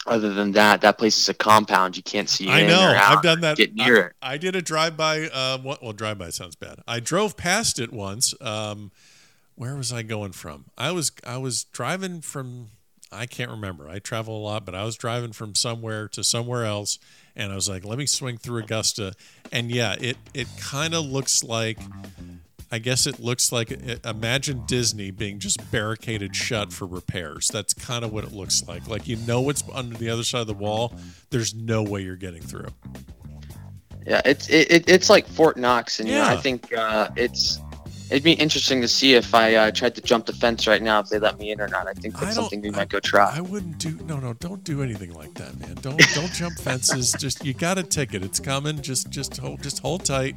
other 0.06 0.34
than 0.34 0.52
that, 0.52 0.82
that 0.82 0.98
place 0.98 1.18
is 1.18 1.30
a 1.30 1.34
compound. 1.34 1.98
You 1.98 2.04
can't 2.04 2.30
see. 2.30 2.50
I 2.50 2.62
in 2.62 2.68
know. 2.68 2.96
I've 2.96 3.24
done 3.24 3.42
that. 3.42 3.58
Get 3.58 3.74
near 3.74 3.98
I, 4.22 4.34
it. 4.34 4.34
I 4.34 4.38
did 4.38 4.56
a 4.56 4.62
drive 4.62 4.96
by. 4.96 5.24
Uh, 5.34 5.58
well, 5.64 5.94
drive 5.94 6.18
by 6.18 6.30
sounds 6.30 6.56
bad. 6.56 6.80
I 6.88 7.00
drove 7.00 7.36
past 7.36 7.80
it 7.80 7.92
once. 7.92 8.34
Um, 8.42 8.92
where 9.56 9.76
was 9.76 9.92
I 9.92 10.04
going 10.04 10.34
from? 10.34 10.66
I 10.78 10.92
was 10.92 11.12
I 11.26 11.38
was 11.38 11.64
driving 11.66 12.22
from. 12.22 12.70
I 13.12 13.26
can't 13.26 13.50
remember. 13.50 13.88
I 13.90 14.00
travel 14.00 14.38
a 14.38 14.44
lot, 14.44 14.66
but 14.66 14.76
I 14.76 14.84
was 14.84 14.98
driving 14.98 15.32
from 15.32 15.56
somewhere 15.56 16.08
to 16.10 16.24
somewhere 16.24 16.66
else, 16.66 17.00
and 17.36 17.52
I 17.52 17.56
was 17.56 17.70
like, 17.70 17.86
"Let 17.86 17.98
me 17.98 18.06
swing 18.06 18.38
through 18.38 18.64
Augusta." 18.64 19.14
And 19.52 19.72
yeah, 19.72 19.96
it 20.00 20.18
it 20.34 20.48
kind 20.60 20.94
of 20.94 21.06
looks 21.06 21.44
like. 21.44 21.80
I 22.76 22.80
guess 22.80 23.08
it 23.08 23.20
looks 23.22 23.54
like 23.54 23.72
imagine 24.06 24.64
Disney 24.68 25.10
being 25.10 25.40
just 25.40 25.72
barricaded 25.72 26.36
shut 26.36 26.74
for 26.74 26.86
repairs. 26.86 27.48
That's 27.48 27.74
kind 27.74 28.04
of 28.04 28.12
what 28.12 28.26
it 28.26 28.34
looks 28.34 28.68
like. 28.68 28.86
Like 28.90 29.08
you 29.08 29.16
know 29.16 29.40
what's 29.40 29.64
under 29.74 29.96
the 29.98 30.10
other 30.10 30.24
side 30.24 30.42
of 30.42 30.48
the 30.48 30.54
wall. 30.54 30.94
There's 31.30 31.56
no 31.56 31.84
way 31.84 32.02
you're 32.02 32.18
getting 32.18 32.42
through. 32.42 32.68
Yeah, 34.06 34.22
it's 34.26 34.50
it, 34.50 34.70
it, 34.72 34.90
it's 34.90 35.10
like 35.10 35.26
Fort 35.26 35.56
Knox, 35.56 36.02
and 36.02 36.10
you 36.10 36.16
know, 36.16 36.26
Yeah. 36.26 36.34
I 36.34 36.38
think 36.38 36.74
uh, 36.78 37.10
it's 37.16 37.60
it'd 38.12 38.24
be 38.24 38.34
interesting 38.34 38.82
to 38.82 38.88
see 38.90 39.14
if 39.16 39.34
I 39.34 39.56
uh, 39.56 39.72
tried 39.72 39.96
to 39.96 40.02
jump 40.02 40.26
the 40.26 40.34
fence 40.34 40.68
right 40.68 40.82
now 40.82 41.00
if 41.00 41.08
they 41.10 41.18
let 41.18 41.40
me 41.40 41.52
in 41.52 41.60
or 41.62 41.68
not. 41.70 41.88
I 41.88 41.94
think 41.94 42.18
I 42.18 42.26
that's 42.26 42.36
don't- 42.36 42.44
something 42.44 42.62
we 42.62 42.70
I- 42.70 42.80
might 42.80 42.90
go 42.90 43.00
try. 43.00 43.32
I 43.38 43.40
wouldn't 43.40 43.78
do 43.78 43.98
no 44.06 44.20
no 44.20 44.34
don't 44.34 44.64
do 44.66 44.84
anything 44.84 45.14
like 45.14 45.34
that, 45.36 45.58
man. 45.60 45.76
Don't 45.82 45.98
don't 46.14 46.34
jump 46.34 46.58
fences. 46.60 47.16
Just 47.18 47.46
you 47.46 47.54
got 47.54 47.78
a 47.78 47.84
ticket. 47.84 48.22
It's 48.22 48.42
coming. 48.42 48.82
Just 48.82 49.10
just 49.12 49.38
hold 49.38 49.64
just 49.64 49.80
hold 49.80 50.04
tight. 50.04 50.36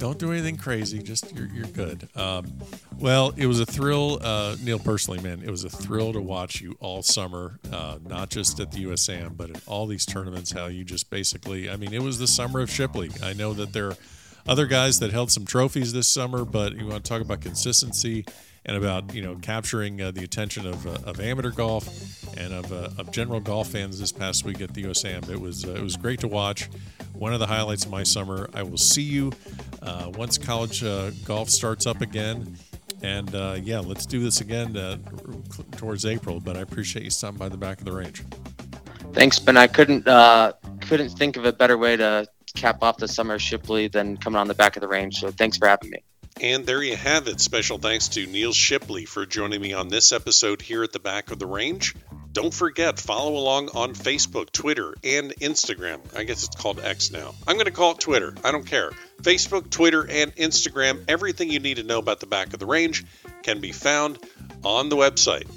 Don't 0.00 0.18
do 0.18 0.32
anything 0.32 0.56
crazy. 0.56 0.98
Just 0.98 1.36
you're 1.36 1.48
you're 1.48 1.66
good. 1.66 2.08
Um, 2.16 2.50
well, 2.98 3.34
it 3.36 3.46
was 3.46 3.60
a 3.60 3.66
thrill, 3.66 4.18
uh, 4.22 4.56
Neal 4.64 4.78
personally, 4.78 5.20
man. 5.20 5.42
It 5.44 5.50
was 5.50 5.64
a 5.64 5.68
thrill 5.68 6.14
to 6.14 6.22
watch 6.22 6.62
you 6.62 6.74
all 6.80 7.02
summer, 7.02 7.60
uh, 7.70 7.98
not 8.08 8.30
just 8.30 8.58
at 8.60 8.72
the 8.72 8.84
USAM, 8.84 9.36
but 9.36 9.50
at 9.50 9.62
all 9.68 9.86
these 9.86 10.06
tournaments. 10.06 10.52
How 10.52 10.68
you 10.68 10.84
just 10.84 11.10
basically, 11.10 11.68
I 11.68 11.76
mean, 11.76 11.92
it 11.92 12.00
was 12.00 12.18
the 12.18 12.26
summer 12.26 12.60
of 12.60 12.70
Shipley. 12.70 13.10
I 13.22 13.34
know 13.34 13.52
that 13.52 13.74
there 13.74 13.88
are 13.88 13.96
other 14.48 14.64
guys 14.64 15.00
that 15.00 15.12
held 15.12 15.30
some 15.30 15.44
trophies 15.44 15.92
this 15.92 16.08
summer, 16.08 16.46
but 16.46 16.72
you 16.76 16.86
want 16.86 17.04
to 17.04 17.08
talk 17.08 17.20
about 17.20 17.42
consistency 17.42 18.24
and 18.66 18.76
about 18.76 19.14
you 19.14 19.22
know 19.22 19.36
capturing 19.36 20.00
uh, 20.00 20.10
the 20.10 20.22
attention 20.22 20.66
of, 20.66 20.86
uh, 20.86 20.98
of 21.04 21.20
amateur 21.20 21.50
golf 21.50 21.88
and 22.36 22.52
of, 22.52 22.72
uh, 22.72 22.88
of 22.98 23.10
general 23.10 23.40
golf 23.40 23.68
fans 23.68 23.98
this 23.98 24.12
past 24.12 24.44
week 24.44 24.60
at 24.60 24.74
the 24.74 24.84
USAM. 24.84 25.28
It 25.28 25.40
was 25.40 25.64
uh, 25.64 25.72
it 25.72 25.82
was 25.82 25.96
great 25.96 26.20
to 26.20 26.28
watch. 26.28 26.68
One 27.14 27.32
of 27.32 27.40
the 27.40 27.46
highlights 27.46 27.84
of 27.84 27.90
my 27.90 28.02
summer. 28.02 28.48
I 28.54 28.62
will 28.62 28.78
see 28.78 29.02
you 29.02 29.32
uh, 29.82 30.10
once 30.14 30.38
college 30.38 30.84
uh, 30.84 31.10
golf 31.24 31.50
starts 31.50 31.86
up 31.86 32.00
again. 32.00 32.56
And 33.02 33.32
yeah, 33.64 33.80
let's 33.80 34.04
do 34.04 34.20
this 34.22 34.42
again 34.42 34.74
towards 35.72 36.04
April. 36.04 36.38
But 36.38 36.58
I 36.58 36.60
appreciate 36.60 37.02
you 37.02 37.10
stopping 37.10 37.38
by 37.38 37.48
the 37.48 37.56
back 37.56 37.78
of 37.78 37.86
the 37.86 37.92
range. 37.92 38.22
Thanks, 39.14 39.38
Ben. 39.38 39.56
I 39.56 39.68
couldn't 39.68 40.04
couldn't 40.82 41.08
think 41.10 41.38
of 41.38 41.46
a 41.46 41.52
better 41.52 41.78
way 41.78 41.96
to 41.96 42.26
cap 42.54 42.82
off 42.82 42.98
the 42.98 43.08
summer 43.08 43.38
Shipley 43.38 43.88
than 43.88 44.18
coming 44.18 44.38
on 44.38 44.48
the 44.48 44.54
back 44.54 44.76
of 44.76 44.82
the 44.82 44.88
range. 44.88 45.20
So 45.20 45.30
thanks 45.30 45.56
for 45.56 45.66
having 45.66 45.88
me. 45.88 46.02
And 46.40 46.64
there 46.64 46.82
you 46.82 46.96
have 46.96 47.28
it. 47.28 47.40
Special 47.40 47.78
thanks 47.78 48.08
to 48.08 48.26
Neal 48.26 48.52
Shipley 48.52 49.04
for 49.04 49.26
joining 49.26 49.60
me 49.60 49.72
on 49.72 49.88
this 49.88 50.12
episode 50.12 50.62
here 50.62 50.82
at 50.82 50.92
the 50.92 50.98
back 50.98 51.30
of 51.30 51.38
the 51.38 51.46
range. 51.46 51.94
Don't 52.32 52.54
forget, 52.54 53.00
follow 53.00 53.36
along 53.36 53.70
on 53.74 53.92
Facebook, 53.94 54.50
Twitter, 54.52 54.94
and 55.02 55.34
Instagram. 55.40 56.00
I 56.16 56.22
guess 56.22 56.44
it's 56.44 56.54
called 56.54 56.78
X 56.80 57.10
now. 57.10 57.34
I'm 57.46 57.56
going 57.56 57.66
to 57.66 57.72
call 57.72 57.92
it 57.92 58.00
Twitter. 58.00 58.34
I 58.44 58.52
don't 58.52 58.66
care. 58.66 58.92
Facebook, 59.20 59.68
Twitter, 59.68 60.06
and 60.08 60.34
Instagram. 60.36 61.04
Everything 61.08 61.50
you 61.50 61.58
need 61.58 61.78
to 61.78 61.82
know 61.82 61.98
about 61.98 62.20
the 62.20 62.26
back 62.26 62.52
of 62.52 62.60
the 62.60 62.66
range 62.66 63.04
can 63.42 63.60
be 63.60 63.72
found 63.72 64.18
on 64.64 64.88
the 64.88 64.96
website, 64.96 65.48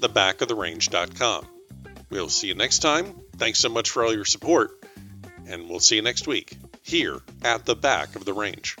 thebackoftherange.com. 0.00 1.46
We'll 2.10 2.30
see 2.30 2.48
you 2.48 2.54
next 2.54 2.78
time. 2.78 3.14
Thanks 3.36 3.58
so 3.58 3.68
much 3.68 3.90
for 3.90 4.04
all 4.04 4.14
your 4.14 4.24
support, 4.24 4.82
and 5.46 5.68
we'll 5.68 5.80
see 5.80 5.96
you 5.96 6.02
next 6.02 6.26
week 6.26 6.56
here 6.82 7.20
at 7.44 7.66
the 7.66 7.76
back 7.76 8.16
of 8.16 8.24
the 8.24 8.32
range. 8.32 8.76